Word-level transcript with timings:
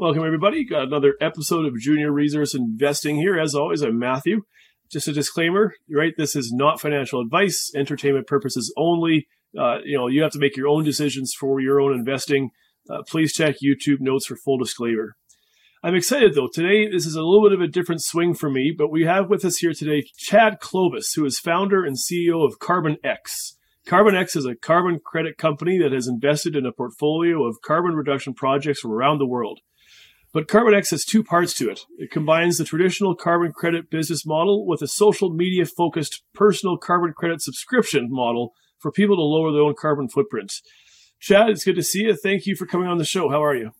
Welcome, 0.00 0.24
everybody. 0.24 0.64
Got 0.64 0.84
another 0.84 1.16
episode 1.20 1.66
of 1.66 1.76
Junior 1.76 2.12
Resource 2.12 2.54
Investing 2.54 3.16
here. 3.16 3.36
As 3.36 3.56
always, 3.56 3.82
I'm 3.82 3.98
Matthew. 3.98 4.42
Just 4.92 5.08
a 5.08 5.12
disclaimer, 5.12 5.74
right? 5.90 6.14
This 6.16 6.36
is 6.36 6.52
not 6.52 6.80
financial 6.80 7.20
advice, 7.20 7.72
entertainment 7.74 8.28
purposes 8.28 8.72
only. 8.76 9.26
Uh, 9.58 9.78
you 9.84 9.98
know, 9.98 10.06
you 10.06 10.22
have 10.22 10.30
to 10.32 10.38
make 10.38 10.56
your 10.56 10.68
own 10.68 10.84
decisions 10.84 11.34
for 11.34 11.58
your 11.58 11.80
own 11.80 11.92
investing. 11.92 12.50
Uh, 12.88 13.02
please 13.08 13.32
check 13.32 13.56
YouTube 13.60 13.98
notes 13.98 14.26
for 14.26 14.36
full 14.36 14.56
disclaimer. 14.56 15.16
I'm 15.80 15.94
excited 15.94 16.34
though. 16.34 16.48
Today, 16.52 16.88
this 16.90 17.06
is 17.06 17.14
a 17.14 17.22
little 17.22 17.48
bit 17.48 17.52
of 17.52 17.60
a 17.60 17.68
different 17.68 18.02
swing 18.02 18.34
for 18.34 18.50
me, 18.50 18.74
but 18.76 18.90
we 18.90 19.04
have 19.04 19.30
with 19.30 19.44
us 19.44 19.58
here 19.58 19.72
today 19.72 20.02
Chad 20.16 20.58
Clovis, 20.58 21.12
who 21.12 21.24
is 21.24 21.38
founder 21.38 21.84
and 21.84 21.96
CEO 21.96 22.44
of 22.44 22.58
Karbon-X. 22.58 23.56
Carbon 23.86 24.16
X 24.16 24.34
is 24.34 24.44
a 24.44 24.56
carbon 24.56 24.98
credit 24.98 25.38
company 25.38 25.78
that 25.78 25.92
has 25.92 26.08
invested 26.08 26.56
in 26.56 26.66
a 26.66 26.72
portfolio 26.72 27.44
of 27.44 27.62
carbon 27.64 27.94
reduction 27.94 28.34
projects 28.34 28.80
from 28.80 28.90
around 28.90 29.18
the 29.18 29.26
world. 29.26 29.60
But 30.32 30.48
Karbon-X 30.48 30.90
has 30.90 31.04
two 31.04 31.22
parts 31.22 31.54
to 31.54 31.70
it. 31.70 31.82
It 31.96 32.10
combines 32.10 32.58
the 32.58 32.64
traditional 32.64 33.14
carbon 33.14 33.52
credit 33.52 33.88
business 33.88 34.26
model 34.26 34.66
with 34.66 34.82
a 34.82 34.88
social 34.88 35.30
media 35.30 35.64
focused 35.64 36.24
personal 36.34 36.76
carbon 36.76 37.12
credit 37.16 37.40
subscription 37.40 38.08
model 38.10 38.52
for 38.80 38.90
people 38.90 39.14
to 39.14 39.22
lower 39.22 39.52
their 39.52 39.62
own 39.62 39.74
carbon 39.78 40.08
footprints. 40.08 40.60
Chad, 41.20 41.50
it's 41.50 41.64
good 41.64 41.76
to 41.76 41.84
see 41.84 42.02
you. 42.02 42.16
Thank 42.16 42.46
you 42.46 42.56
for 42.56 42.66
coming 42.66 42.88
on 42.88 42.98
the 42.98 43.04
show. 43.04 43.30
How 43.30 43.44
are 43.44 43.54
you? 43.54 43.70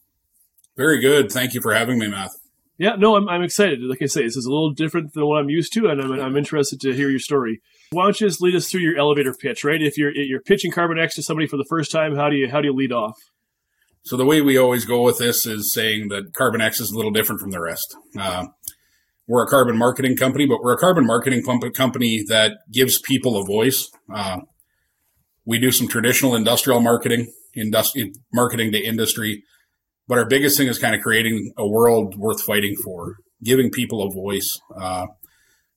Very 0.78 1.00
good. 1.00 1.30
Thank 1.32 1.55
you 1.55 1.60
for 1.60 1.74
having 1.74 1.98
me, 1.98 2.06
Matt. 2.06 2.30
Yeah, 2.78 2.95
no, 2.96 3.16
I'm, 3.16 3.28
I'm 3.28 3.42
excited. 3.42 3.80
Like 3.82 4.00
I 4.00 4.06
say, 4.06 4.23
this 4.23 4.36
is 4.36 4.46
a 4.46 4.50
little 4.50 4.70
different 4.70 5.12
than 5.12 5.27
what 5.27 5.41
I'm 5.41 5.50
used 5.50 5.73
to, 5.73 5.88
and 5.88 6.00
I'm, 6.00 6.12
I'm 6.12 6.36
interested 6.36 6.80
to 6.82 6.95
hear 6.95 7.10
your 7.10 7.19
story. 7.19 7.60
Why 7.91 8.05
don't 8.05 8.20
you 8.20 8.28
just 8.28 8.41
lead 8.41 8.55
us 8.55 8.70
through 8.70 8.83
your 8.83 8.96
elevator 8.96 9.34
pitch, 9.34 9.64
right? 9.64 9.83
If 9.83 9.98
you're 9.98 10.12
you're 10.14 10.41
pitching 10.41 10.70
Karbon-X 10.70 11.17
to 11.17 11.22
somebody 11.22 11.48
for 11.48 11.56
the 11.56 11.67
first 11.69 11.91
time, 11.91 12.14
how 12.14 12.30
do 12.30 12.36
you 12.36 12.48
how 12.48 12.61
do 12.61 12.69
you 12.69 12.75
lead 12.75 12.92
off? 12.92 13.19
So 14.05 14.17
the 14.17 14.25
way 14.25 14.41
we 14.41 14.56
always 14.56 14.84
go 14.84 15.02
with 15.02 15.19
this 15.19 15.44
is 15.44 15.72
saying 15.75 16.08
that 16.11 16.33
Karbon-X 16.33 16.78
is 16.78 16.92
a 16.92 16.97
little 16.97 17.11
different 17.11 17.41
from 17.41 17.50
the 17.50 17.61
rest. 17.61 17.97
Uh, 18.17 18.47
we're 19.27 19.42
a 19.42 19.48
carbon 19.48 19.77
marketing 19.77 20.17
company, 20.17 20.47
but 20.47 20.62
we're 20.62 20.74
a 20.74 20.78
carbon 20.78 21.05
marketing 21.05 21.42
company 21.74 22.24
that 22.28 22.52
gives 22.72 23.00
people 23.00 23.36
a 23.36 23.45
voice. 23.45 23.91
Uh, 24.14 24.39
we 25.45 25.58
do 25.58 25.72
some 25.72 25.89
traditional 25.89 26.36
industrial 26.36 26.80
marketing, 26.80 27.33
industri- 27.56 28.14
marketing 28.33 28.70
to 28.72 28.78
industry, 28.78 29.42
but 30.09 30.19
our 30.19 30.27
biggest 30.27 30.56
thing 30.56 30.69
is 30.69 30.78
kind 30.78 30.95
of 30.95 31.03
creating 31.03 31.53
a 31.56 31.69
world 31.69 32.17
worth 32.17 32.42
fighting 32.42 32.75
for, 32.83 33.17
giving 33.45 33.70
people 33.70 34.03
a 34.03 34.11
voice. 34.11 34.59
Uh, 34.75 35.06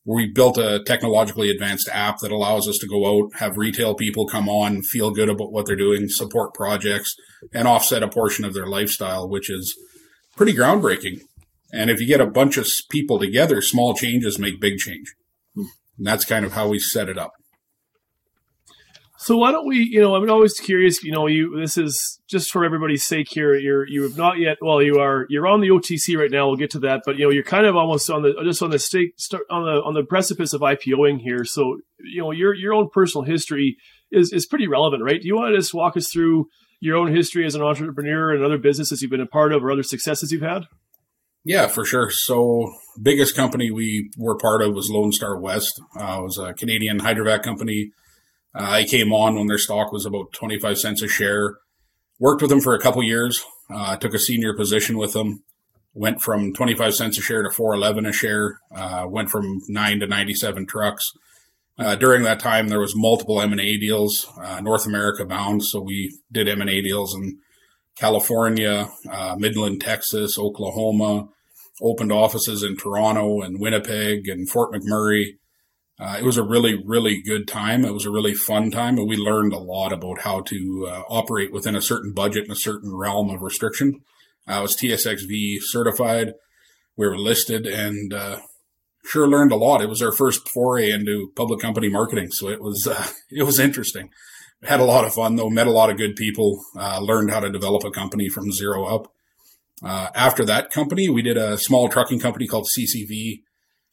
we 0.04 0.32
built 0.32 0.58
a 0.58 0.82
technologically 0.84 1.52
advanced 1.52 1.88
app 1.92 2.20
that 2.20 2.32
allows 2.32 2.68
us 2.68 2.78
to 2.80 2.88
go 2.88 3.06
out, 3.06 3.36
have 3.36 3.58
retail 3.58 3.94
people 3.94 4.26
come 4.28 4.50
on, 4.50 4.82
feel 4.82 5.12
good 5.12 5.30
about 5.30 5.52
what 5.52 5.68
they're 5.68 5.76
doing, 5.76 6.08
support 6.08 6.56
projects, 6.56 7.16
and 7.54 7.68
offset 7.68 8.02
a 8.02 8.08
portion 8.08 8.44
of 8.44 8.54
their 8.54 8.66
lifestyle, 8.66 9.30
which 9.30 9.50
is 9.50 9.78
pretty 10.36 10.54
groundbreaking. 10.54 11.20
And 11.72 11.92
if 11.92 12.02
you 12.02 12.08
get 12.08 12.20
a 12.20 12.26
bunch 12.26 12.58
of 12.58 12.68
people 12.90 13.20
together, 13.20 13.62
small 13.62 13.94
changes 13.94 14.40
make 14.40 14.60
big 14.60 14.78
change. 14.78 15.14
And 15.56 16.08
that's 16.08 16.26
kind 16.26 16.46
of 16.46 16.54
how 16.54 16.68
we 16.68 16.80
set 16.80 17.10
it 17.10 17.18
up. 17.18 17.34
So 19.22 19.38
why 19.38 19.52
don't 19.52 19.68
we, 19.68 19.88
you 19.92 20.02
know, 20.02 20.16
I'm 20.16 20.28
always 20.32 20.60
curious, 20.60 21.04
you 21.04 21.12
know, 21.12 21.28
you 21.28 21.56
this 21.60 21.78
is 21.78 22.20
just 22.28 22.50
for 22.50 22.66
everybody's 22.66 23.06
sake 23.06 23.28
here. 23.30 23.54
You're 23.54 23.88
you 23.88 24.02
have 24.02 24.18
not 24.18 24.40
yet, 24.40 24.58
well, 24.62 24.82
you 24.82 24.98
are 24.98 25.28
you're 25.30 25.46
on 25.46 25.62
the 25.62 25.70
OTC 25.70 26.18
right 26.18 26.32
now. 26.32 26.48
We'll 26.48 26.56
get 26.56 26.72
to 26.72 26.80
that, 26.80 27.04
but 27.06 27.18
you 27.18 27.26
know, 27.26 27.30
you're 27.30 27.44
kind 27.44 27.68
of 27.68 27.76
almost 27.76 28.10
on 28.10 28.24
the 28.24 28.34
just 28.44 28.64
on 28.64 28.72
the 28.72 28.80
state 28.80 29.14
on 29.52 29.64
the 29.64 29.84
on 29.84 29.94
the 29.94 30.04
precipice 30.04 30.54
of 30.54 30.62
IPOing 30.62 31.20
here. 31.22 31.46
So 31.46 31.82
you 32.00 32.24
know, 32.24 32.32
your 32.32 32.56
your 32.56 32.74
own 32.74 32.90
personal 32.92 33.24
history 33.24 33.78
is 34.12 34.34
is 34.34 34.48
pretty 34.48 34.68
relevant, 34.68 35.04
right? 35.04 35.22
Do 35.22 35.28
you 35.28 35.36
want 35.36 35.54
to 35.54 35.58
just 35.60 35.72
walk 35.72 35.96
us 35.96 36.10
through 36.12 36.48
your 36.80 36.98
own 36.98 37.16
history 37.16 37.46
as 37.46 37.54
an 37.54 37.62
entrepreneur 37.62 38.34
and 38.34 38.44
other 38.44 38.58
businesses 38.58 39.04
you've 39.04 39.12
been 39.12 39.22
a 39.22 39.28
part 39.28 39.54
of 39.54 39.64
or 39.64 39.72
other 39.72 39.84
successes 39.84 40.32
you've 40.32 40.42
had? 40.42 40.64
Yeah, 41.44 41.68
for 41.68 41.86
sure. 41.86 42.10
So, 42.10 42.72
biggest 43.00 43.36
company 43.36 43.70
we 43.70 44.10
were 44.18 44.38
part 44.38 44.64
of 44.64 44.74
was 44.74 44.90
Lone 44.90 45.12
Star 45.12 45.40
West. 45.40 45.80
Uh, 45.96 46.18
it 46.20 46.24
was 46.24 46.40
a 46.40 46.54
Canadian 46.56 47.00
hydrovac 47.00 47.44
company 47.44 47.92
uh, 48.54 48.64
I 48.64 48.84
came 48.84 49.14
on 49.14 49.36
when 49.36 49.48
their 49.48 49.58
stock 49.58 49.92
was 49.92 50.06
about 50.06 50.34
25 50.34 50.78
cents 50.78 51.02
a 51.02 51.08
share. 51.08 51.58
Worked 52.20 52.42
with 52.42 52.50
them 52.50 52.62
for 52.62 52.76
a 52.76 52.80
couple 52.80 53.02
years. 53.04 53.44
Uh, 53.74 53.96
took 53.98 54.14
a 54.14 54.20
senior 54.20 54.56
position 54.56 54.98
with 54.98 55.14
them. 55.14 55.44
Went 55.94 56.22
from 56.22 56.54
25 56.54 56.94
cents 56.94 57.18
a 57.18 57.22
share 57.22 57.44
to 57.44 57.50
411 57.50 58.06
a 58.06 58.12
share. 58.14 58.60
Uh, 58.74 59.06
went 59.08 59.30
from 59.30 59.62
nine 59.68 60.00
to 60.00 60.08
97 60.08 60.68
trucks. 60.68 61.12
Uh, 61.78 61.96
during 61.96 62.24
that 62.24 62.40
time, 62.40 62.68
there 62.68 62.80
was 62.80 62.96
multiple 62.96 63.42
M&A 63.42 63.78
deals, 63.78 64.28
uh, 64.40 64.60
North 64.62 64.86
America 64.86 65.26
bound. 65.26 65.64
So 65.64 65.82
we 65.82 66.16
did 66.32 66.48
M&A 66.48 66.82
deals 66.82 67.16
in 67.16 67.40
California, 67.96 68.90
uh, 69.10 69.36
Midland, 69.38 69.82
Texas, 69.82 70.38
Oklahoma, 70.38 71.30
opened 71.82 72.12
offices 72.12 72.62
in 72.62 72.78
Toronto 72.78 73.42
and 73.42 73.60
Winnipeg 73.60 74.28
and 74.28 74.50
Fort 74.50 74.72
McMurray. 74.72 75.38
Uh, 76.02 76.18
it 76.18 76.24
was 76.24 76.38
a 76.38 76.44
really, 76.44 76.82
really 76.84 77.22
good 77.22 77.48
time. 77.48 77.86
It 77.86 77.94
was 77.94 78.08
a 78.08 78.12
really 78.12 78.34
fun 78.34 78.72
time, 78.72 78.98
and 78.98 79.08
we 79.08 79.16
learned 79.16 79.54
a 79.54 79.60
lot 79.60 79.94
about 79.94 80.22
how 80.22 80.42
to 80.42 80.88
uh, 80.90 81.04
operate 81.08 81.54
within 81.54 81.76
a 81.76 81.82
certain 81.82 82.12
budget 82.12 82.46
and 82.46 82.54
a 82.54 82.60
certain 82.60 82.96
realm 82.96 83.30
of 83.30 83.44
restriction. 83.44 84.02
I 84.48 84.62
was 84.62 84.76
TSXV 84.76 85.60
certified. 85.62 86.34
We 86.98 87.08
were 87.08 87.20
listed, 87.20 87.68
and 87.68 88.12
uh, 88.16 88.40
sure 89.06 89.28
learned 89.28 89.52
a 89.52 89.58
lot. 89.58 89.84
It 89.84 89.90
was 89.90 90.02
our 90.02 90.12
first 90.12 90.50
foray 90.50 90.90
into 90.90 91.32
public 91.36 91.60
company 91.60 91.88
marketing, 91.88 92.32
so 92.32 92.50
it 92.50 92.64
was 92.64 92.88
uh, 92.90 93.08
it 93.30 93.44
was 93.44 93.60
interesting. 93.60 94.10
Had 94.64 94.80
a 94.80 94.86
lot 94.86 95.06
of 95.06 95.14
fun 95.14 95.36
though. 95.36 95.52
Met 95.52 95.68
a 95.68 95.72
lot 95.72 95.92
of 95.92 95.98
good 95.98 96.16
people. 96.16 96.64
Uh, 96.76 97.00
learned 97.00 97.30
how 97.30 97.42
to 97.42 97.52
develop 97.52 97.84
a 97.84 97.92
company 97.92 98.28
from 98.28 98.52
zero 98.52 98.86
up. 98.86 99.14
Uh, 99.84 100.10
after 100.16 100.46
that 100.46 100.72
company, 100.72 101.10
we 101.10 101.22
did 101.22 101.38
a 101.38 101.60
small 101.60 101.90
trucking 101.90 102.20
company 102.20 102.48
called 102.48 102.68
CCV. 102.76 103.44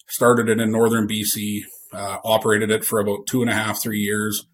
Started 0.08 0.48
it 0.48 0.58
in 0.58 0.70
northern 0.70 1.06
BC 1.06 1.64
uh, 1.93 2.19
operated 2.25 2.71
it 2.71 2.84
for 2.84 3.00
about 3.00 3.26
two 3.26 3.43
and 3.43 3.50
a 3.50 3.54
half, 3.54 3.82
three 3.82 3.99
years. 3.99 4.47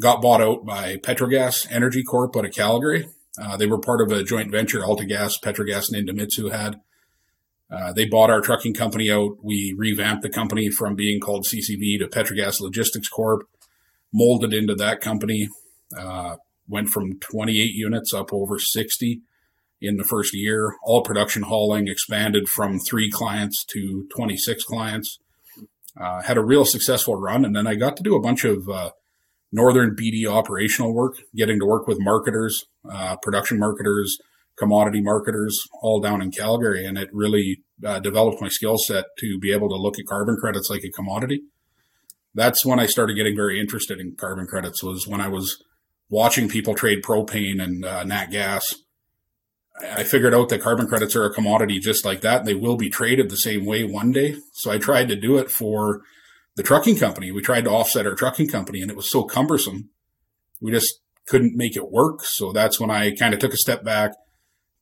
Got 0.00 0.22
bought 0.22 0.40
out 0.40 0.64
by 0.64 0.96
Petrogas 0.96 1.66
Energy 1.70 2.02
Corp 2.02 2.36
out 2.36 2.46
of 2.46 2.52
Calgary. 2.52 3.08
Uh, 3.40 3.56
they 3.56 3.66
were 3.66 3.78
part 3.78 4.00
of 4.00 4.10
a 4.10 4.24
joint 4.24 4.50
venture 4.50 4.80
AltaGas, 4.80 5.40
Petrogas, 5.42 5.92
and 5.92 6.08
Idemitsu 6.08 6.50
had. 6.50 6.80
Uh, 7.70 7.92
they 7.92 8.04
bought 8.04 8.30
our 8.30 8.40
trucking 8.40 8.74
company 8.74 9.10
out. 9.10 9.36
We 9.42 9.74
revamped 9.76 10.22
the 10.22 10.28
company 10.28 10.70
from 10.70 10.96
being 10.96 11.20
called 11.20 11.46
CCV 11.46 11.98
to 12.00 12.08
Petrogas 12.08 12.60
Logistics 12.60 13.08
Corp. 13.08 13.48
Molded 14.12 14.52
into 14.52 14.74
that 14.74 15.00
company. 15.00 15.48
Uh, 15.96 16.36
went 16.68 16.88
from 16.88 17.18
28 17.20 17.74
units 17.74 18.12
up 18.12 18.32
over 18.32 18.58
60 18.58 19.20
in 19.80 19.96
the 19.96 20.04
first 20.04 20.34
year. 20.34 20.76
All 20.82 21.02
production 21.02 21.42
hauling 21.42 21.88
expanded 21.88 22.48
from 22.48 22.78
three 22.78 23.10
clients 23.10 23.64
to 23.66 24.06
26 24.14 24.64
clients. 24.64 25.18
Uh, 25.98 26.22
had 26.22 26.36
a 26.36 26.44
real 26.44 26.64
successful 26.64 27.16
run, 27.16 27.44
and 27.44 27.54
then 27.54 27.66
I 27.66 27.74
got 27.74 27.96
to 27.96 28.02
do 28.02 28.14
a 28.14 28.20
bunch 28.20 28.44
of 28.44 28.68
uh, 28.68 28.90
northern 29.52 29.96
BC 29.96 30.26
operational 30.26 30.94
work, 30.94 31.16
getting 31.34 31.58
to 31.58 31.66
work 31.66 31.86
with 31.86 31.98
marketers, 32.00 32.66
uh, 32.90 33.16
production 33.16 33.58
marketers, 33.58 34.18
commodity 34.56 35.00
marketers, 35.00 35.58
all 35.82 36.00
down 36.00 36.22
in 36.22 36.30
Calgary, 36.30 36.84
and 36.84 36.98
it 36.98 37.08
really 37.12 37.62
uh, 37.84 37.98
developed 37.98 38.40
my 38.40 38.48
skill 38.48 38.78
set 38.78 39.06
to 39.18 39.38
be 39.38 39.52
able 39.52 39.68
to 39.68 39.76
look 39.76 39.98
at 39.98 40.06
carbon 40.06 40.36
credits 40.36 40.70
like 40.70 40.84
a 40.84 40.90
commodity. 40.90 41.42
That's 42.34 42.64
when 42.64 42.78
I 42.78 42.86
started 42.86 43.16
getting 43.16 43.34
very 43.34 43.60
interested 43.60 43.98
in 43.98 44.14
carbon 44.16 44.46
credits. 44.46 44.82
Was 44.84 45.08
when 45.08 45.20
I 45.20 45.28
was 45.28 45.62
watching 46.08 46.48
people 46.48 46.74
trade 46.74 47.02
propane 47.02 47.60
and 47.60 47.84
uh, 47.84 48.04
nat 48.04 48.26
gas 48.26 48.74
I 49.82 50.04
figured 50.04 50.34
out 50.34 50.48
that 50.48 50.62
carbon 50.62 50.86
credits 50.86 51.16
are 51.16 51.24
a 51.24 51.32
commodity 51.32 51.78
just 51.78 52.04
like 52.04 52.20
that. 52.20 52.40
And 52.40 52.48
they 52.48 52.54
will 52.54 52.76
be 52.76 52.90
traded 52.90 53.30
the 53.30 53.36
same 53.36 53.64
way 53.64 53.84
one 53.84 54.12
day. 54.12 54.36
So 54.54 54.70
I 54.70 54.78
tried 54.78 55.08
to 55.08 55.16
do 55.16 55.38
it 55.38 55.50
for 55.50 56.02
the 56.56 56.62
trucking 56.62 56.98
company. 56.98 57.30
We 57.30 57.42
tried 57.42 57.64
to 57.64 57.70
offset 57.70 58.06
our 58.06 58.14
trucking 58.14 58.48
company 58.48 58.82
and 58.82 58.90
it 58.90 58.96
was 58.96 59.10
so 59.10 59.24
cumbersome. 59.24 59.90
We 60.60 60.72
just 60.72 61.00
couldn't 61.26 61.56
make 61.56 61.76
it 61.76 61.90
work. 61.90 62.24
So 62.24 62.52
that's 62.52 62.80
when 62.80 62.90
I 62.90 63.14
kind 63.14 63.32
of 63.32 63.40
took 63.40 63.54
a 63.54 63.58
step 63.58 63.84
back, 63.84 64.12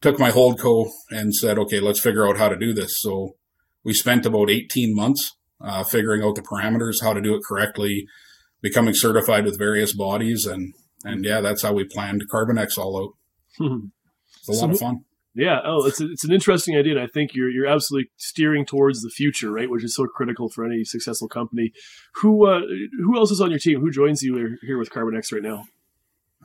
took 0.00 0.18
my 0.18 0.30
hold 0.30 0.58
co 0.58 0.90
and 1.10 1.34
said, 1.34 1.58
okay, 1.58 1.80
let's 1.80 2.00
figure 2.00 2.26
out 2.26 2.38
how 2.38 2.48
to 2.48 2.56
do 2.56 2.72
this. 2.72 3.00
So 3.00 3.36
we 3.84 3.92
spent 3.92 4.26
about 4.26 4.50
18 4.50 4.94
months 4.94 5.36
uh, 5.60 5.84
figuring 5.84 6.22
out 6.22 6.34
the 6.34 6.42
parameters, 6.42 7.02
how 7.02 7.12
to 7.12 7.20
do 7.20 7.34
it 7.34 7.42
correctly, 7.46 8.06
becoming 8.60 8.94
certified 8.94 9.44
with 9.44 9.58
various 9.58 9.94
bodies. 9.94 10.46
And, 10.46 10.74
and 11.04 11.24
yeah, 11.24 11.40
that's 11.40 11.62
how 11.62 11.72
we 11.72 11.84
planned 11.84 12.24
Karbon-X 12.32 12.78
all 12.78 13.14
out. 13.60 13.66
It's 14.48 14.60
a 14.60 14.66
lot 14.66 14.70
of 14.74 14.78
fun. 14.78 15.04
Yeah. 15.34 15.60
Oh, 15.64 15.86
it's 15.86 16.00
a, 16.00 16.10
it's 16.10 16.24
an 16.24 16.32
interesting 16.32 16.76
idea, 16.76 16.92
and 16.92 17.00
I 17.00 17.06
think 17.06 17.34
you're 17.34 17.50
you're 17.50 17.66
absolutely 17.66 18.10
steering 18.16 18.64
towards 18.66 19.02
the 19.02 19.10
future, 19.10 19.52
right? 19.52 19.70
Which 19.70 19.84
is 19.84 19.94
so 19.94 20.06
critical 20.06 20.48
for 20.48 20.64
any 20.64 20.84
successful 20.84 21.28
company. 21.28 21.72
Who 22.16 22.46
uh, 22.46 22.62
who 23.04 23.16
else 23.16 23.30
is 23.30 23.40
on 23.40 23.50
your 23.50 23.60
team? 23.60 23.80
Who 23.80 23.90
joins 23.90 24.22
you 24.22 24.56
here 24.62 24.78
with 24.78 24.90
Karbon-X 24.90 25.32
right 25.32 25.42
now? 25.42 25.64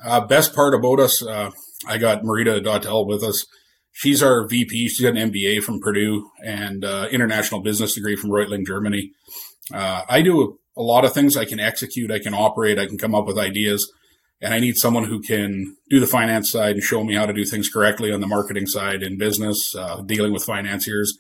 Uh, 0.04 0.22
best 0.22 0.54
part 0.54 0.74
about 0.74 1.00
us, 1.00 1.26
uh, 1.26 1.52
I 1.88 1.98
got 1.98 2.24
Marita 2.24 2.64
Dottel 2.64 3.08
with 3.08 3.24
us. 3.24 3.46
She's 3.92 4.24
our 4.24 4.48
VP. 4.48 4.90
She's 4.90 5.02
got 5.02 5.16
an 5.16 5.32
MBA 5.32 5.62
from 5.64 5.80
Purdue 5.80 6.32
and 6.44 6.84
uh, 6.84 7.08
international 7.12 7.62
business 7.62 7.94
degree 7.94 8.16
from 8.16 8.32
Reutling, 8.32 8.66
Germany. 8.66 9.12
Uh, 9.72 10.02
I 10.10 10.22
do 10.22 10.60
a 10.76 10.82
lot 10.82 11.06
of 11.06 11.14
things 11.14 11.38
I 11.38 11.46
can 11.46 11.60
execute, 11.60 12.12
I 12.12 12.20
can 12.20 12.34
operate, 12.34 12.80
I 12.80 12.88
can 12.88 12.98
come 12.98 13.14
up 13.14 13.28
with 13.28 13.38
ideas. 13.38 13.92
And 14.44 14.54
I 14.54 14.60
need 14.60 14.76
someone 14.76 15.06
who 15.06 15.22
can 15.22 15.76
do 15.90 16.00
the 16.00 16.08
finance 16.08 16.52
side 16.52 16.76
and 16.76 16.84
show 16.84 17.04
me 17.04 17.16
how 17.16 17.26
to 17.26 17.34
do 17.34 17.46
things 17.46 17.70
correctly 17.70 18.12
on 18.12 18.20
the 18.20 18.28
marketing 18.28 18.68
side 18.68 19.02
in 19.02 19.18
business, 19.18 19.74
uh, 19.76 20.02
dealing 20.02 20.34
with 20.34 20.44
financiers. 20.44 21.18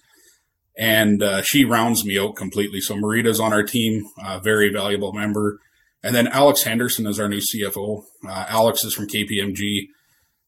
And 0.77 1.23
uh, 1.23 1.41
she 1.41 1.65
rounds 1.65 2.05
me 2.05 2.19
out 2.19 2.35
completely. 2.35 2.81
So 2.81 2.95
Marita's 2.95 3.39
on 3.39 3.53
our 3.53 3.63
team, 3.63 4.05
very 4.43 4.71
valuable 4.71 5.13
member. 5.13 5.59
And 6.03 6.13
then 6.13 6.27
Alex 6.27 6.63
Henderson 6.63 7.07
is 7.07 7.19
our 7.19 7.29
new 7.29 7.39
CFO. 7.39 8.03
Uh, 8.27 8.45
Alex 8.49 8.83
is 8.83 8.93
from 8.93 9.07
KPMG, 9.07 9.87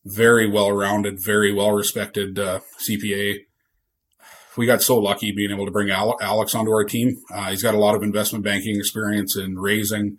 very 0.03 0.49
well 0.49 0.71
rounded, 0.71 1.23
very 1.23 1.53
well 1.53 1.71
respected 1.71 2.37
uh, 2.37 2.59
CPA 2.87 3.37
we 4.57 4.65
got 4.65 4.81
so 4.81 4.97
lucky 4.97 5.31
being 5.31 5.51
able 5.51 5.65
to 5.65 5.71
bring 5.71 5.89
Alex 5.89 6.55
onto 6.55 6.71
our 6.71 6.83
team. 6.83 7.17
Uh, 7.33 7.49
he's 7.49 7.63
got 7.63 7.75
a 7.75 7.79
lot 7.79 7.95
of 7.95 8.03
investment 8.03 8.43
banking 8.43 8.77
experience 8.77 9.37
in 9.37 9.57
raising 9.57 10.17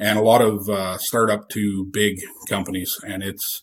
and 0.00 0.18
a 0.18 0.22
lot 0.22 0.40
of 0.40 0.68
uh, 0.68 0.96
startup 0.98 1.48
to 1.50 1.86
big 1.92 2.16
companies, 2.48 2.96
and 3.06 3.22
it's 3.22 3.62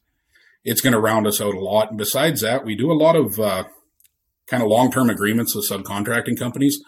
it's 0.63 0.81
going 0.81 0.93
to 0.93 0.99
round 0.99 1.25
us 1.25 1.41
out 1.41 1.55
a 1.55 1.59
lot. 1.59 1.89
And 1.89 1.97
besides 1.97 2.41
that, 2.41 2.63
we 2.63 2.75
do 2.75 2.91
a 2.91 2.93
lot 2.93 3.15
of 3.15 3.39
uh, 3.39 3.63
kind 4.45 4.61
of 4.61 4.69
long 4.69 4.91
term 4.91 5.09
agreements 5.09 5.55
with 5.55 5.67
subcontracting 5.69 6.37
companies. 6.37 6.79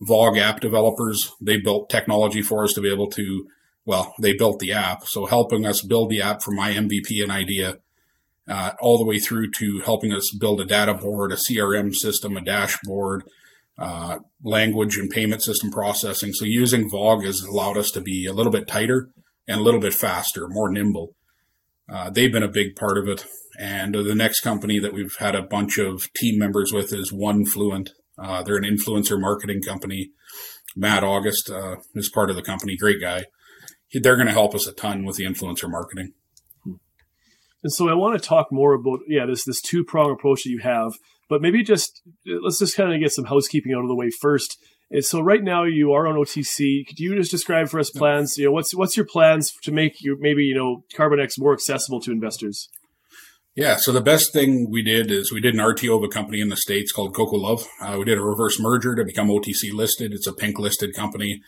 Vogue 0.00 0.36
app 0.36 0.60
developers, 0.60 1.32
they 1.40 1.56
built 1.56 1.90
technology 1.90 2.42
for 2.42 2.62
us 2.62 2.72
to 2.74 2.80
be 2.80 2.92
able 2.92 3.10
to, 3.10 3.48
well, 3.84 4.14
they 4.20 4.32
built 4.32 4.60
the 4.60 4.72
app. 4.72 5.04
So 5.06 5.26
helping 5.26 5.66
us 5.66 5.82
build 5.82 6.10
the 6.10 6.22
app 6.22 6.40
from 6.40 6.54
my 6.54 6.72
MVP 6.72 7.20
and 7.20 7.32
idea 7.32 7.78
uh, 8.48 8.72
all 8.80 8.96
the 8.96 9.04
way 9.04 9.18
through 9.18 9.50
to 9.58 9.80
helping 9.84 10.12
us 10.12 10.32
build 10.38 10.60
a 10.60 10.64
data 10.64 10.94
board, 10.94 11.32
a 11.32 11.36
CRM 11.36 11.92
system, 11.94 12.36
a 12.36 12.40
dashboard, 12.40 13.24
uh, 13.78 14.18
language 14.42 14.96
and 14.96 15.10
payment 15.10 15.42
system 15.42 15.70
processing. 15.70 16.32
So 16.32 16.44
using 16.44 16.90
Vogue 16.90 17.24
has 17.24 17.42
allowed 17.42 17.76
us 17.76 17.90
to 17.92 18.00
be 18.00 18.26
a 18.26 18.32
little 18.32 18.52
bit 18.52 18.66
tighter 18.66 19.10
and 19.46 19.60
a 19.60 19.62
little 19.62 19.80
bit 19.80 19.94
faster, 19.94 20.46
more 20.48 20.70
nimble. 20.70 21.14
Uh, 21.90 22.10
they've 22.10 22.32
been 22.32 22.42
a 22.42 22.48
big 22.48 22.76
part 22.76 22.98
of 22.98 23.08
it. 23.08 23.24
And 23.58 23.94
the 23.94 24.14
next 24.14 24.40
company 24.40 24.78
that 24.78 24.92
we've 24.92 25.16
had 25.18 25.34
a 25.34 25.42
bunch 25.42 25.78
of 25.78 26.12
team 26.14 26.38
members 26.38 26.72
with 26.72 26.92
is 26.92 27.12
One 27.12 27.44
Fluent. 27.44 27.90
Uh, 28.18 28.42
they're 28.42 28.56
an 28.56 28.64
influencer 28.64 29.18
marketing 29.18 29.62
company. 29.62 30.10
Matt 30.76 31.02
August 31.02 31.50
uh, 31.50 31.76
is 31.94 32.10
part 32.10 32.30
of 32.30 32.36
the 32.36 32.42
company. 32.42 32.76
Great 32.76 33.00
guy. 33.00 33.24
They're 33.92 34.16
going 34.16 34.26
to 34.26 34.32
help 34.32 34.54
us 34.54 34.66
a 34.66 34.72
ton 34.72 35.04
with 35.04 35.16
the 35.16 35.24
influencer 35.24 35.68
marketing. 35.68 36.12
And 37.62 37.72
so 37.72 37.88
I 37.88 37.94
want 37.94 38.20
to 38.20 38.28
talk 38.28 38.48
more 38.52 38.74
about 38.74 39.00
yeah 39.08 39.26
this 39.26 39.44
this 39.44 39.60
two 39.60 39.84
prong 39.84 40.12
approach 40.12 40.44
that 40.44 40.50
you 40.50 40.60
have, 40.60 40.92
but 41.28 41.42
maybe 41.42 41.62
just 41.62 42.02
let's 42.26 42.58
just 42.58 42.76
kind 42.76 42.92
of 42.92 43.00
get 43.00 43.12
some 43.12 43.26
housekeeping 43.26 43.72
out 43.72 43.82
of 43.82 43.88
the 43.88 43.94
way 43.94 44.10
first. 44.10 44.58
And 44.90 45.04
so 45.04 45.20
right 45.20 45.42
now 45.42 45.64
you 45.64 45.92
are 45.92 46.06
on 46.06 46.14
OTC. 46.14 46.86
Could 46.86 46.98
you 46.98 47.14
just 47.16 47.30
describe 47.30 47.68
for 47.68 47.78
us 47.78 47.90
plans? 47.90 48.38
You 48.38 48.46
know, 48.46 48.52
what's 48.52 48.74
what's 48.74 48.96
your 48.96 49.06
plans 49.06 49.52
to 49.62 49.72
make 49.72 50.02
your 50.02 50.16
maybe 50.18 50.44
you 50.44 50.54
know 50.54 50.84
Karbon-X 50.94 51.38
more 51.38 51.52
accessible 51.52 52.00
to 52.00 52.12
investors? 52.12 52.68
Yeah, 53.54 53.76
so 53.76 53.90
the 53.90 54.00
best 54.00 54.32
thing 54.32 54.70
we 54.70 54.82
did 54.82 55.10
is 55.10 55.32
we 55.32 55.40
did 55.40 55.54
an 55.54 55.60
RTO 55.60 55.96
of 55.96 56.04
a 56.04 56.08
company 56.08 56.40
in 56.40 56.48
the 56.48 56.56
states 56.56 56.92
called 56.92 57.12
Cocoluv. 57.12 57.66
Uh, 57.82 57.98
we 57.98 58.04
did 58.04 58.16
a 58.16 58.22
reverse 58.22 58.60
merger 58.60 58.94
to 58.94 59.04
become 59.04 59.28
OTC 59.28 59.72
listed. 59.72 60.12
It's 60.12 60.28
a 60.28 60.32
pink 60.32 60.60
listed 60.60 60.94
company. 60.94 61.42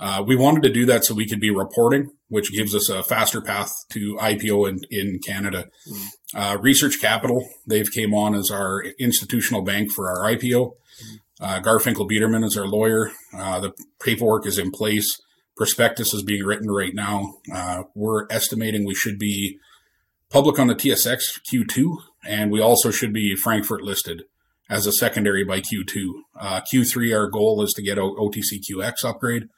Uh, 0.00 0.22
we 0.24 0.36
wanted 0.36 0.62
to 0.62 0.72
do 0.72 0.86
that 0.86 1.04
so 1.04 1.14
we 1.14 1.26
could 1.26 1.40
be 1.40 1.50
reporting, 1.50 2.10
which 2.28 2.52
gives 2.52 2.74
us 2.74 2.88
a 2.88 3.02
faster 3.02 3.40
path 3.40 3.72
to 3.90 4.16
IPO 4.16 4.68
in, 4.68 4.80
in 4.90 5.18
Canada. 5.26 5.66
Mm. 5.90 6.06
Uh, 6.34 6.58
Research 6.58 7.00
Capital, 7.00 7.48
they've 7.66 7.90
came 7.90 8.14
on 8.14 8.34
as 8.34 8.50
our 8.50 8.82
institutional 9.00 9.62
bank 9.62 9.90
for 9.90 10.08
our 10.08 10.30
IPO. 10.32 10.72
Uh, 11.40 11.60
Garfinkle 11.60 12.08
Biderman 12.08 12.44
is 12.44 12.56
our 12.56 12.66
lawyer. 12.66 13.10
Uh, 13.36 13.60
the 13.60 13.72
paperwork 14.02 14.46
is 14.46 14.58
in 14.58 14.70
place. 14.70 15.20
Prospectus 15.56 16.14
is 16.14 16.22
being 16.22 16.44
written 16.44 16.70
right 16.70 16.94
now. 16.94 17.34
Uh, 17.52 17.82
we're 17.94 18.26
estimating 18.30 18.86
we 18.86 18.94
should 18.94 19.18
be 19.18 19.58
public 20.30 20.58
on 20.58 20.68
the 20.68 20.74
TSX 20.74 21.40
Q2, 21.52 21.96
and 22.24 22.52
we 22.52 22.60
also 22.60 22.92
should 22.92 23.12
be 23.12 23.34
Frankfurt 23.34 23.82
listed 23.82 24.22
as 24.70 24.86
a 24.86 24.92
secondary 24.92 25.44
by 25.44 25.60
Q2. 25.60 26.10
Uh, 26.38 26.60
Q3, 26.72 27.16
our 27.16 27.28
goal 27.28 27.62
is 27.62 27.72
to 27.72 27.82
get 27.82 27.98
OTCQX 27.98 29.04
upgrade 29.04 29.48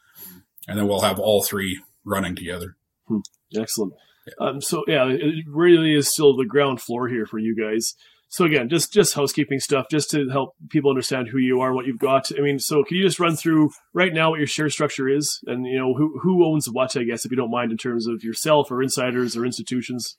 and 0.70 0.78
then 0.78 0.87
we'll 0.87 1.00
have 1.00 1.19
all 1.19 1.43
three 1.43 1.82
running 2.05 2.37
together. 2.37 2.76
Hmm. 3.08 3.19
Excellent. 3.55 3.93
Yeah. 4.26 4.49
Um, 4.49 4.61
so 4.61 4.84
yeah, 4.87 5.08
it 5.08 5.44
really 5.49 5.94
is 5.94 6.08
still 6.11 6.37
the 6.37 6.46
ground 6.46 6.81
floor 6.81 7.08
here 7.08 7.26
for 7.26 7.38
you 7.38 7.56
guys. 7.56 7.94
So 8.28 8.44
again, 8.44 8.69
just 8.69 8.93
just 8.93 9.14
housekeeping 9.14 9.58
stuff, 9.58 9.87
just 9.90 10.08
to 10.11 10.28
help 10.28 10.55
people 10.69 10.90
understand 10.90 11.28
who 11.28 11.38
you 11.38 11.61
are, 11.61 11.75
what 11.75 11.87
you've 11.87 11.99
got. 11.99 12.31
I 12.38 12.40
mean, 12.40 12.61
so 12.61 12.84
can 12.84 12.96
you 12.96 13.02
just 13.02 13.19
run 13.19 13.34
through 13.34 13.70
right 13.93 14.14
now 14.14 14.31
what 14.31 14.38
your 14.38 14.46
share 14.46 14.70
structure 14.70 15.08
is, 15.08 15.40
and 15.46 15.67
you 15.67 15.76
know 15.76 15.94
who 15.94 16.20
who 16.22 16.46
owns 16.46 16.67
what? 16.70 16.96
I 16.96 17.02
guess 17.02 17.25
if 17.25 17.32
you 17.32 17.37
don't 17.37 17.50
mind, 17.50 17.72
in 17.72 17.76
terms 17.76 18.06
of 18.06 18.22
yourself 18.22 18.70
or 18.70 18.84
insiders 18.84 19.37
or 19.37 19.44
institutions. 19.44 20.17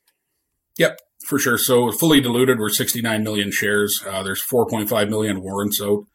Yep, 0.77 0.99
for 1.25 1.39
sure. 1.39 1.57
So 1.57 1.89
fully 1.91 2.19
diluted, 2.19 2.59
we're 2.59 2.69
69 2.69 3.23
million 3.23 3.51
shares. 3.51 4.03
Uh, 4.05 4.23
there's 4.23 4.41
4.5 4.41 5.09
million 5.09 5.41
warrants 5.41 5.81
out. 5.81 6.05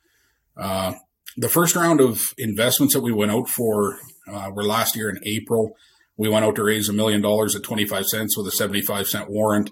Uh, 0.57 0.95
the 1.37 1.49
first 1.49 1.77
round 1.77 2.01
of 2.01 2.35
investments 2.39 2.95
that 2.95 3.03
we 3.03 3.13
went 3.13 3.31
out 3.31 3.49
for 3.49 3.99
uh, 4.27 4.51
were 4.53 4.65
last 4.65 4.97
year 4.97 5.09
in 5.09 5.19
April. 5.25 5.77
We 6.17 6.29
went 6.29 6.45
out 6.45 6.57
to 6.57 6.65
raise 6.65 6.89
a 6.89 6.93
million 6.93 7.21
dollars 7.21 7.55
at 7.55 7.63
25 7.63 8.07
cents 8.07 8.37
with 8.37 8.47
a 8.47 8.51
75 8.51 9.07
cent 9.07 9.31
warrant. 9.31 9.71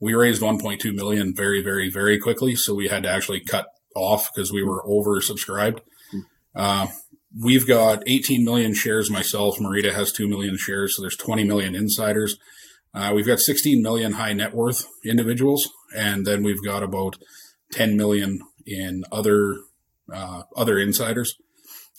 We 0.00 0.14
raised 0.14 0.42
1.2 0.42 0.94
million 0.94 1.34
very, 1.34 1.62
very, 1.62 1.90
very 1.90 2.18
quickly. 2.18 2.54
So 2.54 2.74
we 2.74 2.88
had 2.88 3.02
to 3.04 3.10
actually 3.10 3.40
cut 3.40 3.66
off 3.96 4.28
because 4.32 4.52
we 4.52 4.62
were 4.62 4.82
oversubscribed. 4.84 5.80
Uh, 6.54 6.88
we've 7.36 7.66
got 7.66 8.02
18 8.06 8.44
million 8.44 8.74
shares 8.74 9.10
myself. 9.10 9.58
Marita 9.58 9.92
has 9.92 10.12
2 10.12 10.28
million 10.28 10.56
shares. 10.56 10.96
So 10.96 11.02
there's 11.02 11.16
20 11.16 11.44
million 11.44 11.74
insiders. 11.74 12.38
Uh, 12.94 13.12
we've 13.14 13.26
got 13.26 13.40
16 13.40 13.82
million 13.82 14.12
high 14.14 14.32
net 14.32 14.54
worth 14.54 14.86
individuals. 15.04 15.68
And 15.96 16.26
then 16.26 16.42
we've 16.42 16.62
got 16.64 16.82
about 16.82 17.16
10 17.72 17.96
million 17.96 18.40
in 18.66 19.04
other, 19.10 19.56
uh, 20.12 20.42
other 20.56 20.78
insiders. 20.78 21.34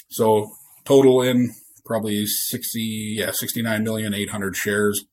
So 0.09 0.51
total 0.85 1.21
in 1.21 1.53
probably 1.89 2.25
60, 2.25 3.15
yeah, 3.17 3.31
69 3.31 3.83
million, 3.83 4.13
800 4.13 4.55
shares. 4.55 5.05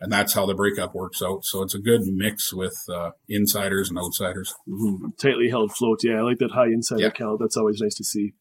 And 0.00 0.12
that's 0.12 0.34
how 0.34 0.46
the 0.46 0.54
breakup 0.54 0.94
works 0.94 1.22
out. 1.22 1.44
So 1.44 1.62
it's 1.62 1.74
a 1.74 1.78
good 1.78 2.00
mix 2.06 2.52
with 2.52 2.74
uh, 2.92 3.10
insiders 3.28 3.90
and 3.90 3.98
outsiders. 3.98 4.52
Mm-hmm. 4.68 5.10
Tightly 5.20 5.50
held 5.50 5.72
float. 5.72 6.00
Yeah, 6.02 6.18
I 6.18 6.22
like 6.22 6.38
that 6.38 6.50
high 6.50 6.66
insider 6.66 7.02
yeah. 7.02 7.10
count. 7.10 7.38
That's 7.40 7.56
always 7.56 7.80
nice 7.80 7.94
to 7.96 8.04
see. 8.04 8.34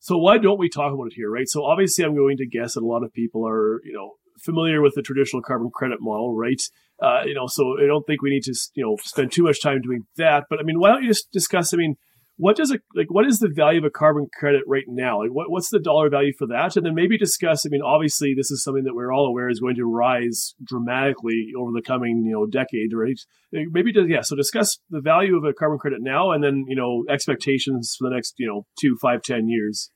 So 0.00 0.18
why 0.18 0.38
don't 0.38 0.58
we 0.58 0.68
talk 0.68 0.92
about 0.92 1.06
it 1.06 1.14
here, 1.14 1.30
right? 1.30 1.48
So 1.48 1.64
obviously, 1.64 2.04
I'm 2.04 2.16
going 2.16 2.38
to 2.38 2.46
guess 2.46 2.74
that 2.74 2.82
a 2.82 2.86
lot 2.86 3.04
of 3.04 3.12
people 3.12 3.46
are, 3.46 3.80
you 3.84 3.92
know, 3.92 4.14
familiar 4.42 4.82
with 4.82 4.94
the 4.94 5.02
traditional 5.02 5.42
carbon 5.42 5.70
credit 5.72 5.98
model, 6.00 6.34
right? 6.34 6.60
Uh, 7.02 7.22
you 7.24 7.34
know, 7.34 7.46
so 7.46 7.76
I 7.82 7.86
don't 7.86 8.06
think 8.06 8.20
we 8.20 8.30
need 8.30 8.42
to, 8.44 8.54
you 8.74 8.84
know, 8.84 8.96
spend 9.02 9.32
too 9.32 9.44
much 9.44 9.62
time 9.62 9.80
doing 9.80 10.06
that. 10.16 10.44
But 10.50 10.58
I 10.60 10.62
mean, 10.62 10.78
why 10.78 10.90
don't 10.90 11.02
you 11.02 11.08
just 11.08 11.30
discuss? 11.32 11.72
I 11.72 11.76
mean, 11.76 11.96
what 12.36 12.56
does 12.56 12.70
it 12.70 12.82
like 12.94 13.06
what 13.10 13.26
is 13.26 13.38
the 13.38 13.48
value 13.48 13.78
of 13.78 13.84
a 13.84 13.90
carbon 13.90 14.26
credit 14.38 14.62
right 14.66 14.84
now? 14.88 15.22
Like 15.22 15.30
what, 15.30 15.50
what's 15.50 15.70
the 15.70 15.78
dollar 15.78 16.10
value 16.10 16.32
for 16.36 16.46
that? 16.48 16.76
And 16.76 16.84
then 16.84 16.94
maybe 16.94 17.16
discuss 17.16 17.64
i 17.64 17.68
mean 17.68 17.82
obviously 17.82 18.34
this 18.36 18.50
is 18.50 18.62
something 18.62 18.84
that 18.84 18.94
we're 18.94 19.12
all 19.12 19.26
aware 19.26 19.48
is 19.48 19.60
going 19.60 19.76
to 19.76 19.84
rise 19.84 20.54
dramatically 20.62 21.52
over 21.56 21.70
the 21.72 21.82
coming 21.82 22.24
you 22.24 22.32
know 22.32 22.46
decade 22.46 22.92
right? 22.92 23.18
Maybe 23.52 23.92
to, 23.92 24.06
yeah 24.08 24.22
so 24.22 24.34
discuss 24.34 24.78
the 24.90 25.00
value 25.00 25.36
of 25.36 25.44
a 25.44 25.52
carbon 25.52 25.78
credit 25.78 26.00
now 26.02 26.32
and 26.32 26.42
then 26.42 26.64
you 26.68 26.76
know 26.76 27.04
expectations 27.08 27.94
for 27.98 28.08
the 28.08 28.14
next 28.14 28.34
you 28.38 28.48
know 28.48 28.66
two 28.80 28.96
five 29.00 29.22
ten 29.22 29.48
years. 29.48 29.90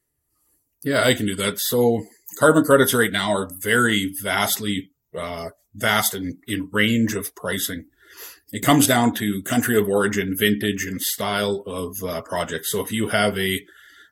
Yeah 0.84 1.04
i 1.04 1.14
can 1.14 1.26
do 1.26 1.34
that. 1.36 1.58
So 1.58 2.04
carbon 2.38 2.64
credits 2.64 2.94
right 2.94 3.12
now 3.12 3.32
are 3.32 3.50
very 3.60 4.12
vastly 4.22 4.90
uh, 5.18 5.50
vast 5.74 6.14
in, 6.14 6.38
in 6.46 6.68
range 6.72 7.14
of 7.14 7.34
pricing 7.34 7.86
it 8.50 8.62
comes 8.62 8.86
down 8.86 9.14
to 9.14 9.42
country 9.42 9.76
of 9.76 9.88
origin, 9.88 10.34
vintage, 10.36 10.84
and 10.84 11.00
style 11.00 11.62
of 11.66 11.96
uh, 12.02 12.22
projects. 12.22 12.72
So 12.72 12.80
if 12.80 12.90
you 12.90 13.08
have 13.08 13.38
a 13.38 13.60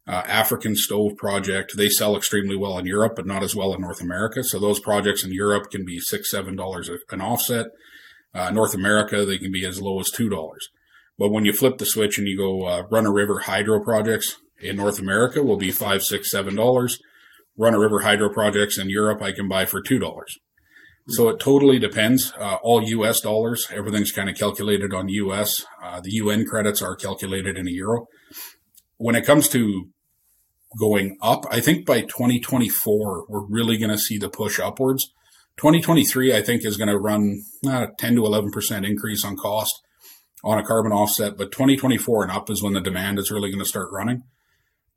uh, 0.07 0.23
African 0.27 0.77
stove 0.77 1.17
project, 1.17 1.77
they 1.77 1.89
sell 1.89 2.17
extremely 2.17 2.57
well 2.57 2.79
in 2.79 2.87
Europe, 2.87 3.15
but 3.17 3.27
not 3.27 3.43
as 3.43 3.57
well 3.57 3.75
in 3.75 3.81
North 3.81 4.01
America. 4.01 4.45
So 4.45 4.59
those 4.59 4.79
projects 4.79 5.25
in 5.25 5.33
Europe 5.33 5.71
can 5.71 5.85
be 5.85 5.99
six, 5.99 6.31
seven 6.31 6.55
dollars 6.55 6.91
an 7.11 7.21
offset. 7.21 7.67
Uh, 8.35 8.51
North 8.51 8.75
America, 8.75 9.25
they 9.25 9.39
can 9.39 9.51
be 9.51 9.65
as 9.65 9.81
low 9.81 9.99
as 9.99 10.11
two 10.11 10.29
dollars. 10.29 10.69
But 11.19 11.31
when 11.31 11.47
you 11.47 11.53
flip 11.53 11.79
the 11.79 11.87
switch 11.87 12.19
and 12.19 12.29
you 12.29 12.37
go 12.37 12.67
uh, 12.67 12.83
run 12.91 13.07
a 13.07 13.13
river 13.13 13.41
hydro 13.41 13.83
projects 13.83 14.37
in 14.61 14.77
North 14.77 14.99
America, 14.99 15.43
will 15.43 15.57
be 15.57 15.71
five, 15.71 16.03
six, 16.03 16.31
seven 16.31 16.55
dollars. 16.55 16.99
Run 17.59 17.75
a 17.75 17.81
river 17.81 18.01
hydro 18.03 18.29
projects 18.29 18.77
in 18.77 18.91
Europe, 18.91 19.23
I 19.23 19.33
can 19.33 19.49
buy 19.49 19.65
for 19.65 19.81
two 19.81 19.99
dollars. 19.99 20.37
So 21.09 21.29
it 21.29 21.39
totally 21.39 21.79
depends. 21.79 22.33
Uh, 22.39 22.57
all 22.63 22.83
U.S. 22.83 23.21
dollars, 23.21 23.69
everything's 23.73 24.11
kind 24.11 24.29
of 24.29 24.37
calculated 24.37 24.93
on 24.93 25.09
U.S. 25.09 25.65
Uh, 25.83 26.01
the 26.01 26.11
UN 26.13 26.45
credits 26.45 26.83
are 26.83 26.97
calculated 26.97 27.57
in 27.57 27.69
a 27.69 27.71
euro. 27.71 28.07
When 28.97 29.15
it 29.15 29.25
comes 29.25 29.49
to 29.51 29.89
going 30.81 31.17
up, 31.23 31.45
I 31.51 31.61
think 31.61 31.87
by 31.87 32.01
2024 32.01 33.27
we're 33.29 33.47
really 33.47 33.79
going 33.79 33.91
to 33.91 33.99
see 33.99 34.19
the 34.19 34.29
push 34.29 34.59
upwards. 34.59 35.13
2023, 35.59 36.35
I 36.35 36.43
think, 36.43 36.65
is 36.65 36.77
going 36.77 36.89
to 36.89 36.99
run 36.99 37.43
uh, 37.67 37.87
10 37.99 38.17
to 38.17 38.27
11 38.27 38.51
percent 38.51 38.85
increase 38.85 39.25
on 39.25 39.37
cost 39.37 39.75
on 40.45 40.59
a 40.59 40.65
carbon 40.65 40.93
offset, 40.93 41.37
but 41.37 41.51
2024 41.53 42.25
and 42.25 42.33
up 42.33 42.51
is 42.51 42.63
when 42.63 42.75
the 42.75 42.81
demand 42.81 43.19
is 43.19 43.31
really 43.31 43.51
going 43.51 43.63
to 43.63 43.69
start 43.69 43.89
running. 43.93 44.23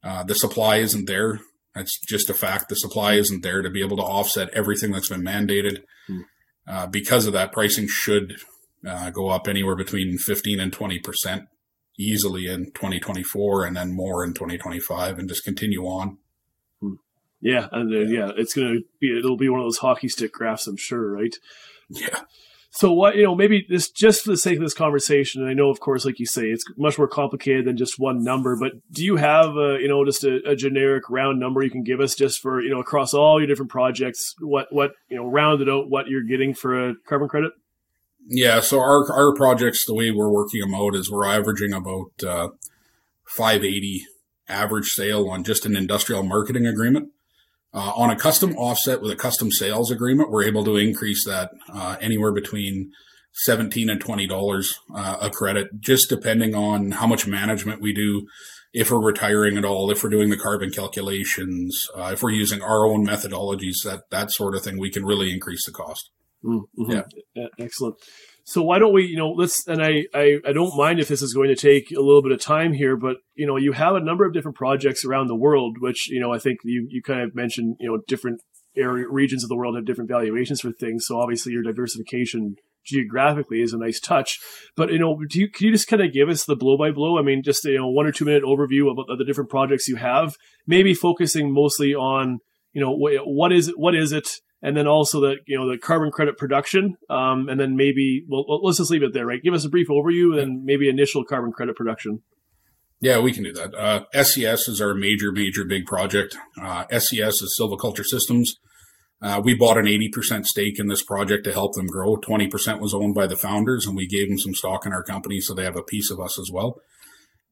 Uh, 0.03 0.23
the 0.23 0.35
supply 0.35 0.77
isn't 0.77 1.05
there 1.05 1.39
That's 1.75 1.99
just 2.07 2.29
a 2.29 2.33
fact. 2.33 2.69
The 2.69 2.75
supply 2.75 3.13
isn't 3.13 3.43
there 3.43 3.61
to 3.61 3.69
be 3.69 3.83
able 3.83 3.97
to 3.97 4.03
offset 4.03 4.49
everything 4.49 4.91
that's 4.91 5.09
been 5.09 5.23
mandated. 5.23 5.83
Hmm. 6.07 6.21
Uh, 6.67 6.87
because 6.87 7.25
of 7.25 7.33
that, 7.33 7.51
pricing 7.51 7.87
should 7.87 8.35
uh, 8.87 9.09
go 9.09 9.29
up 9.29 9.47
anywhere 9.47 9.75
between 9.75 10.17
15 10.17 10.59
and 10.59 10.73
20 10.73 10.99
percent 10.99 11.47
easily 11.99 12.47
in 12.47 12.65
2024, 12.67 13.65
and 13.65 13.75
then 13.75 13.93
more 13.93 14.23
in 14.23 14.33
2025, 14.33 15.19
and 15.19 15.27
just 15.27 15.43
continue 15.43 15.83
on. 15.83 16.17
Hmm. 16.79 16.93
Yeah, 17.41 17.67
and 17.71 17.93
then, 17.93 18.09
yeah, 18.09 18.31
it's 18.37 18.53
gonna 18.53 18.79
be 18.99 19.17
it'll 19.17 19.37
be 19.37 19.49
one 19.49 19.59
of 19.59 19.65
those 19.65 19.79
hockey 19.79 20.07
stick 20.07 20.31
graphs, 20.31 20.67
I'm 20.67 20.77
sure, 20.77 21.11
right? 21.11 21.35
Yeah. 21.89 22.21
So 22.71 22.93
what 22.93 23.15
you 23.15 23.23
know, 23.23 23.33
maybe 23.33 23.65
this 23.67 23.89
just 23.89 24.23
for 24.23 24.31
the 24.31 24.37
sake 24.37 24.57
of 24.57 24.61
this 24.61 24.75
conversation, 24.75 25.41
and 25.41 25.49
I 25.49 25.53
know, 25.53 25.69
of 25.69 25.79
course, 25.79 26.05
like 26.05 26.19
you 26.19 26.27
say, 26.27 26.43
it's 26.49 26.63
much 26.77 26.99
more 26.99 27.07
complicated 27.07 27.65
than 27.65 27.77
just 27.77 27.97
one 27.97 28.23
number. 28.23 28.55
But 28.55 28.73
do 28.91 29.03
you 29.03 29.15
have 29.15 29.57
a 29.57 29.79
you 29.81 29.87
know 29.87 30.05
just 30.05 30.23
a, 30.23 30.39
a, 30.47 30.55
generic 30.55 31.09
round 31.09 31.39
number 31.39 31.63
you 31.63 31.71
can 31.71 31.83
give 31.83 31.99
us 31.99 32.13
just 32.13 32.39
for 32.39 32.61
you 32.61 32.69
know 32.69 32.79
across 32.79 33.13
all 33.13 33.39
your 33.39 33.47
different 33.47 33.71
projects? 33.71 34.35
What 34.39 34.67
what 34.71 34.91
you 35.09 35.17
know 35.17 35.27
rounded 35.27 35.67
out 35.67 35.89
what 35.89 36.07
you're 36.07 36.23
getting 36.23 36.53
for 36.53 36.89
a 36.89 36.95
carbon 37.07 37.27
credit? 37.27 37.53
Yeah, 38.27 38.59
so 38.59 38.79
our 38.79 39.11
our 39.11 39.33
projects, 39.33 39.85
the 39.85 39.95
way 39.95 40.11
we're 40.11 40.31
working 40.31 40.61
them 40.61 40.75
out 40.75 40.95
is 40.95 41.09
we're 41.09 41.25
averaging 41.25 41.73
about 41.73 42.11
uh, 42.23 42.49
580 43.25 44.05
average 44.47 44.89
sale 44.89 45.27
on 45.27 45.43
just 45.43 45.65
an 45.65 45.75
industrial 45.75 46.21
marketing 46.21 46.67
agreement. 46.67 47.09
Uh, 47.71 47.93
on 47.95 48.09
a 48.09 48.15
custom 48.15 48.55
offset 48.57 49.01
with 49.01 49.11
a 49.11 49.15
custom 49.15 49.51
sales 49.51 49.91
agreement, 49.91 50.31
we're 50.31 50.47
able 50.47 50.63
to 50.63 50.75
increase 50.75 51.23
that 51.25 51.51
uh, 51.71 51.97
anywhere 52.01 52.31
between 52.31 52.91
17 53.33 53.89
and 53.89 54.01
20 54.01 54.27
dollars 54.27 54.79
uh, 54.95 55.17
a 55.21 55.29
credit, 55.29 55.79
just 55.79 56.09
depending 56.09 56.55
on 56.55 56.91
how 56.91 57.05
much 57.05 57.27
management 57.27 57.81
we 57.81 57.93
do, 57.93 58.27
if 58.73 58.91
we're 58.91 59.01
retiring 59.01 59.57
at 59.57 59.65
all, 59.65 59.91
if 59.91 60.03
we're 60.03 60.09
doing 60.09 60.29
the 60.29 60.37
carbon 60.37 60.71
calculations, 60.71 61.85
uh, 61.95 62.09
if 62.13 62.23
we're 62.23 62.31
using 62.31 62.61
our 62.61 62.85
own 62.85 63.05
methodologies, 63.05 63.83
that 63.83 64.01
that 64.09 64.31
sort 64.31 64.55
of 64.55 64.63
thing, 64.63 64.79
we 64.79 64.91
can 64.91 65.05
really 65.05 65.31
increase 65.31 65.65
the 65.65 65.71
cost. 65.71 66.09
Mm-hmm. 66.43 66.91
Yeah, 67.35 67.47
excellent. 67.59 67.95
So 68.49 68.63
why 68.63 68.79
don't 68.79 68.93
we, 68.93 69.05
you 69.05 69.15
know, 69.15 69.29
let's, 69.29 69.67
and 69.67 69.79
I, 69.79 70.05
I, 70.11 70.39
I 70.43 70.53
don't 70.53 70.75
mind 70.75 70.99
if 70.99 71.07
this 71.07 71.21
is 71.21 71.35
going 71.35 71.49
to 71.49 71.55
take 71.55 71.91
a 71.91 72.01
little 72.01 72.23
bit 72.23 72.31
of 72.31 72.41
time 72.41 72.73
here, 72.73 72.97
but, 72.97 73.17
you 73.35 73.45
know, 73.45 73.57
you 73.57 73.73
have 73.73 73.93
a 73.93 73.99
number 73.99 74.25
of 74.25 74.33
different 74.33 74.57
projects 74.57 75.05
around 75.05 75.27
the 75.27 75.35
world, 75.35 75.77
which, 75.79 76.09
you 76.09 76.19
know, 76.19 76.33
I 76.33 76.39
think 76.39 76.57
you, 76.63 76.87
you 76.89 77.03
kind 77.03 77.21
of 77.21 77.35
mentioned, 77.35 77.75
you 77.79 77.87
know, 77.87 77.99
different 78.07 78.41
area 78.75 79.05
regions 79.07 79.43
of 79.43 79.49
the 79.49 79.55
world 79.55 79.75
have 79.75 79.85
different 79.85 80.09
valuations 80.09 80.61
for 80.61 80.71
things. 80.71 81.05
So 81.05 81.19
obviously 81.19 81.51
your 81.51 81.61
diversification 81.61 82.55
geographically 82.83 83.61
is 83.61 83.71
a 83.71 83.77
nice 83.77 83.99
touch. 83.99 84.39
But 84.75 84.91
you 84.91 84.97
know, 84.97 85.19
do 85.29 85.39
you, 85.39 85.51
can 85.51 85.67
you 85.67 85.71
just 85.71 85.87
kind 85.87 86.01
of 86.01 86.11
give 86.11 86.27
us 86.27 86.45
the 86.45 86.55
blow 86.55 86.75
by 86.75 86.89
blow? 86.89 87.19
I 87.19 87.21
mean, 87.21 87.43
just 87.43 87.63
you 87.65 87.77
know, 87.77 87.89
one 87.89 88.07
or 88.07 88.11
two 88.11 88.25
minute 88.25 88.41
overview 88.41 88.89
of, 88.89 89.17
the 89.19 89.25
different 89.25 89.51
projects 89.51 89.87
you 89.87 89.97
have, 89.97 90.35
maybe 90.65 90.95
focusing 90.95 91.53
mostly 91.53 91.93
on 91.93 92.39
you 92.73 92.81
know 92.81 92.95
what 92.95 93.51
is 93.51 93.67
it, 93.67 93.77
what 93.77 93.93
is 93.93 94.11
it, 94.11 94.27
and 94.61 94.75
then 94.75 94.87
also 94.87 95.21
the 95.21 95.35
you 95.45 95.57
know 95.57 95.69
the 95.69 95.77
carbon 95.77 96.11
credit 96.11 96.37
production, 96.37 96.97
um, 97.09 97.47
and 97.49 97.59
then 97.59 97.75
maybe 97.75 98.25
well 98.27 98.45
let's 98.63 98.77
just 98.77 98.91
leave 98.91 99.03
it 99.03 99.13
there, 99.13 99.25
right? 99.25 99.41
Give 99.43 99.53
us 99.53 99.65
a 99.65 99.69
brief 99.69 99.87
overview 99.87 100.41
and 100.41 100.63
maybe 100.63 100.89
initial 100.89 101.23
carbon 101.23 101.51
credit 101.51 101.75
production. 101.75 102.21
Yeah, 103.01 103.19
we 103.19 103.31
can 103.31 103.43
do 103.43 103.53
that. 103.53 103.73
Uh, 103.73 104.03
SCS 104.13 104.67
is 104.67 104.81
our 104.81 104.93
major, 104.93 105.31
major 105.31 105.63
big 105.63 105.85
project. 105.85 106.35
Uh, 106.61 106.85
SCS 106.87 107.41
is 107.41 107.57
Silviculture 107.57 108.03
Systems. 108.03 108.55
Uh, 109.21 109.41
we 109.43 109.53
bought 109.53 109.77
an 109.77 109.85
80% 109.85 110.45
stake 110.45 110.79
in 110.79 110.87
this 110.87 111.03
project 111.03 111.43
to 111.45 111.53
help 111.53 111.75
them 111.75 111.87
grow. 111.87 112.17
20% 112.17 112.79
was 112.79 112.93
owned 112.93 113.15
by 113.15 113.27
the 113.27 113.37
founders, 113.37 113.85
and 113.85 113.95
we 113.95 114.07
gave 114.07 114.29
them 114.29 114.37
some 114.37 114.53
stock 114.53 114.85
in 114.85 114.93
our 114.93 115.03
company, 115.03 115.39
so 115.39 115.53
they 115.53 115.63
have 115.63 115.77
a 115.77 115.83
piece 115.83 116.09
of 116.11 116.19
us 116.19 116.39
as 116.39 116.49
well. 116.51 116.81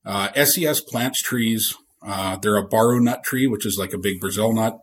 Uh, 0.05 0.29
SCS 0.29 0.85
plants 0.85 1.21
trees. 1.21 1.75
Uh, 2.05 2.37
they're 2.37 2.57
a 2.57 2.67
baru 2.67 2.99
nut 3.01 3.23
tree, 3.23 3.47
which 3.47 3.65
is 3.65 3.77
like 3.77 3.93
a 3.93 3.97
big 3.97 4.19
Brazil 4.19 4.53
nut. 4.53 4.77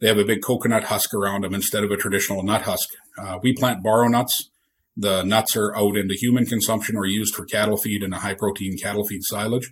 They 0.00 0.08
have 0.08 0.18
a 0.18 0.24
big 0.24 0.42
coconut 0.42 0.84
husk 0.84 1.12
around 1.12 1.44
them 1.44 1.54
instead 1.54 1.84
of 1.84 1.90
a 1.90 1.96
traditional 1.96 2.42
nut 2.42 2.62
husk. 2.62 2.88
Uh, 3.18 3.38
we 3.42 3.52
plant 3.52 3.82
baru 3.82 4.08
nuts. 4.08 4.50
The 4.96 5.22
nuts 5.22 5.56
are 5.56 5.76
out 5.76 5.96
into 5.96 6.14
human 6.14 6.46
consumption 6.46 6.96
or 6.96 7.06
used 7.06 7.34
for 7.34 7.44
cattle 7.44 7.76
feed 7.76 8.02
and 8.02 8.14
a 8.14 8.18
high 8.18 8.34
protein 8.34 8.76
cattle 8.76 9.04
feed 9.04 9.22
silage. 9.24 9.70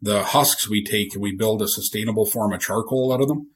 The 0.00 0.22
husks 0.22 0.68
we 0.68 0.82
take, 0.82 1.14
we 1.18 1.36
build 1.36 1.62
a 1.62 1.68
sustainable 1.68 2.24
form 2.26 2.52
of 2.52 2.60
charcoal 2.60 3.12
out 3.12 3.20
of 3.20 3.28
them. 3.28 3.50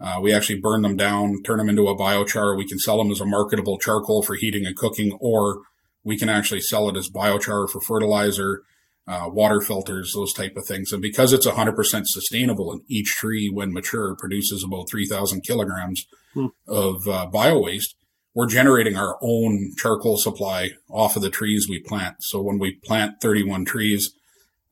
Uh, 0.00 0.18
we 0.22 0.32
actually 0.32 0.58
burn 0.58 0.80
them 0.80 0.96
down, 0.96 1.42
turn 1.42 1.58
them 1.58 1.68
into 1.68 1.88
a 1.88 1.96
biochar. 1.96 2.56
We 2.56 2.66
can 2.66 2.78
sell 2.78 2.96
them 2.96 3.10
as 3.10 3.20
a 3.20 3.26
marketable 3.26 3.78
charcoal 3.78 4.22
for 4.22 4.34
heating 4.34 4.64
and 4.64 4.74
cooking, 4.74 5.12
or 5.20 5.60
we 6.04 6.16
can 6.16 6.30
actually 6.30 6.62
sell 6.62 6.88
it 6.88 6.96
as 6.96 7.10
biochar 7.10 7.68
for 7.68 7.80
fertilizer 7.82 8.62
uh, 9.06 9.28
water 9.28 9.60
filters, 9.60 10.12
those 10.14 10.32
type 10.32 10.56
of 10.56 10.66
things. 10.66 10.92
And 10.92 11.02
because 11.02 11.32
it's 11.32 11.46
100% 11.46 11.74
sustainable, 12.06 12.72
and 12.72 12.82
each 12.88 13.08
tree, 13.08 13.50
when 13.52 13.72
mature, 13.72 14.14
produces 14.16 14.62
about 14.62 14.88
3,000 14.88 15.42
kilograms 15.42 16.06
hmm. 16.34 16.46
of 16.68 17.08
uh, 17.08 17.26
bio 17.26 17.58
waste, 17.60 17.96
we're 18.34 18.46
generating 18.46 18.96
our 18.96 19.18
own 19.20 19.72
charcoal 19.76 20.16
supply 20.16 20.70
off 20.88 21.16
of 21.16 21.22
the 21.22 21.30
trees 21.30 21.66
we 21.68 21.80
plant. 21.80 22.16
So 22.20 22.40
when 22.40 22.58
we 22.58 22.78
plant 22.84 23.20
31 23.20 23.64
trees, 23.64 24.14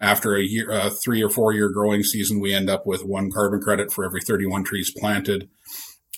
after 0.00 0.36
a 0.36 0.42
year, 0.44 0.70
uh, 0.70 0.90
three 1.02 1.20
or 1.22 1.28
four 1.28 1.52
year 1.52 1.68
growing 1.68 2.04
season, 2.04 2.38
we 2.38 2.54
end 2.54 2.70
up 2.70 2.86
with 2.86 3.04
one 3.04 3.32
carbon 3.32 3.60
credit 3.60 3.92
for 3.92 4.04
every 4.04 4.20
31 4.20 4.62
trees 4.62 4.92
planted. 4.96 5.48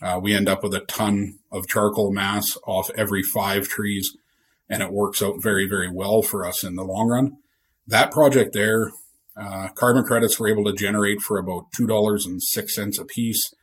Uh, 0.02 0.21
we 0.23 0.35
end 0.35 0.50
up 0.50 0.62
with 0.62 0.75
a 0.75 0.81
ton 0.81 1.38
of 1.50 1.67
charcoal 1.67 2.12
mass 2.12 2.59
off 2.67 2.90
every 2.95 3.23
five 3.23 3.69
trees, 3.69 4.14
and 4.69 4.83
it 4.83 4.93
works 4.93 5.23
out 5.23 5.43
very, 5.43 5.67
very 5.67 5.90
well 5.90 6.21
for 6.21 6.47
us 6.47 6.62
in 6.62 6.76
the 6.76 6.85
long 6.85 7.09
run 7.09 7.38
that 7.87 8.10
project 8.10 8.52
there, 8.52 8.90
uh, 9.37 9.68
carbon 9.75 10.04
credits 10.04 10.38
were 10.38 10.49
able 10.49 10.64
to 10.64 10.72
generate 10.72 11.20
for 11.20 11.38
about 11.38 11.66
$2.06 11.78 13.00
a 13.00 13.04
piece, 13.04 13.54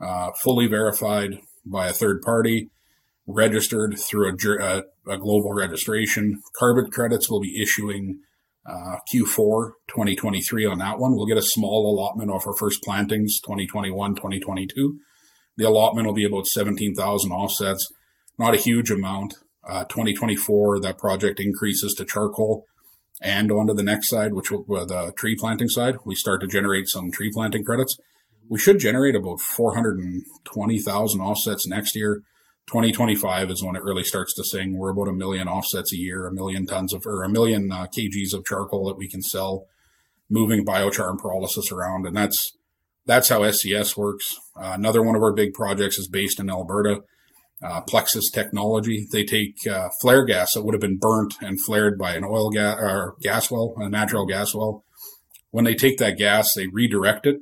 uh, 0.00 0.30
fully 0.42 0.66
verified 0.66 1.38
by 1.64 1.88
a 1.88 1.92
third 1.92 2.20
party, 2.22 2.70
registered 3.26 3.98
through 3.98 4.28
a, 4.28 4.62
a, 4.62 4.82
a 5.12 5.18
global 5.18 5.52
registration. 5.52 6.42
Carbon 6.58 6.90
credits 6.90 7.30
will 7.30 7.40
be 7.40 7.60
issuing 7.60 8.20
uh, 8.66 8.96
Q4 9.12 9.72
2023 9.88 10.66
on 10.66 10.78
that 10.78 10.98
one. 10.98 11.14
We'll 11.14 11.26
get 11.26 11.36
a 11.36 11.42
small 11.42 11.90
allotment 11.90 12.30
of 12.30 12.46
our 12.46 12.56
first 12.56 12.82
plantings 12.82 13.40
2021, 13.40 14.14
2022. 14.14 14.98
The 15.56 15.68
allotment 15.68 16.06
will 16.06 16.14
be 16.14 16.24
about 16.24 16.46
17,000 16.46 17.30
offsets, 17.30 17.86
not 18.38 18.54
a 18.54 18.58
huge 18.58 18.90
amount. 18.90 19.34
Uh, 19.66 19.84
2024, 19.84 20.80
that 20.80 20.98
project 20.98 21.40
increases 21.40 21.94
to 21.94 22.04
charcoal 22.04 22.66
and 23.20 23.50
onto 23.52 23.74
the 23.74 23.82
next 23.82 24.08
side, 24.08 24.34
which 24.34 24.50
will 24.50 24.64
uh, 24.76 24.84
the 24.84 25.12
tree 25.16 25.36
planting 25.36 25.68
side, 25.68 25.96
we 26.04 26.14
start 26.14 26.40
to 26.40 26.46
generate 26.46 26.88
some 26.88 27.10
tree 27.10 27.30
planting 27.32 27.64
credits. 27.64 27.96
We 28.48 28.58
should 28.58 28.78
generate 28.78 29.14
about 29.14 29.40
420,000 29.40 31.20
offsets 31.20 31.66
next 31.66 31.96
year. 31.96 32.22
2025 32.66 33.50
is 33.50 33.62
when 33.62 33.76
it 33.76 33.82
really 33.82 34.04
starts 34.04 34.34
to 34.34 34.44
sing. 34.44 34.76
We're 34.76 34.90
about 34.90 35.08
a 35.08 35.12
million 35.12 35.48
offsets 35.48 35.92
a 35.92 35.96
year, 35.96 36.26
a 36.26 36.32
million 36.32 36.66
tons 36.66 36.92
of, 36.92 37.06
or 37.06 37.22
a 37.22 37.28
million 37.28 37.70
uh, 37.70 37.86
kgs 37.86 38.34
of 38.34 38.44
charcoal 38.44 38.88
that 38.88 38.98
we 38.98 39.08
can 39.08 39.22
sell, 39.22 39.66
moving 40.30 40.64
biochar 40.64 41.10
and 41.10 41.20
pyrolysis 41.20 41.70
around. 41.70 42.06
And 42.06 42.16
that's, 42.16 42.56
that's 43.06 43.28
how 43.28 43.40
SCS 43.40 43.96
works. 43.96 44.38
Uh, 44.56 44.72
another 44.74 45.02
one 45.02 45.14
of 45.14 45.22
our 45.22 45.32
big 45.32 45.52
projects 45.52 45.98
is 45.98 46.08
based 46.08 46.40
in 46.40 46.50
Alberta 46.50 47.02
uh, 47.64 47.80
Plexus 47.80 48.30
technology. 48.30 49.06
They 49.10 49.24
take 49.24 49.66
uh, 49.66 49.88
flare 50.00 50.24
gas 50.24 50.52
that 50.52 50.64
would 50.64 50.74
have 50.74 50.80
been 50.80 50.98
burnt 50.98 51.34
and 51.40 51.60
flared 51.60 51.98
by 51.98 52.14
an 52.14 52.24
oil 52.24 52.50
gas 52.50 52.76
or 52.78 53.16
gas 53.22 53.50
well, 53.50 53.74
a 53.78 53.88
natural 53.88 54.26
gas 54.26 54.54
well. 54.54 54.84
When 55.50 55.64
they 55.64 55.74
take 55.74 55.98
that 55.98 56.18
gas, 56.18 56.48
they 56.54 56.66
redirect 56.66 57.26
it 57.26 57.40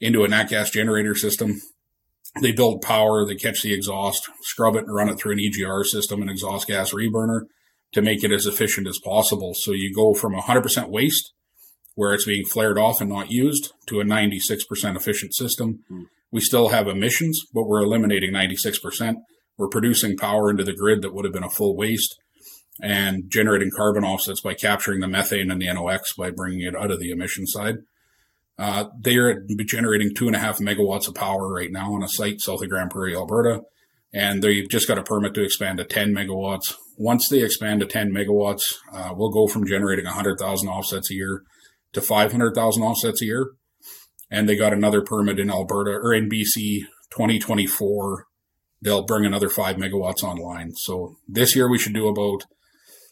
into 0.00 0.22
a 0.22 0.28
nat 0.28 0.44
gas 0.44 0.70
generator 0.70 1.14
system. 1.14 1.60
They 2.40 2.52
build 2.52 2.82
power, 2.82 3.24
they 3.24 3.34
catch 3.34 3.62
the 3.62 3.74
exhaust, 3.74 4.28
scrub 4.42 4.76
it, 4.76 4.84
and 4.84 4.94
run 4.94 5.08
it 5.08 5.18
through 5.18 5.32
an 5.32 5.38
EGR 5.38 5.84
system, 5.84 6.22
an 6.22 6.28
exhaust 6.28 6.68
gas 6.68 6.92
reburner, 6.92 7.46
to 7.92 8.02
make 8.02 8.22
it 8.22 8.30
as 8.30 8.46
efficient 8.46 8.86
as 8.86 9.00
possible. 9.02 9.54
So 9.54 9.72
you 9.72 9.92
go 9.92 10.14
from 10.14 10.34
100% 10.34 10.90
waste, 10.90 11.32
where 11.94 12.12
it's 12.12 12.26
being 12.26 12.44
flared 12.44 12.78
off 12.78 13.00
and 13.00 13.10
not 13.10 13.30
used, 13.30 13.72
to 13.86 13.98
a 14.00 14.04
96% 14.04 14.94
efficient 14.94 15.34
system. 15.34 15.80
Mm. 15.90 16.04
We 16.30 16.40
still 16.42 16.68
have 16.68 16.86
emissions, 16.86 17.40
but 17.52 17.64
we're 17.66 17.82
eliminating 17.82 18.30
96%. 18.32 19.16
We're 19.58 19.68
producing 19.68 20.16
power 20.16 20.48
into 20.50 20.64
the 20.64 20.72
grid 20.72 21.02
that 21.02 21.12
would 21.12 21.24
have 21.24 21.34
been 21.34 21.44
a 21.44 21.50
full 21.50 21.76
waste 21.76 22.16
and 22.80 23.24
generating 23.28 23.70
carbon 23.76 24.04
offsets 24.04 24.40
by 24.40 24.54
capturing 24.54 25.00
the 25.00 25.08
methane 25.08 25.50
and 25.50 25.60
the 25.60 25.72
NOx 25.72 26.14
by 26.14 26.30
bringing 26.30 26.62
it 26.62 26.76
out 26.76 26.92
of 26.92 27.00
the 27.00 27.10
emission 27.10 27.46
side. 27.46 27.78
Uh, 28.56 28.86
they 28.98 29.16
are 29.16 29.44
generating 29.66 30.14
two 30.14 30.26
and 30.26 30.36
a 30.36 30.38
half 30.38 30.58
megawatts 30.58 31.08
of 31.08 31.14
power 31.14 31.52
right 31.52 31.70
now 31.70 31.92
on 31.94 32.02
a 32.02 32.08
site 32.08 32.40
south 32.40 32.62
of 32.62 32.68
Grande 32.68 32.90
Prairie, 32.90 33.14
Alberta, 33.14 33.62
and 34.12 34.42
they've 34.42 34.68
just 34.68 34.88
got 34.88 34.98
a 34.98 35.02
permit 35.02 35.34
to 35.34 35.44
expand 35.44 35.78
to 35.78 35.84
10 35.84 36.12
megawatts. 36.12 36.74
Once 36.96 37.28
they 37.28 37.42
expand 37.42 37.80
to 37.80 37.86
10 37.86 38.12
megawatts, 38.12 38.62
uh, 38.92 39.12
we'll 39.14 39.30
go 39.30 39.46
from 39.46 39.66
generating 39.66 40.06
100,000 40.06 40.68
offsets 40.68 41.10
a 41.10 41.14
year 41.14 41.42
to 41.92 42.00
500,000 42.00 42.82
offsets 42.82 43.22
a 43.22 43.26
year. 43.26 43.50
And 44.30 44.48
they 44.48 44.56
got 44.56 44.72
another 44.72 45.02
permit 45.02 45.38
in 45.38 45.50
Alberta 45.50 45.92
or 45.92 46.12
in 46.12 46.28
BC 46.28 46.80
2024 47.10 48.26
they'll 48.82 49.04
bring 49.04 49.24
another 49.24 49.48
five 49.48 49.76
megawatts 49.76 50.22
online. 50.22 50.72
So 50.74 51.16
this 51.26 51.54
year 51.56 51.68
we 51.68 51.78
should 51.78 51.94
do 51.94 52.08
about 52.08 52.44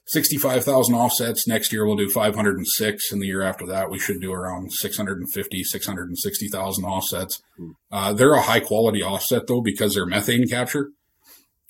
65,000 0.08 0.94
offsets. 0.94 1.48
Next 1.48 1.72
year 1.72 1.84
we'll 1.84 1.96
do 1.96 2.08
506. 2.08 3.12
And 3.12 3.20
the 3.20 3.26
year 3.26 3.42
after 3.42 3.66
that, 3.66 3.90
we 3.90 3.98
should 3.98 4.20
do 4.20 4.32
around 4.32 4.72
650, 4.72 5.64
660,000 5.64 6.84
offsets. 6.84 7.42
Uh, 7.90 8.12
they're 8.12 8.34
a 8.34 8.42
high 8.42 8.60
quality 8.60 9.02
offset 9.02 9.46
though, 9.48 9.60
because 9.60 9.94
they're 9.94 10.06
methane 10.06 10.48
capture. 10.48 10.90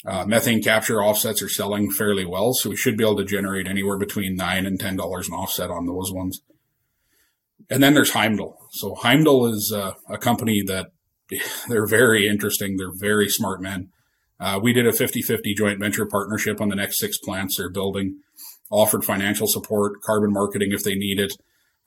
Uh, 0.05 0.25
methane 0.27 0.63
capture 0.63 1.03
offsets 1.03 1.43
are 1.43 1.49
selling 1.49 1.91
fairly 1.91 2.27
well. 2.27 2.53
So 2.53 2.71
we 2.71 2.77
should 2.77 2.97
be 2.97 3.05
able 3.05 3.17
to 3.17 3.25
generate 3.25 3.67
anywhere 3.67 3.99
between 3.99 4.37
nine 4.37 4.67
and 4.67 4.79
$10 4.79 4.93
an 4.93 5.35
offset 5.35 5.71
on 5.71 5.87
those 5.87 6.13
ones. 6.13 6.43
And 7.71 7.83
then 7.83 7.95
there's 7.95 8.13
Heimdal. 8.13 8.55
So 8.71 8.95
Heimdal 8.95 9.51
is 9.53 9.73
uh, 9.75 9.95
a 10.09 10.19
company 10.19 10.63
that 10.67 10.89
they're 11.69 11.87
very 11.87 12.29
interesting. 12.29 12.77
They're 12.77 12.93
very 12.95 13.29
smart 13.29 13.61
men. 13.61 13.91
Uh, 14.39 14.61
we 14.63 14.73
did 14.73 14.87
a 14.87 14.93
50-50 14.93 15.57
joint 15.57 15.81
venture 15.81 16.05
partnership 16.05 16.61
on 16.61 16.69
the 16.69 16.77
next 16.77 16.99
six 16.99 17.17
plants 17.19 17.57
they're 17.57 17.71
building 17.71 18.21
offered 18.71 19.05
financial 19.05 19.47
support, 19.47 20.01
carbon 20.03 20.33
marketing 20.33 20.73
if 20.73 20.83
they 20.83 20.95
need 20.95 21.21
it, 21.21 21.33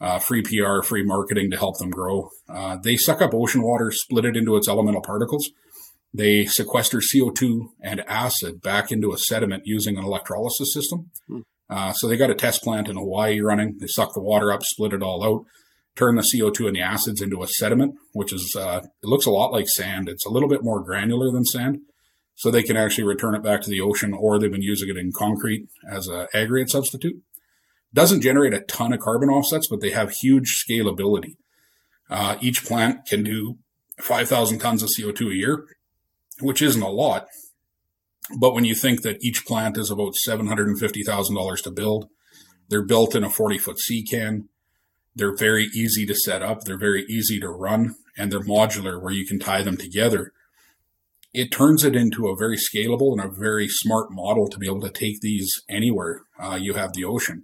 uh, 0.01 0.19
free 0.19 0.41
PR, 0.41 0.81
free 0.81 1.03
marketing 1.03 1.51
to 1.51 1.57
help 1.57 1.77
them 1.77 1.89
grow. 1.89 2.29
Uh, 2.47 2.77
they 2.81 2.95
suck 2.95 3.21
up 3.21 3.33
ocean 3.33 3.61
water, 3.61 3.91
split 3.91 4.25
it 4.25 4.37
into 4.37 4.55
its 4.55 4.67
elemental 4.67 5.01
particles. 5.01 5.49
They 6.13 6.45
sequester 6.45 6.99
CO2 6.99 7.67
and 7.81 8.01
acid 8.07 8.61
back 8.61 8.91
into 8.91 9.11
a 9.11 9.17
sediment 9.17 9.63
using 9.65 9.97
an 9.97 10.03
electrolysis 10.03 10.73
system. 10.73 11.11
Hmm. 11.27 11.39
Uh, 11.69 11.93
so 11.93 12.07
they 12.07 12.17
got 12.17 12.31
a 12.31 12.35
test 12.35 12.63
plant 12.63 12.87
in 12.87 12.95
Hawaii 12.95 13.41
running. 13.41 13.77
They 13.79 13.85
suck 13.87 14.13
the 14.13 14.21
water 14.21 14.51
up, 14.51 14.63
split 14.63 14.93
it 14.93 15.03
all 15.03 15.23
out, 15.23 15.45
turn 15.99 16.15
the 16.15 16.21
CO2 16.33 16.67
and 16.67 16.75
the 16.75 16.81
acids 16.81 17.21
into 17.21 17.43
a 17.43 17.47
sediment, 17.47 17.95
which 18.13 18.31
is, 18.31 18.55
uh, 18.57 18.79
it 19.03 19.07
looks 19.07 19.25
a 19.25 19.31
lot 19.31 19.51
like 19.51 19.67
sand. 19.67 20.07
It's 20.07 20.25
a 20.25 20.29
little 20.29 20.47
bit 20.47 20.63
more 20.63 20.81
granular 20.81 21.29
than 21.31 21.43
sand 21.43 21.81
so 22.35 22.49
they 22.49 22.63
can 22.63 22.77
actually 22.77 23.03
return 23.03 23.35
it 23.35 23.43
back 23.43 23.61
to 23.61 23.69
the 23.69 23.81
ocean 23.81 24.13
or 24.13 24.39
they've 24.39 24.49
been 24.49 24.61
using 24.61 24.87
it 24.87 24.95
in 24.95 25.11
concrete 25.11 25.67
as 25.91 26.07
an 26.07 26.27
aggregate 26.33 26.69
substitute. 26.69 27.21
Doesn't 27.93 28.21
generate 28.21 28.53
a 28.53 28.61
ton 28.61 28.93
of 28.93 29.01
carbon 29.01 29.29
offsets, 29.29 29.67
but 29.67 29.81
they 29.81 29.89
have 29.89 30.11
huge 30.11 30.63
scalability. 30.63 31.35
Uh, 32.09 32.37
each 32.39 32.63
plant 32.63 33.05
can 33.05 33.23
do 33.23 33.57
5,000 33.99 34.59
tons 34.59 34.81
of 34.81 34.89
CO2 34.97 35.31
a 35.31 35.35
year, 35.35 35.65
which 36.39 36.61
isn't 36.61 36.81
a 36.81 36.89
lot. 36.89 37.27
But 38.39 38.53
when 38.53 38.63
you 38.63 38.73
think 38.73 39.01
that 39.01 39.21
each 39.21 39.45
plant 39.45 39.77
is 39.77 39.91
about 39.91 40.13
$750,000 40.25 41.63
to 41.63 41.71
build, 41.71 42.09
they're 42.69 42.85
built 42.85 43.15
in 43.15 43.23
a 43.23 43.29
40 43.29 43.57
foot 43.57 43.79
sea 43.79 44.03
can. 44.03 44.47
They're 45.15 45.35
very 45.35 45.65
easy 45.73 46.05
to 46.05 46.15
set 46.15 46.41
up. 46.41 46.63
They're 46.63 46.77
very 46.77 47.05
easy 47.09 47.39
to 47.39 47.49
run 47.49 47.95
and 48.17 48.31
they're 48.31 48.39
modular 48.39 49.01
where 49.01 49.13
you 49.13 49.25
can 49.25 49.39
tie 49.39 49.63
them 49.63 49.77
together 49.77 50.33
it 51.33 51.51
turns 51.51 51.83
it 51.83 51.95
into 51.95 52.27
a 52.27 52.35
very 52.35 52.57
scalable 52.57 53.11
and 53.11 53.21
a 53.21 53.29
very 53.29 53.67
smart 53.67 54.11
model 54.11 54.47
to 54.47 54.57
be 54.57 54.65
able 54.65 54.81
to 54.81 54.89
take 54.89 55.21
these 55.21 55.61
anywhere 55.69 56.23
uh, 56.41 56.55
you 56.55 56.73
have 56.73 56.93
the 56.93 57.03
ocean, 57.03 57.43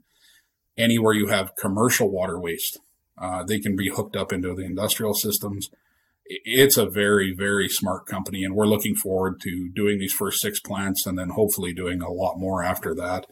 anywhere 0.78 1.14
you 1.14 1.28
have 1.28 1.56
commercial 1.56 2.10
water 2.10 2.40
waste. 2.40 2.80
Uh, 3.18 3.44
they 3.44 3.60
can 3.60 3.76
be 3.76 3.90
hooked 3.90 4.16
up 4.16 4.34
into 4.34 4.54
the 4.56 4.64
industrial 4.66 5.14
systems. 5.14 5.70
It's 6.26 6.78
a 6.78 6.90
very, 6.90 7.34
very 7.38 7.70
smart 7.70 8.08
company, 8.08 8.44
and 8.44 8.56
we're 8.56 8.66
looking 8.66 8.96
forward 8.96 9.40
to 9.42 9.70
doing 9.70 10.00
these 10.00 10.14
first 10.14 10.42
six 10.42 10.60
plants 10.60 11.06
and 11.06 11.18
then 11.18 11.30
hopefully 11.30 11.72
doing 11.72 12.02
a 12.02 12.12
lot 12.12 12.40
more 12.40 12.64
after 12.64 12.96
that. 12.96 13.28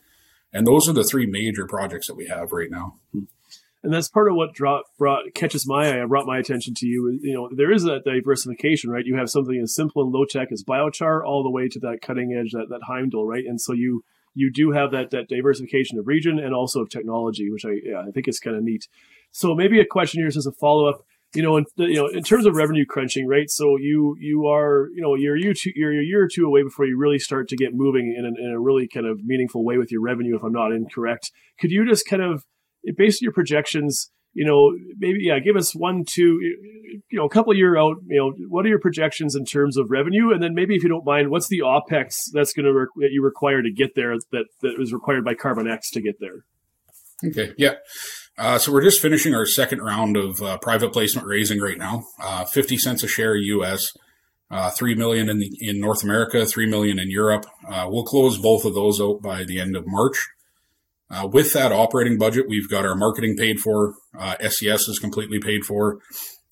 And 0.54 0.68
those 0.68 0.88
are 0.88 0.94
the 0.94 1.04
three 1.04 1.26
major 1.26 1.66
projects 1.66 2.06
that 2.08 2.16
we 2.16 2.28
have 2.28 2.52
right 2.52 2.70
now. 2.70 3.00
And 3.84 3.94
that's 3.94 4.08
part 4.08 4.30
of 4.30 4.36
what 4.36 4.54
draw, 4.54 4.82
brought 4.98 5.34
catches 5.36 5.68
my 5.68 6.02
eye. 6.02 6.06
Brought 6.06 6.26
my 6.26 6.38
attention 6.38 6.74
to 6.76 6.88
you. 6.88 7.20
You 7.22 7.34
know, 7.34 7.50
there 7.54 7.72
is 7.72 7.84
that 7.84 8.06
diversification, 8.06 8.90
right? 8.90 9.06
You 9.06 9.18
have 9.18 9.30
something 9.30 9.60
as 9.62 9.76
simple 9.76 10.02
and 10.02 10.12
low 10.12 10.24
tech 10.24 10.54
as 10.54 10.64
biochar, 10.64 11.22
all 11.24 11.44
the 11.44 11.50
way 11.50 11.68
to 11.68 11.80
that 11.82 12.00
cutting 12.02 12.34
edge, 12.34 12.52
that 12.54 12.70
that 12.70 12.82
Heimdal, 12.90 13.28
right? 13.28 13.44
And 13.46 13.60
so 13.60 13.74
you 13.74 14.04
you 14.34 14.52
do 14.52 14.72
have 14.72 14.92
that 14.92 15.12
that 15.12 15.28
diversification 15.28 16.00
of 16.00 16.08
region 16.08 16.40
and 16.40 16.54
also 16.54 16.80
of 16.82 16.90
technology, 16.90 17.52
which 17.52 17.66
I 17.66 17.74
yeah, 17.84 18.00
I 18.08 18.12
think 18.12 18.28
is 18.30 18.40
kind 18.40 18.56
of 18.56 18.64
neat. 18.64 18.88
So 19.32 19.54
maybe 19.54 19.82
a 19.82 19.86
question 19.86 20.22
here 20.22 20.28
as 20.28 20.46
a 20.46 20.52
follow 20.52 20.88
up. 20.88 21.06
You 21.36 21.42
know, 21.42 21.58
in, 21.58 21.66
you 21.78 21.96
know, 21.96 22.08
in 22.08 22.22
terms 22.22 22.46
of 22.46 22.54
revenue 22.54 22.86
crunching, 22.86 23.28
right? 23.28 23.50
So 23.50 23.76
you 23.78 24.16
you 24.20 24.46
are 24.46 24.90
you 24.94 25.02
know 25.02 25.16
you're 25.16 25.36
year 25.36 25.54
two, 25.54 25.72
you're 25.76 25.92
a 25.92 26.04
year 26.04 26.24
or 26.24 26.28
two 26.28 26.46
away 26.46 26.62
before 26.62 26.86
you 26.86 26.96
really 26.96 27.18
start 27.18 27.50
to 27.50 27.58
get 27.58 27.74
moving 27.74 28.14
in, 28.16 28.24
in 28.24 28.52
a 28.52 28.60
really 28.60 28.88
kind 28.88 29.08
of 29.08 29.20
meaningful 29.26 29.66
way 29.66 29.78
with 29.78 29.92
your 29.92 30.02
revenue. 30.02 30.36
If 30.36 30.44
I'm 30.44 30.54
not 30.54 30.72
incorrect, 30.72 31.32
could 31.60 31.72
you 31.72 31.86
just 31.88 32.08
kind 32.08 32.22
of 32.22 32.46
based 32.98 33.22
on 33.22 33.26
your 33.26 33.34
projections, 33.34 34.12
you 34.34 34.46
know, 34.46 34.76
maybe 34.98 35.20
yeah, 35.22 35.40
give 35.40 35.56
us 35.56 35.76
one, 35.76 36.04
two, 36.08 36.40
you 37.10 37.20
know, 37.20 37.26
a 37.26 37.30
couple 37.30 37.56
year 37.56 37.78
out. 37.78 37.98
You 38.08 38.18
know, 38.18 38.48
what 38.50 38.66
are 38.66 38.70
your 38.70 38.80
projections 38.80 39.36
in 39.36 39.46
terms 39.46 39.78
of 39.78 39.90
revenue, 39.90 40.32
and 40.34 40.42
then 40.42 40.54
maybe 40.54 40.76
if 40.76 40.84
you 40.84 40.90
don't 40.90 41.06
mind, 41.06 41.30
what's 41.30 41.48
the 41.48 41.60
opex 41.60 42.24
that's 42.32 42.54
going 42.54 42.66
to 42.66 42.74
re- 42.74 42.88
that 42.98 43.10
you 43.12 43.24
require 43.24 43.62
to 43.62 43.72
get 43.72 43.96
there 43.96 44.16
that 44.32 44.46
that 44.62 44.78
was 44.78 44.92
required 44.92 45.24
by 45.24 45.36
Karbon-X 45.36 45.92
to 45.92 46.02
get 46.02 46.20
there? 46.20 46.46
Okay, 47.26 47.54
yeah. 47.58 47.76
Uh, 48.38 48.58
so 48.58 48.72
we're 48.72 48.84
just 48.84 49.00
finishing 49.00 49.36
our 49.36 49.46
second 49.46 49.80
round 49.80 50.18
of 50.18 50.42
uh, 50.42 50.58
private 50.58 50.92
placement 50.92 51.28
raising 51.28 51.62
right 51.62 51.78
now. 51.78 52.04
Uh, 52.22 52.44
Fifty 52.46 52.78
cents 52.78 53.04
a 53.04 53.08
share 53.08 53.36
U.S. 53.36 53.92
Uh, 54.50 54.70
three 54.72 54.96
million 54.96 55.30
in 55.30 55.40
the, 55.40 55.50
in 55.60 55.80
North 55.80 56.04
America, 56.04 56.46
three 56.46 56.68
million 56.68 57.00
in 57.00 57.10
Europe. 57.10 57.46
Uh, 57.68 57.88
we'll 57.90 58.04
close 58.04 58.38
both 58.38 58.66
of 58.66 58.74
those 58.74 59.00
out 59.00 59.22
by 59.22 59.44
the 59.44 59.60
end 59.60 59.76
of 59.76 59.84
March. 59.86 60.30
Uh, 61.14 61.28
with 61.28 61.54
that 61.54 61.72
operating 61.72 62.18
budget, 62.18 62.48
we've 62.48 62.70
got 62.70 62.86
our 62.86 62.96
marketing 62.96 63.36
paid 63.38 63.60
for. 63.60 63.94
Uh, 64.18 64.36
SCS 64.42 64.90
is 64.90 65.00
completely 65.00 65.40
paid 65.40 65.64
for. 65.64 66.00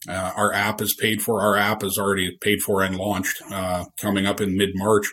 Uh, 0.08 0.34
our 0.36 0.54
app 0.54 0.82
is 0.82 0.96
paid 1.00 1.22
for. 1.22 1.42
Our 1.42 1.58
app 1.58 1.84
is 1.84 1.98
already 1.98 2.38
paid 2.42 2.62
for 2.62 2.82
and 2.82 2.96
launched 2.96 3.42
uh, 3.52 3.86
coming 4.00 4.26
up 4.26 4.40
in 4.40 4.56
mid 4.56 4.72
March. 4.76 5.08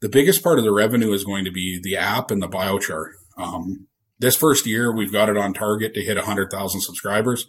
The 0.00 0.08
biggest 0.08 0.42
part 0.44 0.58
of 0.58 0.64
the 0.64 0.72
revenue 0.72 1.12
is 1.12 1.24
going 1.24 1.44
to 1.44 1.50
be 1.50 1.80
the 1.82 1.96
app 1.96 2.30
and 2.30 2.42
the 2.42 2.48
biochar. 2.48 3.06
Um, 3.36 3.88
this 4.18 4.36
first 4.36 4.66
year, 4.66 4.94
we've 4.94 5.12
got 5.12 5.28
it 5.28 5.36
on 5.36 5.54
target 5.54 5.94
to 5.94 6.02
hit 6.02 6.16
100,000 6.16 6.80
subscribers. 6.80 7.46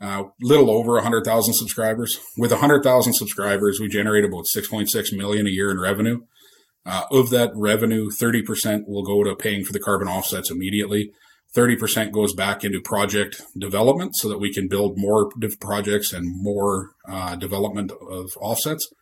Uh, 0.00 0.24
little 0.40 0.70
over 0.70 0.94
100,000 0.94 1.54
subscribers. 1.54 2.18
With 2.36 2.50
100,000 2.50 3.12
subscribers, 3.12 3.78
we 3.80 3.88
generate 3.88 4.24
about 4.24 4.46
6.6 4.54 5.16
million 5.16 5.46
a 5.46 5.50
year 5.50 5.70
in 5.70 5.78
revenue. 5.78 6.22
Uh, 6.86 7.04
of 7.10 7.30
that 7.30 7.50
revenue, 7.54 8.10
30% 8.10 8.86
will 8.86 9.02
go 9.02 9.24
to 9.24 9.34
paying 9.34 9.64
for 9.64 9.72
the 9.72 9.80
carbon 9.80 10.08
offsets 10.08 10.50
immediately. 10.50 11.10
30% 11.56 12.10
goes 12.10 12.34
back 12.34 12.64
into 12.64 12.80
project 12.80 13.40
development 13.56 14.16
so 14.16 14.28
that 14.28 14.38
we 14.38 14.52
can 14.52 14.68
build 14.68 14.98
more 14.98 15.30
projects 15.60 16.12
and 16.12 16.42
more 16.42 16.90
uh, 17.08 17.36
development 17.36 17.92
of 17.92 18.30
offsets. 18.40 18.92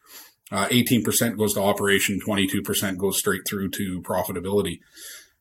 Uh, 0.50 0.68
18% 0.68 1.38
goes 1.38 1.54
to 1.54 1.62
operation, 1.62 2.20
22% 2.20 2.98
goes 2.98 3.18
straight 3.18 3.40
through 3.48 3.70
to 3.70 4.02
profitability. 4.02 4.80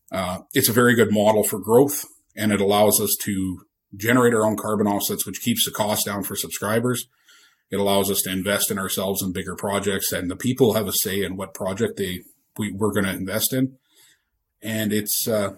Uh, 0.10 0.40
it's 0.54 0.70
a 0.70 0.74
very 0.74 0.96
good 0.96 1.12
model 1.12 1.44
for 1.44 1.60
growth 1.60 2.06
and 2.36 2.54
it 2.54 2.62
allows 2.62 3.02
us 3.02 3.16
to 3.22 3.66
generate 3.94 4.34
our 4.34 4.46
own 4.46 4.56
carbon 4.56 4.88
offsets, 4.88 5.26
which 5.26 5.42
keeps 5.42 5.66
the 5.66 5.72
cost 5.72 6.06
down 6.06 6.24
for 6.24 6.38
subscribers. 6.38 7.08
It 7.70 7.80
allows 7.80 8.10
us 8.10 8.22
to 8.22 8.32
invest 8.32 8.72
in 8.72 8.80
ourselves 8.80 9.22
in 9.22 9.34
bigger 9.34 9.56
projects 9.56 10.14
and 10.14 10.32
the 10.32 10.38
people 10.38 10.74
have 10.74 10.88
a 10.88 10.94
say 10.94 11.24
in 11.24 11.36
what 11.36 11.54
project 11.54 11.98
they 11.98 12.24
we, 12.58 12.72
we're 12.72 12.92
going 12.92 13.06
to 13.06 13.12
invest 13.12 13.54
in. 13.54 13.78
And 14.62 14.94
it's, 14.94 15.28
uh, 15.28 15.56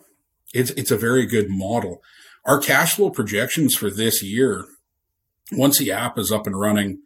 it's, 0.53 0.71
it's 0.71 0.91
a 0.91 0.97
very 0.97 1.25
good 1.25 1.47
model. 1.49 2.01
Our 2.45 2.59
cash 2.59 2.95
flow 2.95 3.09
projections 3.09 3.75
for 3.75 3.89
this 3.89 4.23
year, 4.23 4.65
once 5.51 5.79
the 5.79 5.91
app 5.91 6.17
is 6.17 6.31
up 6.31 6.45
and 6.47 6.59
running, 6.59 7.01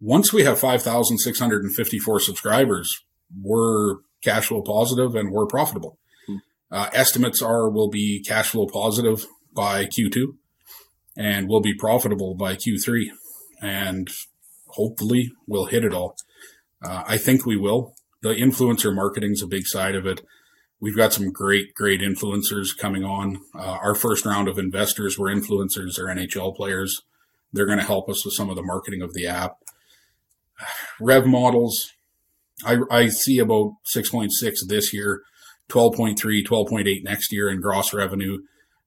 once 0.00 0.32
we 0.32 0.42
have 0.44 0.58
5,654 0.58 2.20
subscribers, 2.20 3.04
we're 3.40 3.98
cash 4.22 4.46
flow 4.46 4.62
positive 4.62 5.14
and 5.14 5.32
we're 5.32 5.46
profitable. 5.46 5.98
Hmm. 6.26 6.36
Uh, 6.70 6.90
estimates 6.92 7.40
are 7.42 7.68
we'll 7.68 7.90
be 7.90 8.22
cash 8.26 8.50
flow 8.50 8.66
positive 8.66 9.26
by 9.54 9.86
Q2 9.86 10.36
and 11.16 11.48
we'll 11.48 11.60
be 11.60 11.74
profitable 11.74 12.34
by 12.34 12.56
Q3 12.56 13.10
and 13.60 14.08
hopefully 14.68 15.32
we'll 15.46 15.66
hit 15.66 15.84
it 15.84 15.92
all. 15.92 16.16
Uh, 16.82 17.04
I 17.06 17.18
think 17.18 17.46
we 17.46 17.56
will 17.56 17.94
the 18.22 18.30
influencer 18.30 18.94
marketing 18.94 19.32
is 19.32 19.42
a 19.42 19.46
big 19.46 19.66
side 19.66 19.94
of 19.94 20.06
it. 20.06 20.22
We've 20.80 20.96
got 20.96 21.12
some 21.12 21.30
great, 21.30 21.74
great 21.74 22.00
influencers 22.00 22.76
coming 22.76 23.04
on. 23.04 23.40
Uh, 23.54 23.78
our 23.82 23.94
first 23.94 24.24
round 24.24 24.48
of 24.48 24.58
investors 24.58 25.18
were 25.18 25.32
influencers 25.32 25.98
or 25.98 26.06
NHL 26.06 26.56
players. 26.56 27.02
They're 27.52 27.66
going 27.66 27.78
to 27.78 27.84
help 27.84 28.08
us 28.08 28.24
with 28.24 28.34
some 28.34 28.48
of 28.48 28.56
the 28.56 28.62
marketing 28.62 29.02
of 29.02 29.12
the 29.12 29.26
app. 29.26 29.58
Rev 31.00 31.26
models, 31.26 31.92
I, 32.64 32.78
I 32.90 33.08
see 33.08 33.38
about 33.38 33.74
6.6 33.94 34.30
this 34.66 34.92
year, 34.92 35.22
12.3, 35.68 36.16
12.8 36.44 37.04
next 37.04 37.32
year 37.32 37.50
in 37.50 37.60
gross 37.60 37.92
revenue. 37.92 38.38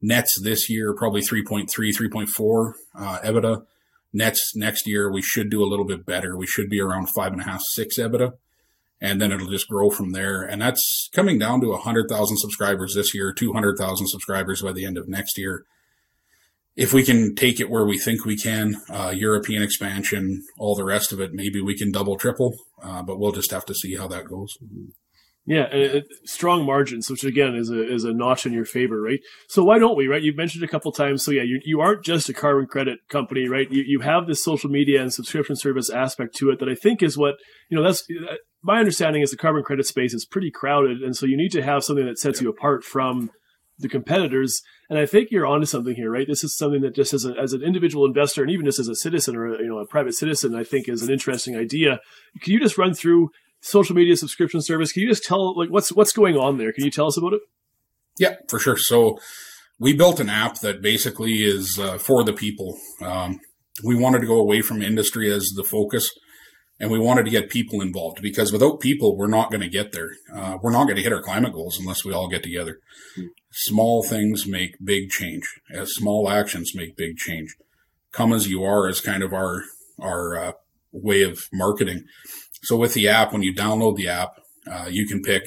Nets 0.02 0.39
this 0.41 0.69
year, 0.69 0.93
probably 0.93 1.21
3.3, 1.21 1.67
3.4 1.69 2.74
uh, 2.98 3.19
EBITDA. 3.24 3.65
Nets 4.13 4.56
next 4.56 4.88
year, 4.88 5.12
we 5.12 5.21
should 5.21 5.50
do 5.50 5.63
a 5.63 5.67
little 5.67 5.86
bit 5.86 6.06
better. 6.06 6.38
We 6.38 6.48
should 6.48 6.69
be 6.69 6.80
around 6.80 7.10
five 7.10 7.34
and 7.34 7.41
a 7.41 7.45
half, 7.45 7.62
six 7.74 7.98
EBITDA 7.98 8.34
and 9.01 9.21
then 9.21 9.31
it'll 9.31 9.49
just 9.49 9.67
grow 9.67 9.89
from 9.89 10.12
there. 10.12 10.41
And 10.41 10.62
that's 10.62 11.10
coming 11.13 11.38
down 11.38 11.62
to 11.62 11.67
100,000 11.67 12.38
subscribers 12.38 12.95
this 12.95 13.13
year, 13.13 13.34
200,000 13.34 14.08
subscribers 14.08 14.62
by 14.62 14.71
the 14.71 14.86
end 14.86 14.97
of 14.97 15.08
next 15.08 15.38
year. 15.38 15.63
If 16.75 16.93
we 16.93 17.03
can 17.03 17.36
take 17.36 17.60
it 17.60 17.69
where 17.69 17.86
we 17.86 17.97
think 17.97 18.25
we 18.25 18.36
can, 18.36 18.81
uh, 18.89 19.13
European 19.15 19.63
expansion, 19.63 20.43
all 20.60 20.75
the 20.75 20.84
rest 20.84 21.13
of 21.13 21.21
it, 21.21 21.34
maybe 21.34 21.62
we 21.62 21.77
can 21.77 21.91
double, 21.91 22.17
triple, 22.17 22.53
uh, 22.84 23.01
but 23.01 23.17
we'll 23.17 23.31
just 23.31 23.51
have 23.51 23.65
to 23.65 23.73
see 23.73 23.95
how 23.95 24.08
that 24.10 24.27
goes. 24.27 24.58
Yeah, 25.47 25.99
strong 26.23 26.65
margins, 26.65 27.08
which 27.08 27.23
again 27.23 27.53
is 27.53 27.69
a 27.69 27.93
is 27.93 28.03
a 28.03 28.12
notch 28.12 28.47
in 28.47 28.51
your 28.51 28.65
favor, 28.65 28.99
right? 28.99 29.19
So 29.47 29.63
why 29.63 29.77
don't 29.77 29.95
we, 29.95 30.08
right? 30.08 30.23
You've 30.23 30.36
mentioned 30.36 30.63
a 30.63 30.67
couple 30.67 30.91
times. 30.91 31.23
So 31.23 31.29
yeah, 31.29 31.43
you, 31.43 31.62
you 31.63 31.81
aren't 31.81 32.03
just 32.03 32.29
a 32.29 32.34
carbon 32.34 32.65
credit 32.65 32.97
company, 33.10 33.47
right? 33.47 33.67
You 33.69 33.84
you 33.86 33.99
have 33.99 34.25
this 34.25 34.43
social 34.43 34.71
media 34.71 35.03
and 35.03 35.13
subscription 35.13 35.55
service 35.55 35.91
aspect 35.91 36.36
to 36.38 36.49
it 36.49 36.58
that 36.60 36.69
I 36.69 36.73
think 36.73 37.03
is 37.03 37.15
what 37.15 37.36
you 37.69 37.77
know. 37.77 37.84
That's 37.84 38.08
my 38.65 38.80
understanding 38.80 39.21
is 39.21 39.32
the 39.32 39.38
carbon 39.38 39.63
credit 39.63 39.86
space 39.86 40.13
is 40.13 40.25
pretty 40.25 40.51
crowded, 40.51 41.01
and 41.01 41.15
so 41.15 41.25
you 41.25 41.38
need 41.38 41.51
to 41.51 41.63
have 41.63 41.84
something 41.84 42.06
that 42.06 42.17
sets 42.17 42.39
yeah. 42.39 42.45
you 42.45 42.49
apart 42.49 42.84
from 42.84 43.32
the 43.78 43.89
competitors. 43.89 44.62
And 44.89 44.97
I 44.97 45.06
think 45.06 45.30
you're 45.32 45.45
onto 45.45 45.65
something 45.65 45.95
here, 45.95 46.12
right? 46.12 46.28
This 46.28 46.43
is 46.43 46.58
something 46.58 46.82
that 46.82 46.95
just 46.95 47.13
as, 47.13 47.25
a, 47.25 47.34
as 47.41 47.54
an 47.54 47.62
individual 47.62 48.06
investor 48.06 48.41
and 48.41 48.51
even 48.51 48.65
just 48.65 48.80
as 48.80 48.88
a 48.88 48.95
citizen 48.95 49.36
or 49.36 49.54
a, 49.54 49.60
you 49.60 49.67
know 49.67 49.80
a 49.80 49.88
private 49.88 50.13
citizen, 50.13 50.56
I 50.56 50.63
think 50.63 50.89
is 50.89 51.01
an 51.01 51.12
interesting 51.12 51.56
idea. 51.56 51.99
Can 52.41 52.54
you 52.54 52.60
just 52.60 52.78
run 52.78 52.93
through 52.93 53.30
social 53.65 53.95
media 53.95 54.15
subscription 54.15 54.62
service. 54.62 54.91
Can 54.91 55.01
you 55.01 55.10
just 55.10 55.23
tell 55.23 55.58
like 55.58 55.69
what's 55.69 55.91
what's 55.91 56.13
going 56.13 56.36
on 56.38 56.58
there? 56.58 56.71
Can 56.71 56.86
you 56.86 56.91
tell 56.91 57.08
us 57.08 57.17
about 57.17 57.34
it? 57.34 57.41
Yeah, 58.17 58.36
for 58.47 58.60
sure. 58.60 58.78
So 58.78 59.17
we 59.80 59.93
built 59.93 60.19
an 60.19 60.30
app 60.30 60.60
that 60.60 60.82
basically 60.82 61.43
is 61.43 61.78
uh, 61.80 61.97
for 61.97 62.23
the 62.23 62.34
people. 62.34 62.78
Um, 63.01 63.39
we 63.84 63.95
wanted 63.95 64.19
to 64.19 64.28
go 64.28 64.39
away 64.39 64.62
from 64.62 64.82
industry 64.82 65.30
as 65.32 65.51
the 65.56 65.63
focus, 65.63 66.10
and 66.79 66.91
we 66.91 66.99
wanted 66.99 67.23
to 67.23 67.31
get 67.31 67.49
people 67.49 67.81
involved 67.81 68.21
because 68.21 68.51
without 68.51 68.81
people, 68.81 69.15
we're 69.15 69.27
not 69.27 69.49
going 69.49 69.61
to 69.61 69.69
get 69.69 69.91
there. 69.91 70.11
Uh, 70.33 70.57
we're 70.61 70.71
not 70.71 70.85
going 70.85 70.97
to 70.97 71.01
hit 71.01 71.13
our 71.13 71.21
climate 71.21 71.53
goals 71.53 71.79
unless 71.79 72.03
we 72.03 72.13
all 72.13 72.27
get 72.27 72.43
together. 72.43 72.79
Hmm. 73.15 73.27
Small 73.51 74.03
things 74.03 74.45
make 74.45 74.75
big 74.83 75.09
change. 75.09 75.43
As 75.71 75.93
small 75.93 76.29
actions 76.29 76.73
make 76.75 76.97
big 76.97 77.17
change. 77.17 77.55
Come 78.11 78.33
as 78.33 78.49
you 78.49 78.63
are 78.63 78.89
is 78.89 79.01
kind 79.01 79.23
of 79.23 79.33
our 79.33 79.63
our 79.99 80.38
uh, 80.38 80.51
way 80.91 81.21
of 81.21 81.47
marketing. 81.53 82.03
So 82.63 82.75
with 82.75 82.93
the 82.93 83.07
app, 83.07 83.31
when 83.31 83.43
you 83.43 83.53
download 83.53 83.95
the 83.95 84.09
app, 84.09 84.41
uh, 84.69 84.88
you 84.89 85.07
can 85.07 85.21
pick 85.21 85.43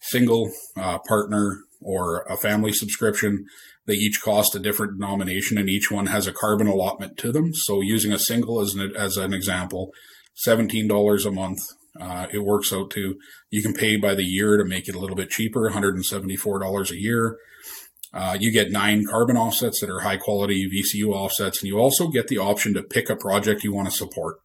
single, 0.00 0.50
uh, 0.76 0.98
partner, 1.06 1.60
or 1.80 2.22
a 2.22 2.36
family 2.36 2.72
subscription. 2.72 3.46
They 3.86 3.94
each 3.94 4.20
cost 4.20 4.54
a 4.54 4.58
different 4.58 4.98
denomination 4.98 5.56
and 5.58 5.68
each 5.68 5.90
one 5.90 6.06
has 6.06 6.26
a 6.26 6.32
carbon 6.32 6.66
allotment 6.66 7.16
to 7.18 7.32
them. 7.32 7.54
So 7.54 7.80
using 7.80 8.12
a 8.12 8.18
single 8.18 8.60
as 8.60 8.74
an, 8.74 8.94
as 8.96 9.16
an 9.16 9.32
example, 9.32 9.92
$17 10.46 11.26
a 11.26 11.30
month. 11.30 11.60
Uh, 12.00 12.26
it 12.32 12.38
works 12.38 12.72
out 12.72 12.90
to, 12.90 13.18
you 13.50 13.62
can 13.62 13.72
pay 13.72 13.96
by 13.96 14.14
the 14.14 14.24
year 14.24 14.56
to 14.56 14.64
make 14.64 14.88
it 14.88 14.94
a 14.94 14.98
little 14.98 15.16
bit 15.16 15.30
cheaper, 15.30 15.70
$174 15.70 16.90
a 16.90 17.00
year. 17.00 17.36
Uh, 18.12 18.36
you 18.40 18.50
get 18.50 18.70
nine 18.70 19.04
carbon 19.06 19.36
offsets 19.36 19.80
that 19.80 19.90
are 19.90 20.00
high 20.00 20.16
quality 20.16 20.68
VCU 20.68 21.12
offsets, 21.12 21.60
and 21.60 21.68
you 21.68 21.78
also 21.78 22.08
get 22.08 22.28
the 22.28 22.38
option 22.38 22.72
to 22.74 22.82
pick 22.82 23.10
a 23.10 23.16
project 23.16 23.64
you 23.64 23.74
want 23.74 23.88
to 23.88 23.94
support. 23.94 24.36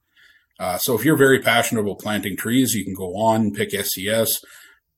Uh, 0.59 0.77
so 0.77 0.95
if 0.95 1.05
you're 1.05 1.17
very 1.17 1.39
passionate 1.39 1.81
about 1.81 1.99
planting 1.99 2.35
trees, 2.35 2.73
you 2.73 2.83
can 2.83 2.93
go 2.93 3.15
on, 3.15 3.53
pick 3.53 3.71
SCS. 3.71 4.29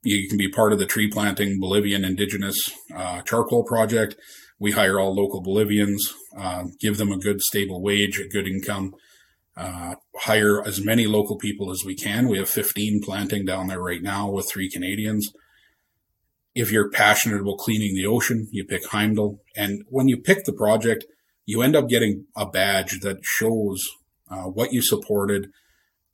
You 0.03 0.27
can 0.27 0.38
be 0.38 0.49
part 0.49 0.73
of 0.73 0.79
the 0.79 0.86
tree 0.86 1.10
planting 1.10 1.60
Bolivian 1.60 2.03
indigenous 2.03 2.58
uh, 2.95 3.21
charcoal 3.21 3.63
project. 3.63 4.15
We 4.60 4.71
hire 4.71 4.99
all 4.99 5.13
local 5.13 5.41
Bolivians, 5.41 6.13
uh, 6.38 6.65
give 6.79 6.97
them 6.97 7.12
a 7.12 7.17
good 7.17 7.41
stable 7.41 7.81
wage, 7.81 8.19
a 8.19 8.27
good 8.27 8.47
income, 8.47 8.93
uh, 9.57 9.95
hire 10.17 10.65
as 10.65 10.83
many 10.83 11.07
local 11.07 11.37
people 11.37 11.71
as 11.71 11.83
we 11.85 11.95
can. 11.95 12.27
We 12.27 12.37
have 12.37 12.49
15 12.49 13.01
planting 13.01 13.45
down 13.45 13.67
there 13.67 13.81
right 13.81 14.01
now 14.01 14.29
with 14.29 14.49
three 14.49 14.69
Canadians. 14.69 15.31
If 16.53 16.71
you're 16.71 16.89
passionate 16.89 17.41
about 17.41 17.57
cleaning 17.57 17.95
the 17.95 18.05
ocean, 18.05 18.47
you 18.51 18.65
pick 18.65 18.85
Heimdal. 18.85 19.39
And 19.55 19.83
when 19.89 20.07
you 20.07 20.17
pick 20.17 20.45
the 20.45 20.53
project, 20.53 21.05
you 21.45 21.61
end 21.61 21.75
up 21.75 21.89
getting 21.89 22.25
a 22.35 22.45
badge 22.45 22.99
that 23.01 23.23
shows 23.23 23.87
uh, 24.29 24.43
what 24.43 24.73
you 24.73 24.81
supported, 24.81 25.51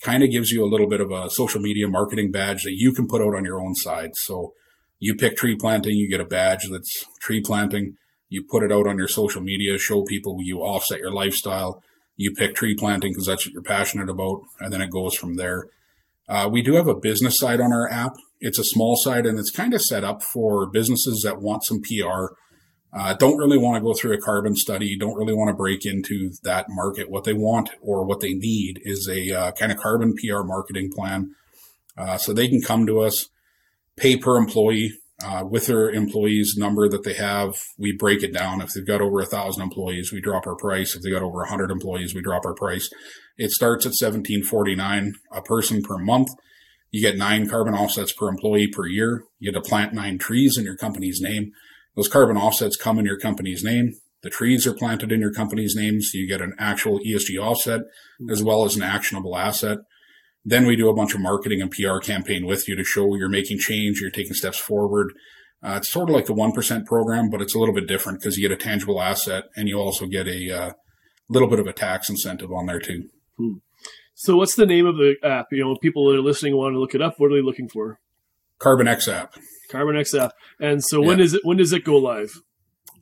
kind 0.01 0.23
of 0.23 0.31
gives 0.31 0.51
you 0.51 0.63
a 0.63 0.69
little 0.69 0.87
bit 0.87 0.99
of 1.01 1.11
a 1.11 1.29
social 1.29 1.61
media 1.61 1.87
marketing 1.87 2.31
badge 2.31 2.63
that 2.63 2.73
you 2.73 2.91
can 2.91 3.07
put 3.07 3.21
out 3.21 3.35
on 3.35 3.45
your 3.45 3.61
own 3.61 3.75
side. 3.75 4.11
So 4.15 4.53
you 4.99 5.15
pick 5.15 5.37
tree 5.37 5.55
planting, 5.55 5.95
you 5.95 6.09
get 6.09 6.21
a 6.21 6.25
badge 6.25 6.67
that's 6.69 7.05
tree 7.19 7.41
planting. 7.41 7.97
You 8.29 8.43
put 8.43 8.63
it 8.63 8.71
out 8.71 8.87
on 8.87 8.97
your 8.97 9.07
social 9.07 9.41
media, 9.41 9.77
show 9.77 10.03
people 10.03 10.37
you 10.41 10.59
offset 10.59 10.99
your 10.99 11.11
lifestyle. 11.11 11.83
You 12.17 12.33
pick 12.33 12.55
tree 12.55 12.75
planting 12.75 13.13
because 13.13 13.25
that's 13.25 13.45
what 13.45 13.53
you're 13.53 13.63
passionate 13.63 14.09
about, 14.09 14.41
and 14.59 14.71
then 14.71 14.81
it 14.81 14.91
goes 14.91 15.15
from 15.15 15.35
there. 15.35 15.67
Uh, 16.29 16.47
we 16.51 16.61
do 16.61 16.75
have 16.75 16.87
a 16.87 16.95
business 16.95 17.37
side 17.37 17.59
on 17.59 17.73
our 17.73 17.89
app. 17.89 18.13
It's 18.39 18.59
a 18.59 18.63
small 18.63 18.95
side 18.95 19.25
and 19.25 19.37
it's 19.37 19.51
kind 19.51 19.73
of 19.73 19.81
set 19.81 20.03
up 20.03 20.23
for 20.23 20.65
businesses 20.65 21.21
that 21.23 21.41
want 21.41 21.63
some 21.63 21.81
PR 21.81 22.33
uh, 22.93 23.13
don't 23.13 23.37
really 23.37 23.57
want 23.57 23.77
to 23.77 23.81
go 23.81 23.93
through 23.93 24.13
a 24.13 24.21
carbon 24.21 24.55
study, 24.55 24.97
don't 24.97 25.15
really 25.15 25.33
want 25.33 25.47
to 25.49 25.53
break 25.53 25.85
into 25.85 26.31
that 26.43 26.65
market. 26.69 27.09
What 27.09 27.23
they 27.23 27.33
want 27.33 27.69
or 27.81 28.03
what 28.05 28.19
they 28.19 28.33
need 28.33 28.81
is 28.83 29.09
a 29.09 29.31
uh, 29.31 29.51
kind 29.53 29.71
of 29.71 29.77
carbon 29.77 30.13
PR 30.13 30.43
marketing 30.43 30.91
plan. 30.93 31.33
Uh, 31.97 32.17
so 32.17 32.33
they 32.33 32.49
can 32.49 32.61
come 32.61 32.85
to 32.87 32.99
us, 32.99 33.29
pay 33.95 34.17
per 34.17 34.37
employee 34.37 34.91
uh, 35.23 35.43
with 35.45 35.67
their 35.67 35.89
employees 35.89 36.55
number 36.57 36.87
that 36.89 37.03
they 37.03 37.13
have. 37.13 37.55
We 37.77 37.95
break 37.97 38.23
it 38.23 38.33
down. 38.33 38.61
If 38.61 38.73
they've 38.73 38.85
got 38.85 39.01
over 39.01 39.19
a 39.19 39.25
thousand 39.25 39.63
employees, 39.63 40.11
we 40.11 40.21
drop 40.21 40.47
our 40.47 40.55
price. 40.55 40.95
If 40.95 41.03
they 41.03 41.11
got 41.11 41.23
over 41.23 41.41
a 41.41 41.49
hundred 41.49 41.71
employees, 41.71 42.15
we 42.15 42.21
drop 42.21 42.45
our 42.45 42.53
price. 42.53 42.89
It 43.37 43.51
starts 43.51 43.85
at 43.85 43.93
seventeen 43.93 44.43
forty 44.43 44.75
nine 44.75 45.13
a 45.31 45.41
person 45.41 45.81
per 45.81 45.97
month. 45.97 46.29
You 46.91 47.01
get 47.01 47.17
nine 47.17 47.47
carbon 47.47 47.73
offsets 47.73 48.11
per 48.11 48.27
employee 48.27 48.67
per 48.67 48.85
year. 48.85 49.23
You 49.39 49.51
get 49.51 49.63
to 49.63 49.67
plant 49.67 49.93
nine 49.93 50.17
trees 50.17 50.57
in 50.57 50.65
your 50.65 50.75
company's 50.77 51.21
name. 51.21 51.51
Those 51.95 52.07
carbon 52.07 52.37
offsets 52.37 52.75
come 52.75 52.99
in 52.99 53.05
your 53.05 53.19
company's 53.19 53.63
name. 53.63 53.93
The 54.23 54.29
trees 54.29 54.67
are 54.67 54.73
planted 54.73 55.11
in 55.11 55.19
your 55.19 55.33
company's 55.33 55.75
name, 55.75 56.01
so 56.01 56.17
you 56.17 56.27
get 56.27 56.41
an 56.41 56.53
actual 56.59 56.99
ESG 56.99 57.41
offset 57.41 57.81
as 58.29 58.43
well 58.43 58.65
as 58.65 58.75
an 58.75 58.83
actionable 58.83 59.35
asset. 59.35 59.79
Then 60.43 60.65
we 60.65 60.75
do 60.75 60.89
a 60.89 60.93
bunch 60.93 61.13
of 61.13 61.21
marketing 61.21 61.61
and 61.61 61.71
PR 61.71 61.99
campaign 61.99 62.45
with 62.45 62.67
you 62.67 62.75
to 62.75 62.83
show 62.83 63.15
you're 63.15 63.29
making 63.29 63.59
change, 63.59 64.01
you're 64.01 64.09
taking 64.09 64.33
steps 64.33 64.57
forward. 64.57 65.13
Uh, 65.63 65.75
it's 65.77 65.91
sort 65.91 66.09
of 66.09 66.15
like 66.15 66.25
the 66.25 66.33
1% 66.33 66.85
program, 66.85 67.29
but 67.29 67.41
it's 67.41 67.53
a 67.53 67.59
little 67.59 67.75
bit 67.75 67.87
different 67.87 68.19
because 68.19 68.37
you 68.37 68.47
get 68.47 68.55
a 68.55 68.61
tangible 68.61 68.99
asset 68.99 69.43
and 69.55 69.69
you 69.69 69.77
also 69.77 70.07
get 70.07 70.27
a 70.27 70.49
uh, 70.49 70.71
little 71.29 71.47
bit 71.47 71.59
of 71.59 71.67
a 71.67 71.73
tax 71.73 72.09
incentive 72.09 72.51
on 72.51 72.65
there 72.65 72.79
too. 72.79 73.09
Hmm. 73.37 73.53
So 74.15 74.37
what's 74.37 74.55
the 74.55 74.65
name 74.65 74.85
of 74.85 74.97
the 74.97 75.15
app? 75.23 75.47
You 75.51 75.63
know, 75.63 75.75
people 75.75 76.09
that 76.09 76.17
are 76.17 76.21
listening 76.21 76.55
want 76.55 76.73
to 76.73 76.79
look 76.79 76.95
it 76.95 77.01
up. 77.01 77.15
What 77.17 77.31
are 77.31 77.35
they 77.35 77.41
looking 77.41 77.69
for? 77.69 77.99
Karbon-X 78.59 79.07
app. 79.07 79.35
Karbon-X 79.71 80.13
app. 80.13 80.33
And 80.59 80.83
so 80.83 81.01
when 81.01 81.19
is 81.19 81.33
it? 81.33 81.41
When 81.43 81.57
does 81.57 81.73
it 81.73 81.83
go 81.83 81.97
live? 81.97 82.31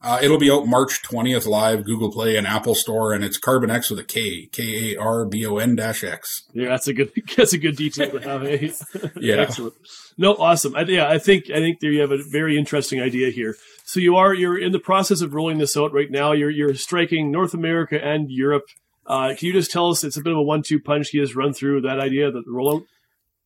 Uh, 0.01 0.17
it'll 0.21 0.37
be 0.37 0.49
out 0.49 0.65
March 0.65 1.03
20th 1.03 1.45
live, 1.45 1.83
Google 1.83 2.11
Play 2.11 2.37
and 2.37 2.47
Apple 2.47 2.75
Store, 2.75 3.11
and 3.11 3.23
it's 3.23 3.37
Karbon-X 3.37 3.89
with 3.89 3.99
a 3.99 4.03
K, 4.03 4.45
K 4.45 4.93
A 4.93 4.97
R 4.97 5.25
B 5.25 5.45
O 5.45 5.57
N 5.57 5.75
dash 5.75 6.03
X. 6.03 6.43
Yeah, 6.53 6.69
that's 6.69 6.87
a 6.87 6.93
good 6.93 7.11
that's 7.37 7.53
a 7.53 7.57
good 7.57 7.75
detail 7.75 8.11
to 8.11 8.19
have. 8.19 8.43
Eh? 8.43 8.71
yeah, 9.19 9.35
excellent. 9.35 9.73
No, 10.17 10.35
awesome. 10.35 10.75
I, 10.75 10.81
yeah, 10.81 11.09
I 11.09 11.17
think 11.17 11.49
I 11.49 11.59
think 11.59 11.79
there 11.81 11.91
you 11.91 12.01
have 12.01 12.11
a 12.11 12.23
very 12.23 12.57
interesting 12.57 13.01
idea 13.01 13.29
here. 13.29 13.55
So 13.83 13.99
you 13.99 14.15
are 14.15 14.33
you're 14.33 14.57
in 14.57 14.71
the 14.71 14.79
process 14.79 15.21
of 15.21 15.33
rolling 15.33 15.57
this 15.57 15.75
out 15.75 15.91
right 15.91 16.09
now. 16.09 16.31
You're 16.31 16.51
you're 16.51 16.75
striking 16.75 17.29
North 17.29 17.53
America 17.53 18.01
and 18.01 18.29
Europe. 18.29 18.65
Uh, 19.05 19.33
can 19.37 19.47
you 19.47 19.53
just 19.53 19.71
tell 19.71 19.89
us? 19.89 20.03
It's 20.03 20.17
a 20.17 20.21
bit 20.21 20.31
of 20.31 20.37
a 20.37 20.43
one-two 20.43 20.79
punch. 20.79 21.09
Can 21.09 21.19
you 21.19 21.25
just 21.25 21.35
run 21.35 21.51
through 21.51 21.81
that 21.81 21.99
idea, 21.99 22.31
the 22.31 22.43
rollout? 22.47 22.85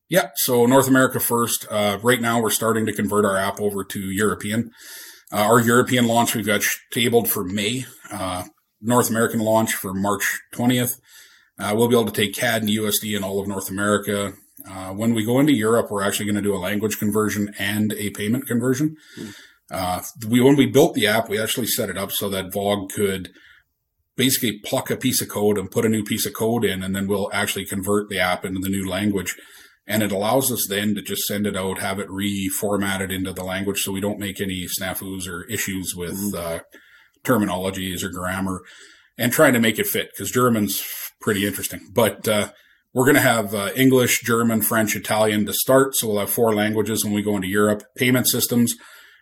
Yeah, 0.10 0.32
so 0.36 0.66
North 0.66 0.88
America 0.88 1.20
first. 1.20 1.66
Uh, 1.72 1.98
right 2.04 2.20
now, 2.20 2.42
we're 2.42 2.50
starting 2.50 2.86
to 2.86 2.94
convert 2.94 3.26
our 3.26 3.38
app 3.38 3.62
over 3.62 3.84
to 3.86 4.00
European. 4.00 4.72
Uh, 5.34 5.38
our 5.38 5.60
European 5.60 6.06
launch 6.06 6.36
we've 6.36 6.46
got 6.46 6.62
tabled 6.92 7.30
for 7.30 7.44
May. 7.44 7.86
Uh, 8.12 8.44
North 8.82 9.10
American 9.10 9.40
launch 9.40 9.74
for 9.74 9.94
March 9.94 10.40
20th. 10.54 11.00
Uh, 11.58 11.74
we'll 11.76 11.88
be 11.88 11.96
able 11.96 12.06
to 12.06 12.12
take 12.12 12.36
CAD 12.36 12.62
and 12.62 12.72
USD 12.72 13.18
in 13.18 13.24
all 13.24 13.40
of 13.40 13.48
North 13.48 13.70
America. 13.70 14.34
Uh, 14.70 14.90
when 14.90 15.16
we 15.16 15.26
go 15.26 15.40
into 15.40 15.54
Europe, 15.54 15.90
we're 15.90 16.04
actually 16.04 16.26
going 16.26 16.36
to 16.36 16.42
do 16.42 16.56
a 16.56 16.58
language 16.58 17.00
conversion 17.00 17.54
and 17.58 17.94
a 17.94 18.12
payment 18.12 18.46
conversion. 18.46 18.96
Mm. 19.72 20.30
we 20.30 20.40
when 20.40 20.56
we 20.56 20.68
built 20.68 20.94
the 20.94 21.08
app, 21.08 21.30
we 21.30 21.42
actually 21.42 21.68
set 21.68 21.90
it 21.90 21.98
up 21.98 22.12
so 22.12 22.30
that 22.30 22.54
Vogue 22.54 22.92
could 22.92 23.32
basically 24.16 24.60
pluck 24.60 24.92
a 24.92 24.98
piece 24.98 25.22
of 25.22 25.30
code 25.30 25.58
and 25.58 25.72
put 25.72 25.86
a 25.86 25.90
new 25.90 26.04
piece 26.04 26.28
of 26.28 26.34
code 26.34 26.64
in, 26.64 26.84
and 26.84 26.96
then 26.96 27.08
we'll 27.08 27.32
actually 27.34 27.66
convert 27.66 28.10
the 28.10 28.20
app 28.20 28.46
into 28.46 28.60
the 28.60 28.70
new 28.70 28.88
language. 28.88 29.36
And 29.86 30.02
it 30.02 30.12
allows 30.12 30.52
us 30.52 30.66
then 30.70 30.96
to 30.96 31.02
just 31.02 31.24
send 31.24 31.46
it 31.46 31.58
out, 31.58 31.80
have 31.80 32.00
it 32.00 32.08
reformatted 32.08 33.12
into 33.12 33.34
the 33.34 33.44
language 33.44 33.82
so 33.82 33.92
we 33.92 34.00
don't 34.00 34.20
make 34.20 34.40
any 34.40 34.66
snafus 34.66 35.28
or 35.28 35.44
issues 35.46 35.94
with 35.96 36.14
mm-hmm. 36.14 36.56
uh, 36.56 36.60
terminologies 37.24 38.04
or 38.04 38.10
grammar 38.10 38.62
and 39.18 39.32
trying 39.32 39.54
to 39.54 39.60
make 39.60 39.80
it 39.80 39.88
fit 39.88 40.10
because 40.12 40.32
German's 40.32 40.84
pretty 41.20 41.46
interesting. 41.46 41.82
But 41.94 42.28
uh, 42.28 42.52
we're 42.94 43.06
going 43.06 43.16
to 43.16 43.22
have 43.22 43.54
uh, 43.54 43.72
English, 43.76 44.22
German, 44.24 44.62
French, 44.62 44.96
Italian 44.96 45.46
to 45.46 45.54
start. 45.54 45.96
So 45.96 46.08
we'll 46.08 46.20
have 46.20 46.30
four 46.30 46.54
languages 46.54 47.04
when 47.04 47.14
we 47.14 47.22
go 47.22 47.36
into 47.36 47.48
Europe. 47.48 47.84
Payment 47.98 48.28
systems. 48.28 48.76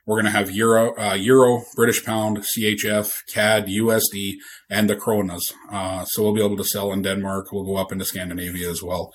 We're 0.05 0.15
going 0.15 0.31
to 0.33 0.37
have 0.37 0.49
Euro, 0.51 0.97
uh, 0.99 1.13
Euro, 1.13 1.61
British 1.75 2.03
Pound, 2.03 2.39
CHF, 2.39 3.19
CAD, 3.31 3.67
USD, 3.67 4.33
and 4.67 4.89
the 4.89 4.95
Kronas. 4.95 5.53
Uh, 5.71 6.05
so 6.05 6.23
we'll 6.23 6.33
be 6.33 6.43
able 6.43 6.57
to 6.57 6.63
sell 6.63 6.91
in 6.91 7.03
Denmark. 7.03 7.51
We'll 7.51 7.65
go 7.65 7.77
up 7.77 7.91
into 7.91 8.03
Scandinavia 8.03 8.69
as 8.69 8.81
well. 8.81 9.13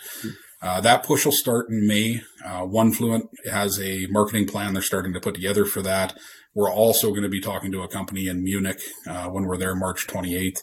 Uh, 0.66 0.80
that 0.80 1.04
push 1.04 1.24
will 1.24 1.30
start 1.30 1.68
in 1.70 1.86
May. 1.86 2.22
Uh, 2.44 2.62
OneFluent 2.62 3.28
has 3.48 3.80
a 3.80 4.06
marketing 4.08 4.48
plan 4.48 4.74
they're 4.74 4.82
starting 4.82 5.12
to 5.12 5.20
put 5.20 5.36
together 5.36 5.64
for 5.64 5.80
that. 5.82 6.18
We're 6.54 6.72
also 6.72 7.10
going 7.10 7.22
to 7.22 7.28
be 7.28 7.40
talking 7.40 7.70
to 7.70 7.82
a 7.82 7.88
company 7.88 8.26
in 8.26 8.42
Munich 8.42 8.80
uh, 9.06 9.28
when 9.28 9.44
we're 9.44 9.58
there 9.58 9.76
March 9.76 10.08
28th 10.08 10.58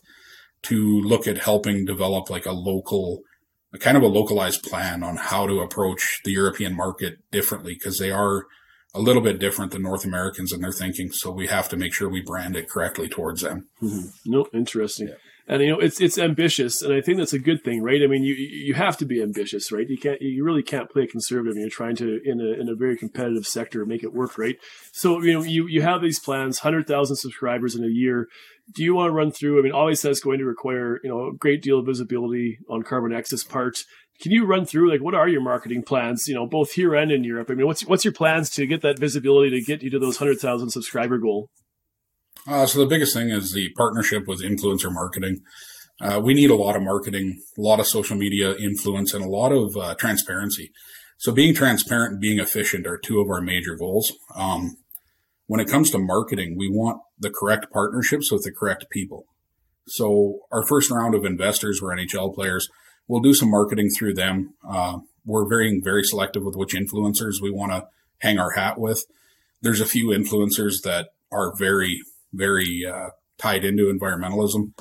to 0.64 1.00
look 1.02 1.26
at 1.26 1.38
helping 1.38 1.86
develop 1.86 2.30
like 2.30 2.46
a 2.46 2.52
local 2.52 3.22
a 3.74 3.78
kind 3.80 3.96
of 3.96 4.04
a 4.04 4.08
localized 4.08 4.62
plan 4.62 5.04
on 5.04 5.16
how 5.18 5.48
to 5.48 5.62
approach 5.62 6.20
the 6.26 6.32
European 6.32 6.76
market 6.76 7.16
differently 7.32 7.74
because 7.74 7.98
they 7.98 8.12
are 8.12 8.44
a 8.94 9.00
little 9.00 9.22
bit 9.22 9.40
different 9.40 9.72
than 9.72 9.82
North 9.82 10.06
Americans 10.06 10.52
in 10.52 10.62
their 10.62 10.72
thinking. 10.72 11.12
So 11.12 11.32
we 11.32 11.48
have 11.48 11.70
to 11.70 11.78
make 11.78 11.94
sure 11.94 12.10
we 12.10 12.22
brand 12.22 12.56
it 12.56 12.70
correctly 12.70 13.08
towards 13.08 13.42
them. 13.42 13.70
Mm-hmm. 13.82 14.32
No, 14.32 14.48
interesting. 14.54 15.08
Yeah. 15.08 15.16
And 15.46 15.62
you 15.62 15.70
know, 15.70 15.80
it's 15.80 16.00
it's 16.00 16.18
ambitious, 16.18 16.82
and 16.82 16.94
I 16.94 17.02
think 17.02 17.18
that's 17.18 17.34
a 17.34 17.40
good 17.40 17.66
thing, 17.66 17.84
right? 17.84 18.02
I 18.02 18.08
mean, 18.08 18.24
you 18.24 18.34
you 18.34 18.76
have 18.76 18.96
to 18.98 19.06
be 19.06 19.22
ambitious, 19.22 19.74
right? 19.74 19.88
You 19.90 19.98
can't, 19.98 20.22
you 20.22 20.42
really 20.42 20.64
can't 20.64 20.90
play 20.90 21.06
conservative. 21.06 21.58
You're 21.58 21.70
trying 21.70 21.98
to 21.98 22.22
in 22.24 22.40
a 22.40 22.62
in 22.62 22.70
a 22.70 22.76
very 22.76 22.96
competitive 22.96 23.46
sector 23.46 23.86
make 23.86 24.04
it 24.04 24.14
work, 24.14 24.38
right? 24.38 24.56
So 24.94 25.22
you 25.22 25.34
know, 25.34 25.44
you 25.44 25.68
you 25.68 25.82
have 25.82 26.02
these 26.02 26.18
plans, 26.18 26.60
hundred 26.60 26.88
thousand 26.88 27.18
subscribers 27.18 27.76
in 27.76 27.84
a 27.84 27.90
year. 27.90 28.30
Do 28.74 28.84
you 28.84 28.96
want 28.96 29.10
to 29.10 29.14
run 29.14 29.32
through? 29.32 29.60
I 29.60 29.64
mean, 29.64 29.74
obviously 29.74 30.10
that's 30.10 30.22
going 30.22 30.40
to 30.40 30.46
require 30.46 31.02
you 31.04 31.10
know 31.10 31.28
a 31.28 31.34
great 31.34 31.62
deal 31.62 31.80
of 31.80 31.88
visibility 31.88 32.60
on 32.70 32.84
Karbon-X's 32.84 33.44
part. 33.44 33.84
Can 34.22 34.32
you 34.32 34.46
run 34.46 34.66
through 34.66 34.90
like 34.90 35.02
what 35.02 35.14
are 35.14 35.28
your 35.28 35.42
marketing 35.42 35.84
plans? 35.84 36.26
You 36.26 36.36
know, 36.36 36.48
both 36.48 36.72
here 36.72 36.96
and 36.96 37.12
in 37.12 37.26
Europe. 37.26 37.50
I 37.52 37.56
mean, 37.56 37.68
what's 37.68 37.86
what's 37.86 38.06
your 38.06 38.14
plans 38.14 38.50
to 38.52 38.66
get 38.66 38.82
that 38.84 38.98
visibility 38.98 39.50
to 39.50 39.66
get 39.66 39.84
you 39.84 39.90
to 39.90 40.00
those 40.00 40.18
hundred 40.18 40.40
thousand 40.40 40.70
subscriber 40.70 41.18
goal? 41.18 41.50
Uh, 42.48 42.66
so 42.66 42.80
the 42.80 42.86
biggest 42.86 43.14
thing 43.14 43.30
is 43.30 43.54
the 43.54 43.70
partnership 43.78 44.28
with 44.28 44.42
influencer 44.42 44.92
marketing. 44.92 45.42
Uh, 46.02 46.20
we 46.22 46.34
need 46.34 46.50
a 46.50 46.56
lot 46.56 46.76
of 46.76 46.82
marketing, 46.82 47.42
a 47.58 47.62
lot 47.62 47.80
of 47.80 47.88
social 47.88 48.18
media 48.18 48.56
influence, 48.56 49.14
and 49.14 49.24
a 49.24 49.30
lot 49.30 49.52
of 49.52 49.78
uh, 49.78 49.96
transparency. 49.96 50.72
So 51.18 51.32
being 51.32 51.54
transparent 51.54 52.14
and 52.14 52.22
being 52.22 52.40
efficient 52.40 52.86
are 52.86 52.98
two 52.98 53.22
of 53.22 53.30
our 53.30 53.40
major 53.40 53.76
goals. 53.76 54.12
Um, 54.36 54.76
when 55.48 55.62
it 55.62 55.70
comes 55.70 55.92
to 55.92 56.00
marketing, 56.00 56.56
we 56.58 56.68
want 56.70 57.02
the 57.18 57.30
correct 57.30 57.72
partnerships 57.72 58.32
with 58.32 58.44
the 58.44 58.52
correct 58.52 58.90
people. 58.90 59.26
So 59.88 60.40
our 60.52 60.66
first 60.66 60.90
round 60.90 61.16
of 61.16 61.26
investors 61.26 61.82
were 61.82 61.96
NHL 61.96 62.34
players. 62.34 62.68
We'll 63.08 63.22
do 63.22 63.34
some 63.34 63.52
marketing 63.52 63.90
through 63.90 64.16
them. 64.16 64.56
Uh, 64.68 65.00
we're 65.26 65.48
very, 65.48 65.80
very 65.82 66.04
selective 66.04 66.44
with 66.44 66.56
which 66.56 66.74
influencers 66.74 67.42
we 67.42 67.52
want 67.52 67.72
to 67.72 67.88
hang 68.20 68.40
our 68.40 68.52
hat 68.52 68.78
with. 68.78 69.06
There's 69.62 69.82
a 69.82 69.86
few 69.86 70.08
influencers 70.08 70.82
that 70.84 71.10
are 71.32 71.54
very 71.58 72.02
very 72.34 72.86
uh, 72.86 73.10
tied 73.38 73.64
into 73.64 73.94
environmentalism. 73.94 74.74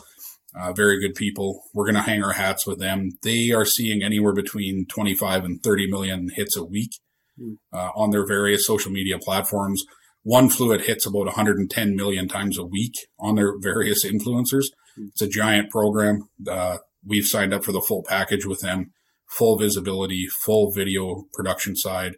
Uh, 0.55 0.73
very 0.73 1.01
good 1.01 1.15
people. 1.15 1.63
We're 1.73 1.87
going 1.87 1.95
to 1.95 2.03
hang 2.03 2.23
our 2.23 2.33
hats 2.33 2.67
with 2.67 2.79
them. 2.79 3.11
They 3.23 3.53
are 3.53 3.65
seeing 3.65 4.03
anywhere 4.03 4.35
between 4.35 4.87
25 4.87 5.45
and 5.45 5.63
30 5.63 5.91
million 5.91 6.29
hits 6.35 6.57
a 6.57 6.65
week 6.65 6.91
hmm. 7.39 7.55
uh, 7.73 7.91
on 7.95 8.11
their 8.11 8.27
various 8.27 8.67
social 8.67 8.93
media 8.93 9.19
platforms. 9.19 9.83
One 10.25 10.51
Fluent 10.51 10.83
hits 10.83 11.07
about 11.07 11.25
110 11.25 11.97
million 11.97 12.29
times 12.29 12.59
a 12.59 12.67
week 12.67 12.95
on 13.19 13.35
their 13.35 13.59
various 13.59 14.05
influencers. 14.05 14.67
Hmm. 14.95 15.07
It's 15.09 15.23
a 15.23 15.29
giant 15.29 15.71
program. 15.71 16.29
Uh, 16.47 16.79
we've 17.05 17.27
signed 17.27 17.55
up 17.55 17.65
for 17.65 17.73
the 17.73 17.81
full 17.81 18.05
package 18.07 18.45
with 18.45 18.61
them, 18.61 18.93
full 19.27 19.57
visibility, 19.59 20.27
full 20.27 20.71
video 20.71 21.25
production 21.33 21.77
side, 21.77 22.17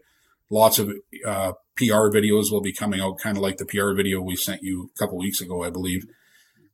lots 0.51 0.79
of 0.81 0.93
uh, 1.25 1.53
PR 1.77 2.11
videos 2.11 2.51
will 2.51 2.61
be 2.61 2.73
coming 2.73 3.01
out, 3.01 3.19
kind 3.19 3.37
of 3.37 3.43
like 3.43 3.57
the 3.57 3.67
PR 3.67 3.93
video 3.95 4.21
we 4.21 4.37
sent 4.37 4.63
you 4.63 4.91
a 4.95 4.99
couple 4.99 5.19
weeks 5.19 5.41
ago, 5.41 5.63
I 5.63 5.71
believe. 5.71 6.05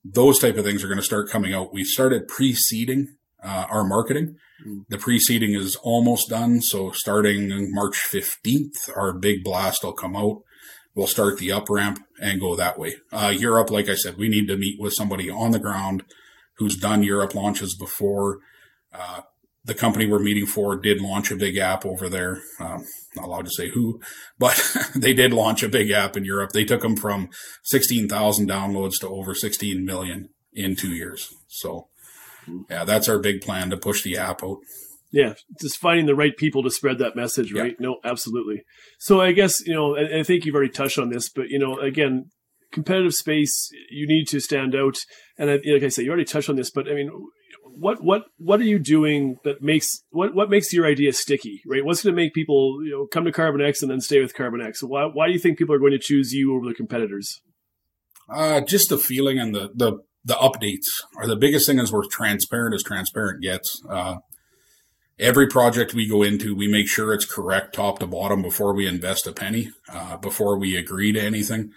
Those 0.05 0.39
type 0.39 0.57
of 0.57 0.65
things 0.65 0.83
are 0.83 0.89
going 0.89 0.99
to 0.99 1.05
start 1.05 1.31
coming 1.31 1.53
out. 1.53 1.73
We 1.73 1.85
started 1.85 2.29
pre-seeding 2.29 3.17
uh, 3.43 3.67
our 3.69 3.85
marketing. 3.85 4.37
Mm. 4.67 4.85
The 4.89 4.99
pre-seeding 4.99 5.55
is 5.55 5.77
almost 5.77 6.29
done. 6.29 6.61
So 6.61 6.91
starting 6.93 7.73
March 7.73 7.97
15th, 7.97 8.97
our 8.97 9.13
big 9.13 9.45
blast 9.45 9.85
will 9.85 9.93
come 9.93 10.17
out. 10.17 10.43
We'll 10.95 11.07
start 11.07 11.39
the 11.39 11.53
up 11.53 11.71
ramp 11.71 12.01
and 12.21 12.41
go 12.41 12.57
that 12.57 12.79
way. 12.79 12.97
Uh, 13.13 13.33
Europe, 13.37 13.71
like 13.71 13.89
I 13.89 13.95
said, 13.95 14.17
we 14.17 14.29
need 14.29 14.49
to 14.49 14.57
meet 14.57 14.81
with 14.81 14.95
somebody 14.95 15.31
on 15.31 15.53
the 15.53 15.59
ground 15.59 16.03
who's 16.57 16.77
done 16.77 17.03
Europe 17.03 17.35
launches 17.35 17.77
before. 17.77 18.41
Uh, 18.93 19.23
the 19.65 19.75
company 19.75 20.07
we're 20.07 20.19
meeting 20.19 20.47
for 20.47 20.77
did 20.77 21.01
launch 21.01 21.31
a 21.31 21.37
big 21.37 21.57
app 21.59 21.85
over 21.85 22.09
there. 22.09 22.43
Um, 22.59 22.85
not 23.15 23.27
allowed 23.27 23.45
to 23.45 23.51
say 23.51 23.71
who, 23.71 24.01
but 24.39 24.61
they 24.95 25.13
did 25.13 25.33
launch 25.33 25.63
a 25.63 25.69
big 25.69 25.91
app 25.91 26.17
in 26.17 26.25
Europe. 26.25 26.53
They 26.53 26.65
took 26.65 26.83
them 26.83 26.97
from 26.97 27.29
16,000 27.65 28.49
downloads 28.49 29.01
to 29.01 29.09
over 29.09 29.35
16 29.35 29.85
million 29.85 30.31
in 30.53 30.77
two 30.77 30.95
years. 30.95 31.29
So, 31.49 31.89
yeah, 32.71 32.85
that's 32.85 33.09
our 33.09 33.19
big 33.19 33.43
plan 33.43 33.71
to 33.71 33.77
push 33.77 34.03
the 34.03 34.17
app 34.17 34.43
out. 34.43 34.59
Yeah, 35.13 35.35
just 35.61 35.79
finding 35.79 36.07
the 36.07 36.15
right 36.15 36.37
people 36.37 36.63
to 36.63 36.71
spread 36.71 36.99
that 36.99 37.17
message, 37.17 37.53
right? 37.53 37.75
Yeah. 37.79 37.87
No, 37.89 37.97
absolutely. 38.05 38.63
So 39.01 39.21
I 39.21 39.33
guess, 39.33 39.61
you 39.67 39.75
know, 39.75 39.97
I, 39.97 40.21
I 40.21 40.23
think 40.23 40.45
you've 40.45 40.55
already 40.55 40.71
touched 40.71 40.99
on 40.99 41.11
this, 41.11 41.29
but, 41.29 41.49
you 41.49 41.59
know, 41.59 41.79
again, 41.81 42.31
competitive 42.73 43.15
space, 43.15 43.71
you 43.91 44.07
need 44.07 44.27
to 44.29 44.41
stand 44.41 44.75
out. 44.75 44.99
And 45.37 45.51
I, 45.51 45.55
like 45.67 45.83
I 45.83 45.89
said, 45.89 46.05
you 46.05 46.11
already 46.11 46.25
touched 46.25 46.49
on 46.49 46.55
this, 46.55 46.71
but 46.71 46.89
I 46.89 46.95
mean, 46.95 47.11
what 47.77 48.03
what 48.03 48.25
what 48.39 48.61
are 48.61 48.65
you 48.65 48.79
doing 48.79 49.39
that 49.45 49.63
makes 49.63 50.03
what 50.11 50.35
what 50.35 50.51
makes 50.51 50.73
your 50.73 50.87
idea 50.87 51.13
sticky, 51.13 51.63
right? 51.67 51.85
What's 51.85 52.03
going 52.03 52.15
to 52.15 52.21
make 52.21 52.35
people 52.35 52.85
you 52.85 52.91
know 52.91 53.07
come 53.07 53.25
to 53.25 53.33
Karbon-X 53.33 53.83
and 53.83 53.91
then 53.91 54.01
stay 54.01 54.21
with 54.21 54.35
Karbon-X? 54.35 54.83
Why 54.83 55.05
why 55.05 55.27
do 55.27 55.33
you 55.33 55.39
think 55.39 55.59
people 55.59 55.75
are 55.75 55.79
going 55.79 55.93
to 55.93 55.99
choose 55.99 56.33
you 56.33 56.55
over 56.55 56.67
the 56.67 56.75
competitors? 56.75 57.41
Uh, 58.29 58.61
just 58.61 58.89
the 58.89 58.99
feeling 58.99 59.39
and 59.39 59.55
the 59.55 59.71
the 59.75 59.99
the 60.25 60.35
updates 60.35 60.87
are 61.17 61.27
the 61.27 61.37
biggest 61.37 61.67
thing. 61.67 61.79
Is 61.79 61.93
we're 61.93 62.07
transparent 62.07 62.75
as 62.75 62.83
transparent 62.83 63.43
gets. 63.43 63.83
Uh, 63.89 64.17
every 65.19 65.47
project 65.47 65.95
we 65.95 66.09
go 66.09 66.23
into, 66.23 66.55
we 66.55 66.67
make 66.67 66.89
sure 66.89 67.13
it's 67.13 67.27
correct 67.27 67.75
top 67.75 67.99
to 67.99 68.07
bottom 68.07 68.43
before 68.43 68.75
we 68.75 68.87
invest 68.87 69.27
a 69.27 69.33
penny, 69.33 69.71
uh, 69.93 70.17
before 70.17 70.59
we 70.59 70.77
agree 70.77 71.13
to 71.13 71.21
anything, 71.21 71.73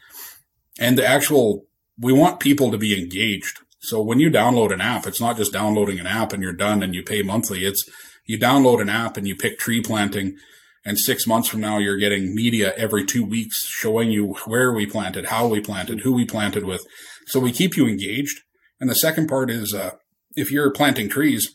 and 0.79 0.97
the 0.97 1.05
actual 1.05 1.65
we 1.99 2.13
want 2.13 2.39
people 2.39 2.71
to 2.71 2.77
be 2.77 2.99
engaged 2.99 3.59
so 3.83 4.01
when 4.01 4.19
you 4.19 4.29
download 4.29 4.73
an 4.73 4.81
app, 4.81 5.05
it's 5.05 5.19
not 5.19 5.35
just 5.35 5.51
downloading 5.51 5.99
an 5.99 6.07
app 6.07 6.31
and 6.31 6.41
you're 6.41 6.53
done 6.53 6.81
and 6.81 6.95
you 6.95 7.03
pay 7.03 7.21
monthly. 7.21 7.65
It's 7.65 7.83
you 8.25 8.39
download 8.39 8.81
an 8.81 8.89
app 8.89 9.17
and 9.17 9.27
you 9.27 9.35
pick 9.35 9.59
tree 9.59 9.81
planting 9.81 10.37
and 10.85 10.97
six 10.97 11.27
months 11.27 11.49
from 11.49 11.61
now 11.61 11.77
you're 11.77 11.97
getting 11.97 12.33
media 12.33 12.73
every 12.77 13.05
two 13.05 13.25
weeks 13.25 13.65
showing 13.65 14.09
you 14.09 14.35
where 14.45 14.71
we 14.71 14.85
planted, 14.85 15.25
how 15.25 15.47
we 15.47 15.59
planted, 15.59 16.01
who 16.01 16.13
we 16.13 16.25
planted 16.25 16.65
with. 16.65 16.85
So 17.27 17.39
we 17.39 17.51
keep 17.51 17.75
you 17.75 17.87
engaged. 17.87 18.41
And 18.79 18.89
the 18.89 18.95
second 18.95 19.27
part 19.27 19.49
is, 19.49 19.73
uh, 19.73 19.91
if 20.35 20.51
you're 20.51 20.71
planting 20.71 21.09
trees 21.09 21.53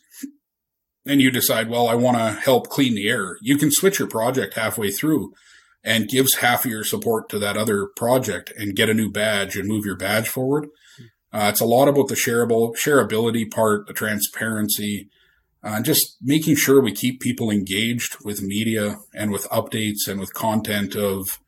and 1.06 1.20
you 1.20 1.30
decide, 1.30 1.68
well, 1.70 1.88
I 1.88 1.94
want 1.94 2.18
to 2.18 2.40
help 2.40 2.68
clean 2.68 2.94
the 2.94 3.08
air, 3.08 3.38
you 3.40 3.56
can 3.56 3.70
switch 3.70 3.98
your 3.98 4.08
project 4.08 4.54
halfway 4.54 4.90
through 4.90 5.32
and 5.82 6.08
gives 6.08 6.36
half 6.36 6.64
of 6.64 6.70
your 6.70 6.84
support 6.84 7.28
to 7.30 7.38
that 7.38 7.56
other 7.56 7.86
project 7.96 8.52
and 8.56 8.76
get 8.76 8.90
a 8.90 8.94
new 8.94 9.10
badge 9.10 9.56
and 9.56 9.68
move 9.68 9.84
your 9.84 9.96
badge 9.96 10.28
forward. 10.28 10.68
Uh, 11.32 11.48
it's 11.50 11.60
a 11.60 11.66
lot 11.66 11.88
about 11.88 12.08
the 12.08 12.14
shareable 12.14 12.74
shareability 12.76 13.50
part, 13.50 13.86
the 13.86 13.92
transparency, 13.92 15.08
uh, 15.62 15.82
just 15.82 16.16
making 16.22 16.56
sure 16.56 16.80
we 16.80 16.92
keep 16.92 17.20
people 17.20 17.50
engaged 17.50 18.16
with 18.24 18.42
media 18.42 18.96
and 19.14 19.30
with 19.30 19.48
updates 19.50 20.06
and 20.06 20.20
with 20.20 20.32
content 20.32 20.94
of 20.94 21.38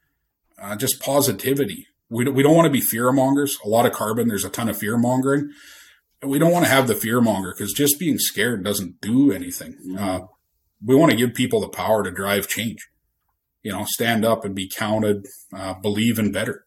uh, 0.61 0.77
just 0.77 1.01
positivity. 1.01 1.87
We 2.11 2.25
don't, 2.25 2.35
we 2.35 2.43
don't 2.43 2.57
want 2.57 2.67
to 2.67 2.73
be 2.73 2.81
fear 2.81 3.11
mongers. 3.13 3.57
A 3.65 3.69
lot 3.69 3.87
of 3.87 3.93
carbon, 3.93 4.29
there's 4.29 4.45
a 4.45 4.51
ton 4.51 4.69
of 4.69 4.77
fear 4.77 4.99
mongering. 4.99 5.51
We 6.23 6.39
don't 6.39 6.53
want 6.53 6.67
to 6.67 6.71
have 6.71 6.87
the 6.87 6.95
fear 6.95 7.21
monger 7.21 7.55
because 7.57 7.73
just 7.73 7.99
being 7.99 8.19
scared 8.19 8.65
doesn't 8.65 9.01
do 9.01 9.33
anything. 9.33 9.97
Uh, 9.99 10.21
we 10.85 10.95
want 10.95 11.13
to 11.13 11.17
give 11.17 11.35
people 11.35 11.61
the 11.61 11.69
power 11.69 12.03
to 12.03 12.11
drive 12.11 12.49
change. 12.49 12.89
You 13.63 13.73
know, 13.73 13.85
stand 13.87 14.25
up 14.25 14.45
and 14.45 14.55
be 14.55 14.69
counted, 14.69 15.27
uh, 15.55 15.75
believe 15.75 16.19
in 16.19 16.33
better. 16.33 16.67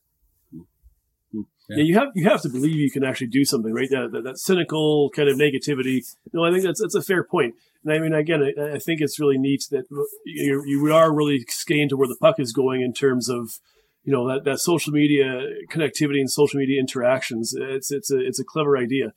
Yeah. 1.70 1.78
yeah. 1.78 1.84
you 1.84 1.94
have 1.96 2.10
you 2.16 2.30
have 2.30 2.42
to 2.42 2.50
believe 2.50 2.76
you 2.76 2.92
can 2.92 3.04
actually 3.04 3.28
do 3.28 3.46
something, 3.46 3.74
right? 3.74 3.90
That, 3.90 4.12
that, 4.12 4.24
that 4.24 4.38
cynical 4.38 5.10
kind 5.16 5.30
of 5.30 5.38
negativity. 5.38 6.02
No, 6.34 6.44
I 6.44 6.52
think 6.52 6.64
that's 6.64 6.82
that's 6.82 6.96
a 6.96 7.02
fair 7.02 7.24
point. 7.24 7.56
And 7.84 7.94
I 7.94 8.00
mean, 8.00 8.14
again, 8.14 8.42
I, 8.44 8.76
I 8.76 8.80
think 8.80 9.02
it's 9.02 9.20
really 9.20 9.38
neat 9.38 9.66
that 9.72 9.86
you, 10.26 10.64
you 10.66 10.94
are 10.94 11.14
really 11.14 11.46
skating 11.50 11.90
to 11.90 11.98
where 11.98 12.08
the 12.08 12.18
puck 12.20 12.40
is 12.40 12.54
going 12.54 12.82
in 12.82 12.94
terms 12.94 13.30
of 13.30 13.60
you 14.04 14.12
know 14.12 14.28
that, 14.28 14.44
that 14.44 14.60
social 14.60 14.92
media 14.92 15.48
connectivity 15.72 16.20
and 16.20 16.32
social 16.32 16.60
media 16.60 16.80
interactions. 16.80 17.54
It's 17.58 17.92
it's 17.92 18.12
a 18.12 18.20
it's 18.20 18.40
a 18.40 18.46
clever 18.46 18.78
idea 18.78 19.14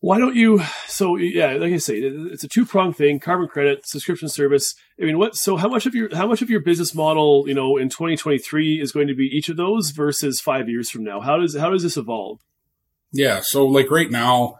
why 0.00 0.18
don't 0.18 0.34
you 0.34 0.62
so 0.86 1.16
yeah 1.16 1.52
like 1.52 1.72
i 1.72 1.76
say 1.76 1.98
it's 1.98 2.42
a 2.42 2.48
two-pronged 2.48 2.96
thing 2.96 3.20
carbon 3.20 3.46
credit 3.46 3.86
subscription 3.86 4.28
service. 4.28 4.74
I 5.00 5.04
mean 5.04 5.18
what 5.18 5.36
so 5.36 5.56
how 5.56 5.68
much 5.68 5.86
of 5.86 5.94
your 5.94 6.14
how 6.14 6.26
much 6.26 6.42
of 6.42 6.50
your 6.50 6.60
business 6.60 6.94
model 6.94 7.44
you 7.46 7.54
know 7.54 7.76
in 7.76 7.90
2023 7.90 8.80
is 8.80 8.92
going 8.92 9.08
to 9.08 9.14
be 9.14 9.24
each 9.24 9.48
of 9.48 9.56
those 9.56 9.90
versus 9.90 10.40
five 10.40 10.68
years 10.68 10.90
from 10.90 11.04
now? 11.04 11.20
How 11.20 11.38
does 11.38 11.56
how 11.56 11.70
does 11.70 11.82
this 11.82 11.96
evolve? 11.96 12.40
Yeah 13.12 13.40
so 13.42 13.66
like 13.66 13.90
right 13.90 14.10
now 14.10 14.56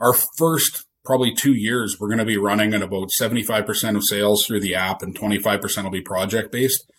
our 0.00 0.14
first 0.38 0.86
probably 1.04 1.34
two 1.34 1.54
years 1.54 1.98
we're 1.98 2.08
going 2.08 2.18
to 2.18 2.24
be 2.24 2.38
running 2.38 2.72
at 2.72 2.82
about 2.82 3.10
75% 3.20 3.96
of 3.96 4.04
sales 4.04 4.46
through 4.46 4.60
the 4.60 4.74
app 4.74 5.02
and 5.02 5.18
25% 5.18 5.82
will 5.82 5.90
be 5.90 6.00
project 6.00 6.50
based 6.50 6.90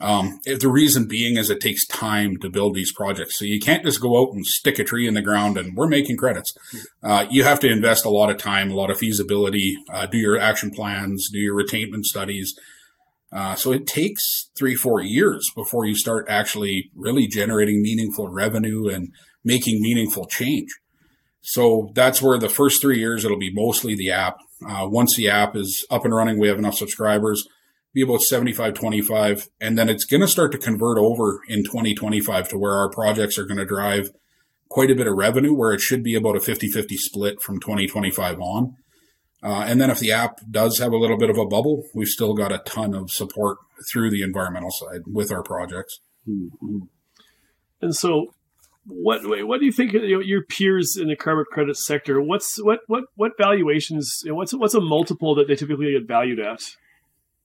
um, 0.00 0.40
the 0.44 0.68
reason 0.68 1.06
being 1.06 1.36
is 1.36 1.50
it 1.50 1.60
takes 1.60 1.86
time 1.86 2.38
to 2.38 2.48
build 2.48 2.74
these 2.74 2.92
projects. 2.92 3.38
So 3.38 3.44
you 3.44 3.60
can't 3.60 3.84
just 3.84 4.00
go 4.00 4.20
out 4.20 4.32
and 4.32 4.46
stick 4.46 4.78
a 4.78 4.84
tree 4.84 5.06
in 5.06 5.14
the 5.14 5.22
ground 5.22 5.58
and 5.58 5.76
we're 5.76 5.88
making 5.88 6.16
credits. 6.16 6.54
Uh, 7.02 7.26
you 7.30 7.44
have 7.44 7.60
to 7.60 7.70
invest 7.70 8.06
a 8.06 8.10
lot 8.10 8.30
of 8.30 8.38
time, 8.38 8.70
a 8.70 8.74
lot 8.74 8.90
of 8.90 8.98
feasibility, 8.98 9.76
uh, 9.92 10.06
do 10.06 10.16
your 10.16 10.38
action 10.38 10.70
plans, 10.70 11.28
do 11.30 11.38
your 11.38 11.54
retainment 11.54 12.04
studies. 12.04 12.54
Uh, 13.32 13.54
so 13.54 13.72
it 13.72 13.86
takes 13.86 14.50
three, 14.58 14.74
four 14.74 15.00
years 15.00 15.50
before 15.54 15.84
you 15.84 15.94
start 15.94 16.26
actually 16.28 16.90
really 16.96 17.26
generating 17.26 17.82
meaningful 17.82 18.28
revenue 18.28 18.88
and 18.88 19.12
making 19.44 19.82
meaningful 19.82 20.26
change. 20.26 20.68
So 21.42 21.90
that's 21.94 22.20
where 22.20 22.38
the 22.38 22.48
first 22.48 22.80
three 22.80 22.98
years, 22.98 23.24
it'll 23.24 23.38
be 23.38 23.52
mostly 23.52 23.94
the 23.94 24.10
app. 24.10 24.36
Uh, 24.66 24.86
once 24.88 25.16
the 25.16 25.28
app 25.28 25.56
is 25.56 25.86
up 25.90 26.04
and 26.04 26.14
running, 26.14 26.38
we 26.38 26.48
have 26.48 26.58
enough 26.58 26.74
subscribers, 26.74 27.46
be 27.92 28.02
about 28.02 28.22
75 28.22 28.74
25. 28.74 29.48
And 29.60 29.78
then 29.78 29.88
it's 29.88 30.04
going 30.04 30.20
to 30.20 30.28
start 30.28 30.52
to 30.52 30.58
convert 30.58 30.98
over 30.98 31.40
in 31.48 31.64
2025 31.64 32.48
to 32.48 32.58
where 32.58 32.74
our 32.74 32.90
projects 32.90 33.38
are 33.38 33.46
going 33.46 33.58
to 33.58 33.64
drive 33.64 34.10
quite 34.68 34.90
a 34.90 34.94
bit 34.94 35.06
of 35.06 35.16
revenue, 35.16 35.52
where 35.52 35.72
it 35.72 35.80
should 35.80 36.02
be 36.02 36.14
about 36.14 36.36
a 36.36 36.40
50 36.40 36.68
50 36.68 36.96
split 36.96 37.42
from 37.42 37.60
2025 37.60 38.40
on. 38.40 38.76
Uh, 39.42 39.64
and 39.66 39.80
then 39.80 39.90
if 39.90 39.98
the 39.98 40.12
app 40.12 40.38
does 40.50 40.78
have 40.78 40.92
a 40.92 40.96
little 40.96 41.16
bit 41.16 41.30
of 41.30 41.38
a 41.38 41.46
bubble, 41.46 41.84
we've 41.94 42.08
still 42.08 42.34
got 42.34 42.52
a 42.52 42.58
ton 42.58 42.94
of 42.94 43.10
support 43.10 43.58
through 43.90 44.10
the 44.10 44.22
environmental 44.22 44.70
side 44.70 45.00
with 45.06 45.32
our 45.32 45.42
projects. 45.42 46.00
Mm-hmm. 46.28 46.80
And 47.80 47.96
so, 47.96 48.34
what 48.84 49.22
what 49.24 49.60
do 49.60 49.66
you 49.66 49.72
think 49.72 49.94
you 49.94 50.16
know, 50.16 50.20
your 50.20 50.44
peers 50.44 50.96
in 51.00 51.08
the 51.08 51.16
carbon 51.16 51.46
credit 51.50 51.76
sector? 51.76 52.20
What's 52.20 52.62
what 52.62 52.80
what 52.86 53.04
what 53.14 53.32
valuations? 53.38 54.20
You 54.24 54.30
know, 54.30 54.36
what's 54.36 54.52
what's 54.52 54.74
a 54.74 54.80
multiple 54.80 55.34
that 55.36 55.48
they 55.48 55.56
typically 55.56 55.92
get 55.92 56.06
valued 56.06 56.38
at? 56.38 56.62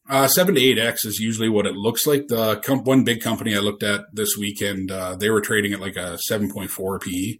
Uh, 0.07 0.27
seven 0.27 0.53
to 0.53 0.61
eight 0.61 0.77
x 0.77 1.03
is 1.03 1.19
usually 1.19 1.49
what 1.49 1.65
it 1.65 1.73
looks 1.73 2.05
like. 2.05 2.27
The 2.27 2.57
comp- 2.57 2.85
one 2.85 3.03
big 3.03 3.21
company 3.21 3.55
I 3.55 3.59
looked 3.59 3.81
at 3.81 4.01
this 4.13 4.37
weekend, 4.37 4.91
uh, 4.91 5.15
they 5.15 5.31
were 5.31 5.41
trading 5.41 5.73
at 5.73 5.79
like 5.79 5.95
a 5.95 6.17
seven 6.19 6.51
point 6.51 6.69
four 6.69 6.99
PE. 6.99 7.39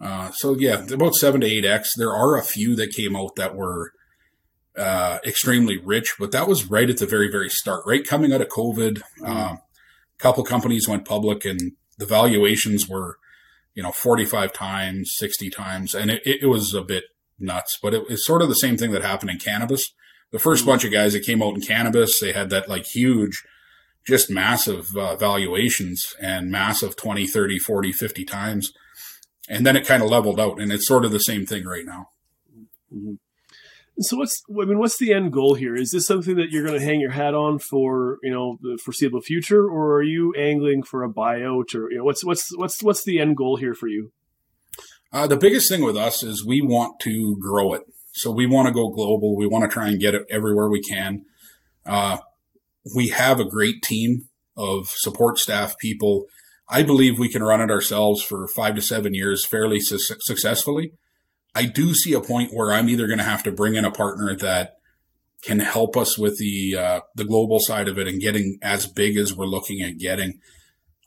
Uh, 0.00 0.32
so 0.32 0.56
yeah, 0.58 0.84
about 0.92 1.14
seven 1.14 1.42
to 1.42 1.46
eight 1.46 1.64
x. 1.64 1.90
There 1.96 2.12
are 2.12 2.36
a 2.36 2.42
few 2.42 2.74
that 2.76 2.92
came 2.92 3.14
out 3.14 3.36
that 3.36 3.54
were 3.54 3.92
uh, 4.76 5.18
extremely 5.24 5.78
rich, 5.78 6.14
but 6.18 6.32
that 6.32 6.48
was 6.48 6.68
right 6.68 6.90
at 6.90 6.96
the 6.96 7.06
very 7.06 7.30
very 7.30 7.48
start, 7.48 7.84
right 7.86 8.04
coming 8.04 8.32
out 8.32 8.40
of 8.40 8.48
COVID. 8.48 9.02
Mm-hmm. 9.20 9.24
Uh, 9.24 9.52
a 9.54 9.60
couple 10.18 10.42
companies 10.42 10.88
went 10.88 11.04
public, 11.04 11.44
and 11.44 11.72
the 11.98 12.06
valuations 12.06 12.88
were, 12.88 13.18
you 13.74 13.82
know, 13.82 13.92
forty 13.92 14.24
five 14.24 14.52
times, 14.52 15.12
sixty 15.14 15.50
times, 15.50 15.94
and 15.94 16.10
it, 16.10 16.22
it 16.24 16.46
was 16.46 16.74
a 16.74 16.82
bit 16.82 17.04
nuts. 17.38 17.78
But 17.80 17.94
it, 17.94 18.02
it's 18.08 18.26
sort 18.26 18.42
of 18.42 18.48
the 18.48 18.54
same 18.54 18.76
thing 18.76 18.90
that 18.90 19.02
happened 19.02 19.30
in 19.30 19.38
cannabis. 19.38 19.92
The 20.32 20.38
1st 20.38 20.56
mm-hmm. 20.56 20.66
bunch 20.66 20.84
of 20.84 20.92
guys 20.92 21.12
that 21.12 21.24
came 21.24 21.42
out 21.42 21.54
in 21.54 21.60
cannabis, 21.60 22.18
they 22.20 22.32
had 22.32 22.50
that 22.50 22.68
like 22.68 22.86
huge 22.86 23.44
just 24.04 24.28
massive 24.28 24.88
uh, 24.96 25.14
valuations 25.14 26.16
and 26.20 26.50
massive 26.50 26.96
20 26.96 27.24
30 27.24 27.58
40 27.60 27.92
50 27.92 28.24
times 28.24 28.72
and 29.48 29.66
then 29.66 29.76
it 29.76 29.86
kind 29.86 30.02
of 30.02 30.08
leveled 30.08 30.40
out, 30.40 30.60
and 30.60 30.72
it's 30.72 30.86
sort 30.86 31.04
of 31.04 31.10
the 31.10 31.18
same 31.18 31.46
thing 31.46 31.64
right 31.64 31.84
now. 31.84 32.08
Mm-hmm. 32.94 33.14
So 34.00 34.16
what's 34.16 34.42
I 34.48 34.64
mean, 34.64 34.78
what's 34.78 34.98
the 34.98 35.12
end 35.12 35.32
goal 35.32 35.54
here? 35.54 35.76
Is 35.76 35.90
this 35.90 36.06
something 36.06 36.36
that 36.36 36.50
you're 36.50 36.64
going 36.64 36.78
to 36.78 36.84
hang 36.84 37.00
your 37.00 37.10
hat 37.10 37.34
on 37.34 37.58
for 37.58 38.18
you 38.22 38.30
know 38.30 38.58
the 38.62 38.78
foreseeable 38.82 39.20
future, 39.20 39.66
or 39.68 39.96
are 39.96 40.02
you 40.02 40.32
angling 40.34 40.82
for 40.82 41.04
a 41.04 41.10
buyout, 41.10 41.74
or 41.74 41.90
you 41.90 41.98
know 41.98 42.04
what's 42.04 42.24
what's 42.24 42.56
what's 42.56 42.82
what's 42.82 43.04
the 43.04 43.20
end 43.20 43.36
goal 43.36 43.56
here 43.56 43.74
for 43.74 43.88
you? 43.88 44.12
Uh, 45.12 45.26
the 45.26 45.36
biggest 45.36 45.70
thing 45.70 45.84
with 45.84 45.96
us 45.96 46.22
is 46.22 46.44
we 46.44 46.62
want 46.62 46.98
to 47.00 47.36
grow 47.38 47.74
it. 47.74 47.82
So 48.12 48.30
we 48.30 48.46
want 48.46 48.68
to 48.68 48.74
go 48.74 48.90
global. 48.90 49.36
We 49.36 49.46
want 49.46 49.64
to 49.64 49.68
try 49.68 49.88
and 49.88 50.00
get 50.00 50.14
it 50.14 50.26
everywhere 50.30 50.68
we 50.68 50.82
can. 50.82 51.24
Uh, 51.84 52.18
we 52.94 53.08
have 53.08 53.40
a 53.40 53.44
great 53.44 53.82
team 53.82 54.28
of 54.56 54.88
support 54.88 55.38
staff 55.38 55.78
people 55.78 56.26
I 56.72 56.82
believe 56.82 57.18
we 57.18 57.28
can 57.28 57.42
run 57.42 57.60
it 57.60 57.70
ourselves 57.70 58.22
for 58.22 58.48
five 58.48 58.74
to 58.76 58.80
seven 58.80 59.12
years 59.12 59.44
fairly 59.44 59.78
su- 59.78 59.98
successfully. 59.98 60.92
I 61.54 61.66
do 61.66 61.92
see 61.92 62.14
a 62.14 62.20
point 62.20 62.54
where 62.54 62.72
I'm 62.72 62.88
either 62.88 63.06
going 63.06 63.18
to 63.18 63.24
have 63.24 63.42
to 63.42 63.52
bring 63.52 63.74
in 63.74 63.84
a 63.84 63.90
partner 63.90 64.34
that 64.36 64.76
can 65.42 65.60
help 65.60 65.98
us 65.98 66.16
with 66.16 66.38
the 66.38 66.76
uh, 66.78 67.00
the 67.14 67.26
global 67.26 67.58
side 67.60 67.88
of 67.88 67.98
it 67.98 68.08
and 68.08 68.22
getting 68.22 68.58
as 68.62 68.86
big 68.86 69.18
as 69.18 69.34
we're 69.34 69.44
looking 69.44 69.82
at 69.82 69.98
getting. 69.98 70.40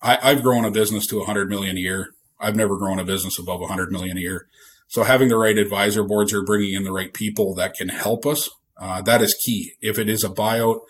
I, 0.04 0.20
I've 0.22 0.44
grown 0.44 0.66
a 0.66 0.72
business 0.72 1.08
to 1.08 1.18
100 1.18 1.50
million 1.50 1.78
a 1.78 1.80
year. 1.80 2.10
I've 2.40 2.56
never 2.56 2.78
grown 2.78 3.00
a 3.00 3.06
business 3.06 3.40
above 3.40 3.62
100 3.62 3.92
million 3.92 4.18
a 4.18 4.22
year. 4.22 4.48
So 4.88 5.04
having 5.04 5.30
the 5.30 5.38
right 5.38 5.58
advisor 5.58 6.04
boards 6.04 6.34
or 6.34 6.44
bringing 6.44 6.74
in 6.74 6.84
the 6.84 6.92
right 6.92 7.14
people 7.14 7.54
that 7.56 7.74
can 7.74 7.90
help 7.90 8.26
us, 8.26 8.50
uh, 8.78 9.02
that 9.02 9.22
is 9.22 9.34
key. 9.34 9.74
If 9.82 9.98
it 9.98 10.10
is 10.10 10.24
a 10.24 10.30
buyout, 10.30 10.82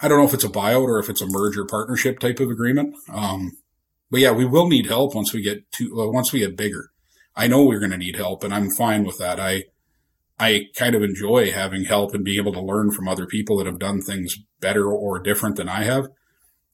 I 0.00 0.08
don't 0.08 0.18
know 0.18 0.26
if 0.26 0.34
it's 0.34 0.44
a 0.44 0.48
buyout 0.48 0.84
or 0.84 0.98
if 0.98 1.10
it's 1.10 1.20
a 1.20 1.26
merger 1.26 1.64
partnership 1.64 2.18
type 2.18 2.40
of 2.40 2.50
agreement. 2.50 2.94
Um, 3.12 3.52
but 4.10 4.20
yeah, 4.20 4.32
we 4.32 4.44
will 4.44 4.68
need 4.68 4.86
help 4.86 5.14
once 5.14 5.32
we 5.32 5.42
get 5.42 5.70
to 5.72 5.90
once 6.12 6.32
we 6.32 6.40
get 6.40 6.56
bigger. 6.56 6.90
I 7.36 7.46
know 7.46 7.64
we're 7.64 7.78
going 7.78 7.92
to 7.92 7.96
need 7.96 8.16
help, 8.16 8.42
and 8.42 8.52
I'm 8.52 8.70
fine 8.70 9.04
with 9.04 9.18
that. 9.18 9.38
I 9.38 9.64
I 10.38 10.68
kind 10.74 10.94
of 10.94 11.02
enjoy 11.02 11.52
having 11.52 11.84
help 11.84 12.14
and 12.14 12.24
being 12.24 12.38
able 12.38 12.54
to 12.54 12.62
learn 12.62 12.90
from 12.92 13.06
other 13.06 13.26
people 13.26 13.58
that 13.58 13.66
have 13.66 13.78
done 13.78 14.00
things 14.00 14.34
better 14.58 14.90
or 14.90 15.20
different 15.20 15.56
than 15.56 15.68
I 15.68 15.84
have. 15.84 16.08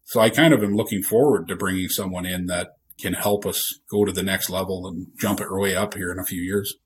So 0.05 0.21
I 0.21 0.31
kind 0.31 0.55
of 0.55 0.63
am 0.63 0.75
looking 0.75 1.03
forward 1.03 1.49
to 1.49 1.57
bringing 1.57 1.89
someone 1.89 2.27
in 2.27 2.47
that 2.47 2.76
can 3.01 3.13
help 3.13 3.45
us 3.47 3.81
go 3.91 4.05
to 4.05 4.13
the 4.13 4.23
next 4.23 4.51
level 4.51 4.87
and 4.87 5.09
jump 5.19 5.41
it 5.41 5.49
way 5.51 5.77
up 5.77 5.95
here 5.95 6.11
in 6.11 6.19
a 6.19 6.25
few 6.25 6.41
years. 6.41 6.77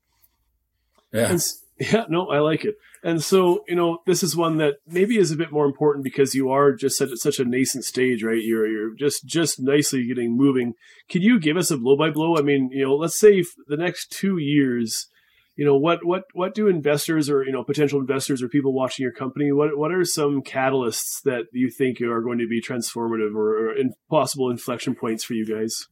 Yeah. 1.13 1.31
And, 1.31 1.43
yeah, 1.79 2.05
no, 2.09 2.29
I 2.29 2.39
like 2.39 2.63
it. 2.65 2.75
And 3.03 3.23
so, 3.23 3.63
you 3.67 3.75
know, 3.75 3.99
this 4.05 4.21
is 4.21 4.35
one 4.35 4.57
that 4.57 4.75
maybe 4.87 5.17
is 5.17 5.31
a 5.31 5.35
bit 5.35 5.51
more 5.51 5.65
important 5.65 6.03
because 6.03 6.35
you 6.35 6.51
are 6.51 6.73
just 6.73 7.01
at 7.01 7.09
such 7.17 7.39
a 7.39 7.45
nascent 7.45 7.83
stage, 7.83 8.23
right? 8.23 8.41
You're 8.41 8.67
you're 8.67 8.95
just 8.95 9.25
just 9.25 9.59
nicely 9.59 10.05
getting 10.05 10.37
moving. 10.37 10.75
Can 11.09 11.23
you 11.23 11.39
give 11.39 11.57
us 11.57 11.71
a 11.71 11.77
blow 11.77 11.97
by 11.97 12.11
blow? 12.11 12.37
I 12.37 12.43
mean, 12.43 12.69
you 12.71 12.85
know, 12.85 12.95
let's 12.95 13.19
say 13.19 13.43
the 13.67 13.77
next 13.77 14.11
two 14.11 14.37
years, 14.37 15.07
you 15.55 15.65
know, 15.65 15.75
what 15.75 16.05
what 16.05 16.25
what 16.33 16.53
do 16.53 16.67
investors 16.67 17.27
or 17.27 17.43
you 17.43 17.51
know 17.51 17.63
potential 17.63 17.99
investors 17.99 18.43
or 18.43 18.47
people 18.47 18.73
watching 18.73 19.03
your 19.03 19.13
company? 19.13 19.51
What 19.51 19.75
what 19.75 19.91
are 19.91 20.05
some 20.05 20.43
catalysts 20.43 21.23
that 21.25 21.45
you 21.51 21.71
think 21.71 21.99
are 22.01 22.21
going 22.21 22.37
to 22.37 22.47
be 22.47 22.61
transformative 22.61 23.35
or, 23.35 23.71
or 23.71 23.75
possible 24.11 24.51
inflection 24.51 24.93
points 24.93 25.23
for 25.23 25.33
you 25.33 25.47
guys? 25.47 25.87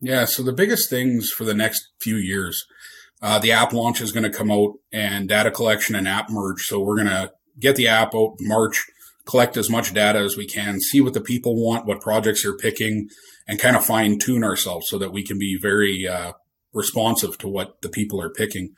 Yeah. 0.00 0.24
So 0.26 0.42
the 0.42 0.52
biggest 0.52 0.90
things 0.90 1.30
for 1.30 1.44
the 1.44 1.54
next 1.54 1.88
few 2.00 2.16
years 2.16 2.64
uh, 3.20 3.38
the 3.38 3.52
app 3.52 3.72
launch 3.72 4.00
is 4.00 4.12
going 4.12 4.30
to 4.30 4.36
come 4.36 4.50
out 4.50 4.74
and 4.92 5.28
data 5.28 5.50
collection 5.50 5.94
and 5.94 6.06
app 6.06 6.30
merge. 6.30 6.62
So 6.62 6.80
we're 6.80 6.96
going 6.96 7.08
to 7.08 7.32
get 7.58 7.76
the 7.76 7.88
app 7.88 8.14
out 8.14 8.36
March, 8.40 8.86
collect 9.26 9.56
as 9.56 9.68
much 9.68 9.92
data 9.92 10.20
as 10.20 10.36
we 10.36 10.46
can, 10.46 10.80
see 10.80 11.00
what 11.00 11.14
the 11.14 11.20
people 11.20 11.56
want, 11.56 11.86
what 11.86 12.00
projects 12.00 12.44
you're 12.44 12.56
picking, 12.56 13.08
and 13.46 13.58
kind 13.58 13.76
of 13.76 13.84
fine 13.84 14.18
tune 14.18 14.44
ourselves 14.44 14.86
so 14.88 14.98
that 14.98 15.12
we 15.12 15.24
can 15.24 15.38
be 15.38 15.58
very 15.60 16.06
uh, 16.06 16.32
responsive 16.72 17.38
to 17.38 17.48
what 17.48 17.82
the 17.82 17.88
people 17.88 18.22
are 18.22 18.30
picking. 18.30 18.74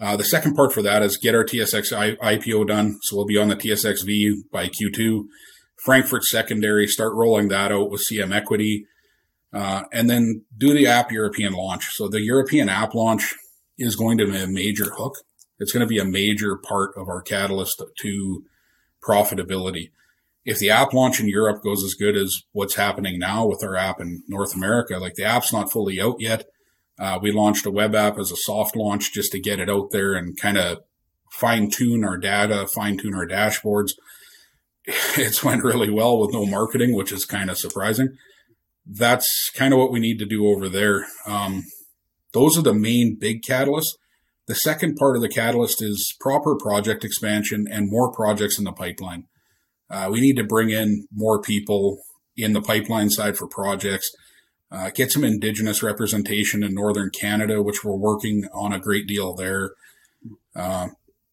Uh, 0.00 0.16
the 0.16 0.24
second 0.24 0.54
part 0.54 0.72
for 0.72 0.82
that 0.82 1.02
is 1.02 1.16
get 1.16 1.34
our 1.34 1.44
TSX 1.44 1.92
I- 1.92 2.36
IPO 2.36 2.66
done. 2.66 2.98
So 3.02 3.16
we'll 3.16 3.26
be 3.26 3.38
on 3.38 3.48
the 3.48 3.56
TSXV 3.56 4.50
by 4.50 4.68
Q2. 4.68 5.26
Frankfurt 5.84 6.24
secondary, 6.24 6.86
start 6.86 7.14
rolling 7.14 7.48
that 7.48 7.70
out 7.70 7.90
with 7.90 8.02
CM 8.10 8.34
Equity. 8.34 8.86
Uh, 9.54 9.84
and 9.92 10.10
then 10.10 10.44
do 10.58 10.74
the 10.74 10.86
app 10.86 11.12
European 11.12 11.52
launch. 11.52 11.90
So 11.92 12.08
the 12.08 12.20
European 12.20 12.68
app 12.68 12.92
launch 12.92 13.34
is 13.78 13.94
going 13.94 14.18
to 14.18 14.26
be 14.26 14.36
a 14.36 14.48
major 14.48 14.94
hook. 14.94 15.18
It's 15.60 15.70
going 15.70 15.86
to 15.86 15.86
be 15.86 16.00
a 16.00 16.04
major 16.04 16.56
part 16.56 16.96
of 16.96 17.08
our 17.08 17.22
catalyst 17.22 17.80
to 18.00 18.44
profitability. 19.00 19.90
If 20.44 20.58
the 20.58 20.70
app 20.70 20.92
launch 20.92 21.20
in 21.20 21.28
Europe 21.28 21.62
goes 21.62 21.84
as 21.84 21.94
good 21.94 22.16
as 22.16 22.42
what's 22.52 22.74
happening 22.74 23.18
now 23.18 23.46
with 23.46 23.62
our 23.62 23.76
app 23.76 24.00
in 24.00 24.24
North 24.28 24.54
America, 24.54 24.98
like 24.98 25.14
the 25.14 25.24
app's 25.24 25.52
not 25.52 25.70
fully 25.70 26.00
out 26.00 26.20
yet. 26.20 26.46
Uh, 26.98 27.18
we 27.20 27.32
launched 27.32 27.66
a 27.66 27.70
web 27.70 27.94
app 27.94 28.18
as 28.18 28.30
a 28.30 28.36
soft 28.36 28.76
launch 28.76 29.12
just 29.12 29.32
to 29.32 29.40
get 29.40 29.60
it 29.60 29.70
out 29.70 29.90
there 29.90 30.14
and 30.14 30.38
kind 30.38 30.58
of 30.58 30.78
fine 31.30 31.70
tune 31.70 32.04
our 32.04 32.18
data, 32.18 32.66
fine 32.66 32.96
tune 32.96 33.14
our 33.14 33.26
dashboards. 33.26 33.92
It's 35.16 35.42
went 35.42 35.64
really 35.64 35.88
well 35.88 36.18
with 36.18 36.34
no 36.34 36.44
marketing, 36.44 36.94
which 36.94 37.10
is 37.10 37.24
kind 37.24 37.48
of 37.48 37.56
surprising. 37.56 38.18
That's 38.86 39.50
kind 39.54 39.72
of 39.72 39.78
what 39.78 39.92
we 39.92 40.00
need 40.00 40.18
to 40.18 40.26
do 40.26 40.46
over 40.46 40.68
there. 40.68 41.06
Um, 41.26 41.64
those 42.32 42.58
are 42.58 42.62
the 42.62 42.74
main 42.74 43.16
big 43.18 43.42
catalysts. 43.42 43.96
The 44.46 44.54
second 44.54 44.96
part 44.96 45.16
of 45.16 45.22
the 45.22 45.28
catalyst 45.28 45.82
is 45.82 46.14
proper 46.20 46.54
project 46.54 47.04
expansion 47.04 47.66
and 47.70 47.90
more 47.90 48.12
projects 48.12 48.58
in 48.58 48.64
the 48.64 48.72
pipeline. 48.72 49.24
Uh, 49.88 50.08
we 50.10 50.20
need 50.20 50.36
to 50.36 50.44
bring 50.44 50.70
in 50.70 51.06
more 51.12 51.40
people 51.40 52.02
in 52.36 52.52
the 52.52 52.60
pipeline 52.60 53.08
side 53.10 53.36
for 53.36 53.46
projects, 53.46 54.10
uh, 54.70 54.90
get 54.90 55.12
some 55.12 55.24
indigenous 55.24 55.82
representation 55.82 56.62
in 56.62 56.74
northern 56.74 57.10
Canada, 57.10 57.62
which 57.62 57.84
we're 57.84 57.96
working 57.96 58.48
on 58.52 58.72
a 58.72 58.80
great 58.80 59.06
deal 59.06 59.34
there, 59.34 59.70
uh, 60.56 60.88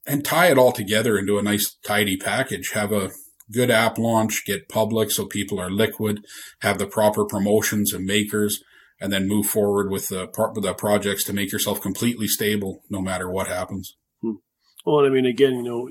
and 0.06 0.24
tie 0.24 0.52
it 0.52 0.58
all 0.58 0.72
together 0.72 1.18
into 1.18 1.38
a 1.38 1.44
nice, 1.44 1.76
tidy 1.84 2.18
package. 2.18 2.72
Have 2.74 2.92
a 2.92 3.10
good 3.52 3.72
app 3.72 3.98
launch, 3.98 4.44
get 4.46 4.70
public 4.70 5.12
so 5.12 5.26
people 5.26 5.60
are 5.60 5.70
liquid, 5.70 6.26
have 6.62 6.78
the 6.78 6.88
proper 6.88 7.26
promotions 7.26 7.94
and 7.94 8.06
makers, 8.06 8.64
and 9.00 9.12
then 9.12 9.28
move 9.28 9.48
forward 9.48 9.90
with 9.90 10.10
the, 10.10 10.28
the 10.62 10.74
projects 10.74 11.24
to 11.26 11.34
make 11.34 11.52
yourself 11.52 11.82
completely 11.82 12.28
stable 12.28 12.84
no 12.90 13.02
matter 13.02 13.30
what 13.30 13.48
happens. 13.48 13.96
Hmm. 14.22 14.36
Well, 14.86 15.06
I 15.06 15.10
mean, 15.10 15.26
again, 15.26 15.54
you 15.54 15.64
know, 15.64 15.90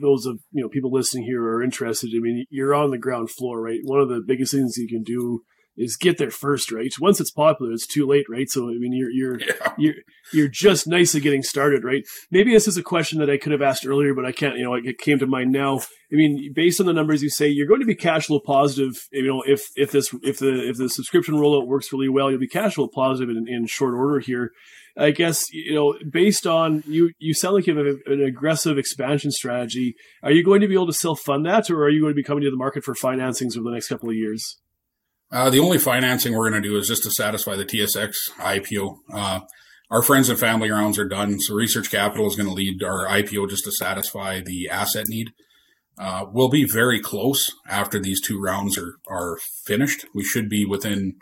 those 0.00 0.26
of 0.26 0.40
you 0.50 0.62
know 0.62 0.68
people 0.68 0.90
listening 0.90 1.24
here 1.24 1.42
are 1.42 1.62
interested. 1.62 2.10
I 2.14 2.20
mean, 2.20 2.46
you're 2.50 2.74
on 2.74 2.90
the 2.90 2.98
ground 2.98 3.30
floor, 3.30 3.60
right? 3.60 3.80
One 3.82 4.00
of 4.00 4.08
the 4.08 4.22
biggest 4.26 4.52
things 4.52 4.76
you 4.76 4.88
can 4.88 5.02
do 5.02 5.42
is 5.76 5.96
get 5.96 6.18
there 6.18 6.30
first, 6.30 6.70
right? 6.70 6.92
Once 7.00 7.20
it's 7.20 7.30
popular, 7.30 7.72
it's 7.72 7.86
too 7.86 8.06
late, 8.06 8.26
right? 8.28 8.48
So 8.48 8.68
I 8.68 8.74
mean, 8.78 8.92
you're 8.92 9.10
you're 9.10 9.40
Yeah. 9.40 9.72
you're 9.78 9.94
you're 10.32 10.48
just 10.48 10.86
nicely 10.86 11.20
getting 11.20 11.42
started, 11.42 11.84
right? 11.84 12.04
Maybe 12.30 12.52
this 12.52 12.68
is 12.68 12.76
a 12.76 12.82
question 12.82 13.18
that 13.18 13.30
I 13.30 13.36
could 13.36 13.52
have 13.52 13.62
asked 13.62 13.86
earlier, 13.86 14.14
but 14.14 14.24
I 14.24 14.32
can't. 14.32 14.56
You 14.56 14.64
know, 14.64 14.74
it 14.74 14.98
came 14.98 15.18
to 15.18 15.26
mind 15.26 15.52
now. 15.52 15.80
I 16.12 16.16
mean, 16.16 16.52
based 16.54 16.80
on 16.80 16.86
the 16.86 16.92
numbers 16.92 17.22
you 17.22 17.30
say, 17.30 17.48
you're 17.48 17.66
going 17.66 17.80
to 17.80 17.86
be 17.86 17.94
cash 17.94 18.26
flow 18.26 18.40
positive. 18.40 18.92
You 19.12 19.26
know, 19.26 19.42
if 19.46 19.62
if 19.76 19.90
this 19.90 20.14
if 20.22 20.38
the 20.38 20.68
if 20.68 20.76
the 20.76 20.88
subscription 20.88 21.34
rollout 21.34 21.66
works 21.66 21.92
really 21.92 22.08
well, 22.08 22.30
you'll 22.30 22.40
be 22.40 22.48
cash 22.48 22.74
flow 22.74 22.88
positive 22.88 23.34
in, 23.34 23.46
in 23.48 23.66
short 23.66 23.94
order 23.94 24.20
here. 24.20 24.50
I 24.96 25.10
guess 25.10 25.52
you 25.52 25.74
know, 25.74 25.98
based 26.08 26.46
on 26.46 26.84
you, 26.86 27.10
you 27.18 27.34
sound 27.34 27.56
like 27.56 27.66
you 27.66 27.76
have 27.76 27.96
an 28.06 28.22
aggressive 28.22 28.78
expansion 28.78 29.32
strategy. 29.32 29.96
Are 30.22 30.30
you 30.30 30.44
going 30.44 30.60
to 30.60 30.68
be 30.68 30.74
able 30.74 30.86
to 30.86 30.92
self 30.92 31.20
fund 31.20 31.44
that, 31.46 31.68
or 31.68 31.82
are 31.82 31.90
you 31.90 32.00
going 32.00 32.12
to 32.12 32.16
be 32.16 32.22
coming 32.22 32.44
to 32.44 32.50
the 32.50 32.56
market 32.56 32.84
for 32.84 32.94
financings 32.94 33.56
over 33.56 33.64
the 33.64 33.74
next 33.74 33.88
couple 33.88 34.08
of 34.08 34.14
years? 34.14 34.56
Uh, 35.34 35.50
the 35.50 35.58
only 35.58 35.78
financing 35.78 36.32
we're 36.32 36.48
going 36.48 36.62
to 36.62 36.68
do 36.68 36.76
is 36.76 36.86
just 36.86 37.02
to 37.02 37.10
satisfy 37.10 37.56
the 37.56 37.64
TSX 37.64 38.14
IPO. 38.38 38.98
Uh, 39.12 39.40
our 39.90 40.00
friends 40.00 40.28
and 40.28 40.38
family 40.38 40.70
rounds 40.70 40.96
are 40.96 41.08
done, 41.08 41.40
so 41.40 41.54
Research 41.54 41.90
Capital 41.90 42.28
is 42.28 42.36
going 42.36 42.48
to 42.48 42.54
lead 42.54 42.84
our 42.84 43.08
IPO 43.08 43.50
just 43.50 43.64
to 43.64 43.72
satisfy 43.72 44.40
the 44.40 44.68
asset 44.68 45.06
need. 45.08 45.32
Uh, 45.98 46.26
we'll 46.30 46.48
be 46.48 46.64
very 46.64 47.00
close 47.00 47.50
after 47.68 47.98
these 47.98 48.20
two 48.20 48.40
rounds 48.40 48.78
are, 48.78 48.94
are 49.08 49.36
finished. 49.66 50.06
We 50.14 50.22
should 50.22 50.48
be 50.48 50.64
within 50.64 51.16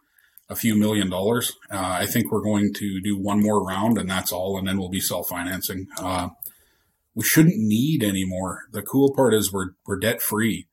a 0.50 0.56
few 0.56 0.74
million 0.74 1.08
dollars. 1.08 1.52
Uh, 1.70 1.96
I 2.00 2.04
think 2.04 2.30
we're 2.30 2.44
going 2.44 2.74
to 2.74 3.00
do 3.00 3.18
one 3.18 3.40
more 3.40 3.64
round, 3.64 3.96
and 3.96 4.10
that's 4.10 4.30
all, 4.30 4.58
and 4.58 4.68
then 4.68 4.78
we'll 4.78 4.90
be 4.90 5.00
self 5.00 5.28
financing. 5.28 5.86
Uh, 5.98 6.28
we 7.14 7.24
shouldn't 7.24 7.56
need 7.56 8.02
any 8.02 8.26
more. 8.26 8.64
The 8.72 8.82
cool 8.82 9.14
part 9.14 9.32
is 9.32 9.50
we're 9.50 9.70
we're 9.86 9.98
debt 9.98 10.20
free. 10.20 10.66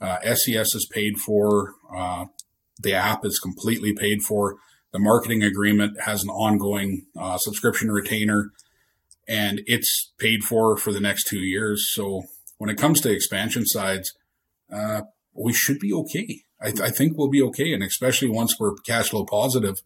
Uh, 0.00 0.18
SCS 0.24 0.74
is 0.74 0.88
paid 0.92 1.18
for. 1.18 1.74
The 2.78 2.94
app 2.94 3.24
is 3.24 3.38
completely 3.38 3.92
paid 3.92 4.22
for. 4.22 4.56
The 4.92 4.98
marketing 4.98 5.42
agreement 5.42 6.00
has 6.02 6.22
an 6.22 6.30
ongoing 6.30 7.06
uh, 7.18 7.38
subscription 7.38 7.90
retainer, 7.90 8.52
and 9.26 9.60
it's 9.66 10.12
paid 10.18 10.44
for 10.44 10.76
for 10.76 10.92
the 10.92 11.00
next 11.00 11.24
two 11.24 11.40
years. 11.40 11.90
So 11.92 12.22
when 12.58 12.70
it 12.70 12.78
comes 12.78 13.00
to 13.00 13.12
expansion 13.12 13.66
sides, 13.66 14.12
uh, 14.72 15.02
we 15.32 15.52
should 15.52 15.78
be 15.78 15.92
okay. 15.92 16.42
I, 16.60 16.70
th- 16.70 16.80
I, 16.80 16.90
think 16.90 17.18
we'll 17.18 17.28
be 17.28 17.42
okay, 17.42 17.72
and 17.72 17.82
especially 17.82 18.28
once 18.28 18.58
we're 18.58 18.74
cash 18.86 19.10
flow 19.10 19.24
positive, 19.24 19.82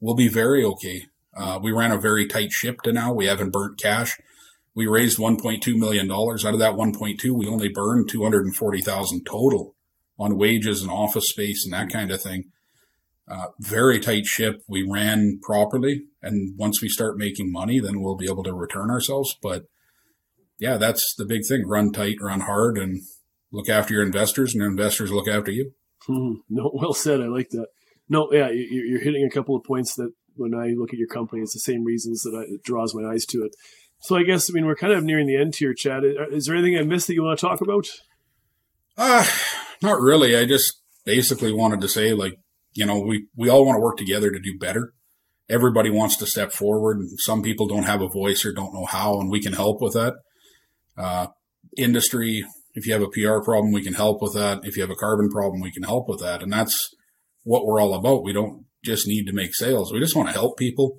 we'll 0.00 0.14
be 0.14 0.28
very 0.28 0.62
okay. 0.64 1.06
Uh, 1.34 1.58
we 1.62 1.72
ran 1.72 1.90
a 1.90 1.98
very 1.98 2.26
tight 2.26 2.52
ship 2.52 2.82
to 2.82 2.92
now. 2.92 3.12
We 3.12 3.26
haven't 3.26 3.50
burnt 3.50 3.80
cash. 3.80 4.20
We 4.74 4.86
raised 4.86 5.18
1.2 5.18 5.76
million 5.76 6.08
dollars. 6.08 6.44
Out 6.44 6.54
of 6.54 6.60
that 6.60 6.74
1.2, 6.74 7.30
we 7.30 7.46
only 7.46 7.68
burned 7.68 8.08
240,000 8.08 9.24
total 9.24 9.74
on 10.22 10.38
wages 10.38 10.82
and 10.82 10.90
office 10.90 11.28
space 11.28 11.64
and 11.64 11.72
that 11.72 11.92
kind 11.92 12.10
of 12.10 12.22
thing. 12.22 12.44
Uh, 13.28 13.46
very 13.58 13.98
tight 13.98 14.26
ship. 14.26 14.62
We 14.68 14.86
ran 14.88 15.38
properly, 15.42 16.02
and 16.22 16.56
once 16.58 16.82
we 16.82 16.88
start 16.88 17.16
making 17.16 17.52
money, 17.52 17.80
then 17.80 18.00
we'll 18.00 18.16
be 18.16 18.28
able 18.30 18.42
to 18.44 18.52
return 18.52 18.90
ourselves. 18.90 19.36
But 19.40 19.64
yeah, 20.58 20.76
that's 20.76 21.14
the 21.16 21.24
big 21.24 21.42
thing: 21.48 21.66
run 21.66 21.92
tight, 21.92 22.16
run 22.20 22.40
hard, 22.40 22.78
and 22.78 23.02
look 23.52 23.68
after 23.68 23.94
your 23.94 24.02
investors, 24.02 24.52
and 24.52 24.60
your 24.60 24.70
investors 24.70 25.10
look 25.10 25.28
after 25.28 25.50
you. 25.50 25.72
Hmm. 26.06 26.34
No, 26.48 26.70
well 26.74 26.94
said. 26.94 27.20
I 27.20 27.26
like 27.26 27.50
that. 27.50 27.66
No, 28.08 28.28
yeah, 28.32 28.50
you're 28.50 29.00
hitting 29.00 29.24
a 29.24 29.34
couple 29.34 29.56
of 29.56 29.64
points 29.64 29.94
that 29.94 30.12
when 30.34 30.54
I 30.54 30.74
look 30.76 30.92
at 30.92 30.98
your 30.98 31.08
company, 31.08 31.42
it's 31.42 31.54
the 31.54 31.60
same 31.60 31.84
reasons 31.84 32.22
that 32.22 32.36
I, 32.36 32.54
it 32.54 32.62
draws 32.62 32.94
my 32.94 33.08
eyes 33.08 33.24
to 33.26 33.38
it. 33.44 33.54
So 34.00 34.16
I 34.16 34.24
guess 34.24 34.50
I 34.50 34.52
mean 34.52 34.66
we're 34.66 34.74
kind 34.74 34.92
of 34.92 35.04
nearing 35.04 35.28
the 35.28 35.40
end 35.40 35.54
here, 35.54 35.74
Chad. 35.74 36.02
Is 36.32 36.46
there 36.46 36.56
anything 36.56 36.76
I 36.76 36.82
missed 36.82 37.06
that 37.06 37.14
you 37.14 37.22
want 37.22 37.38
to 37.38 37.46
talk 37.46 37.60
about? 37.60 37.86
Uh 38.96 39.26
not 39.82 40.00
really. 40.00 40.36
I 40.36 40.46
just 40.46 40.80
basically 41.04 41.52
wanted 41.52 41.80
to 41.80 41.88
say, 41.88 42.12
like, 42.12 42.34
you 42.72 42.86
know, 42.86 43.00
we 43.00 43.26
we 43.36 43.50
all 43.50 43.66
want 43.66 43.76
to 43.76 43.82
work 43.82 43.96
together 43.96 44.30
to 44.30 44.38
do 44.38 44.58
better. 44.58 44.94
Everybody 45.50 45.90
wants 45.90 46.16
to 46.18 46.26
step 46.26 46.52
forward, 46.52 46.98
and 46.98 47.10
some 47.20 47.42
people 47.42 47.66
don't 47.66 47.82
have 47.82 48.00
a 48.00 48.08
voice 48.08 48.46
or 48.46 48.52
don't 48.52 48.72
know 48.72 48.86
how, 48.86 49.20
and 49.20 49.30
we 49.30 49.42
can 49.42 49.52
help 49.52 49.82
with 49.82 49.92
that. 49.94 50.14
Uh, 50.96 51.26
industry, 51.76 52.44
if 52.74 52.86
you 52.86 52.92
have 52.92 53.02
a 53.02 53.08
PR 53.08 53.44
problem, 53.44 53.72
we 53.72 53.82
can 53.82 53.94
help 53.94 54.22
with 54.22 54.34
that. 54.34 54.60
If 54.62 54.76
you 54.76 54.82
have 54.82 54.90
a 54.90 54.96
carbon 54.96 55.28
problem, 55.28 55.60
we 55.60 55.72
can 55.72 55.82
help 55.82 56.08
with 56.08 56.20
that, 56.20 56.42
and 56.42 56.52
that's 56.52 56.76
what 57.42 57.66
we're 57.66 57.80
all 57.80 57.94
about. 57.94 58.24
We 58.24 58.32
don't 58.32 58.64
just 58.84 59.06
need 59.06 59.26
to 59.26 59.34
make 59.34 59.54
sales; 59.54 59.92
we 59.92 60.00
just 60.00 60.16
want 60.16 60.28
to 60.28 60.34
help 60.34 60.56
people 60.56 60.98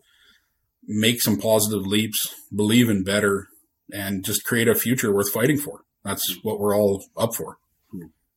make 0.86 1.22
some 1.22 1.38
positive 1.38 1.88
leaps, 1.88 2.20
believe 2.54 2.90
in 2.90 3.04
better, 3.04 3.48
and 3.92 4.24
just 4.24 4.44
create 4.44 4.68
a 4.68 4.76
future 4.76 5.14
worth 5.14 5.32
fighting 5.32 5.58
for. 5.58 5.82
That's 6.04 6.38
what 6.44 6.60
we're 6.60 6.76
all 6.76 7.04
up 7.18 7.34
for. 7.34 7.58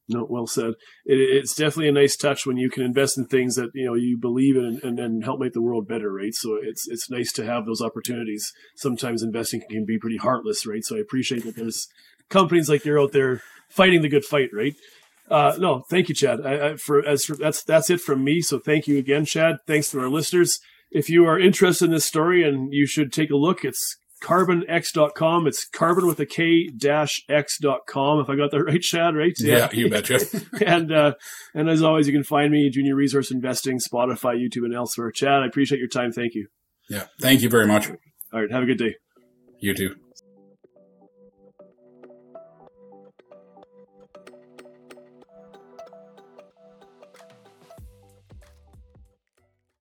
No, 0.09 0.26
well 0.28 0.46
said. 0.46 0.74
It, 1.04 1.18
it's 1.18 1.54
definitely 1.54 1.88
a 1.88 1.92
nice 1.92 2.16
touch 2.16 2.46
when 2.46 2.57
you 2.57 2.70
can 2.70 2.84
invest 2.84 3.18
in 3.18 3.26
things 3.26 3.57
that 3.57 3.70
you 3.74 3.86
know 3.86 3.94
you 3.94 4.16
believe 4.16 4.57
in 4.57 4.80
and, 4.82 4.98
and 4.98 5.24
help 5.24 5.40
make 5.40 5.52
the 5.52 5.62
world 5.62 5.88
better, 5.88 6.12
right? 6.12 6.34
So 6.34 6.59
it's 6.61 6.86
it's 6.88 7.11
nice 7.11 7.32
to 7.32 7.44
have 7.44 7.66
those 7.66 7.82
opportunities. 7.82 8.52
Sometimes 8.76 9.22
investing 9.22 9.62
can 9.68 9.84
be 9.84 9.98
pretty 9.98 10.18
heartless, 10.18 10.66
right? 10.66 10.84
So 10.84 10.96
I 10.96 11.00
appreciate 11.00 11.44
that 11.44 11.57
there's 11.57 11.88
companies 12.28 12.68
like 12.68 12.84
you're 12.84 13.00
out 13.00 13.12
there 13.12 13.42
fighting 13.68 14.02
the 14.02 14.09
good 14.09 14.24
fight, 14.24 14.50
right? 14.52 14.74
Uh, 15.28 15.57
no, 15.59 15.82
thank 15.90 16.09
you, 16.09 16.14
Chad. 16.14 16.46
I, 16.46 16.68
I, 16.68 16.76
for 16.76 17.04
as 17.04 17.24
for, 17.24 17.34
that's 17.34 17.64
that's 17.64 17.90
it 17.90 18.00
from 18.00 18.22
me. 18.22 18.40
So 18.40 18.59
thank 18.59 18.86
you 18.86 18.98
again, 18.98 19.24
Chad. 19.24 19.57
Thanks 19.66 19.90
to 19.90 20.00
our 20.00 20.09
listeners. 20.09 20.61
If 20.90 21.11
you 21.11 21.24
are 21.26 21.38
interested 21.38 21.86
in 21.86 21.90
this 21.90 22.04
story 22.04 22.44
and 22.48 22.72
you 22.72 22.86
should 22.86 23.12
take 23.12 23.30
a 23.30 23.36
look, 23.36 23.64
it's 23.64 23.96
carbonx.com. 24.22 25.46
It's 25.46 25.66
carbon 25.66 26.06
with 26.06 26.20
a 26.20 26.26
K 26.26 26.68
dash 26.68 27.22
X.com. 27.28 28.20
If 28.20 28.28
I 28.28 28.36
got 28.36 28.50
that 28.50 28.64
right, 28.64 28.80
Chad, 28.80 29.14
right? 29.14 29.34
Yeah, 29.38 29.56
yeah 29.56 29.68
you 29.72 29.90
betcha. 29.90 30.20
and, 30.66 30.92
uh, 30.92 31.14
and 31.54 31.68
as 31.68 31.82
always, 31.82 32.06
you 32.06 32.12
can 32.12 32.24
find 32.24 32.50
me 32.52 32.70
Junior 32.70 32.94
Resource 32.94 33.30
Investing, 33.30 33.78
Spotify, 33.78 34.36
YouTube, 34.36 34.64
and 34.64 34.74
elsewhere. 34.74 35.10
Chad, 35.10 35.42
I 35.42 35.46
appreciate 35.46 35.78
your 35.78 35.88
time. 35.88 36.12
Thank 36.12 36.34
you. 36.34 36.48
Yeah. 36.88 37.06
Thank 37.20 37.42
you 37.42 37.48
very 37.48 37.66
much. 37.66 37.90
All 38.32 38.40
right. 38.40 38.50
Have 38.50 38.62
a 38.62 38.66
good 38.66 38.78
day. 38.78 38.96
You 39.60 39.74
too. 39.74 39.96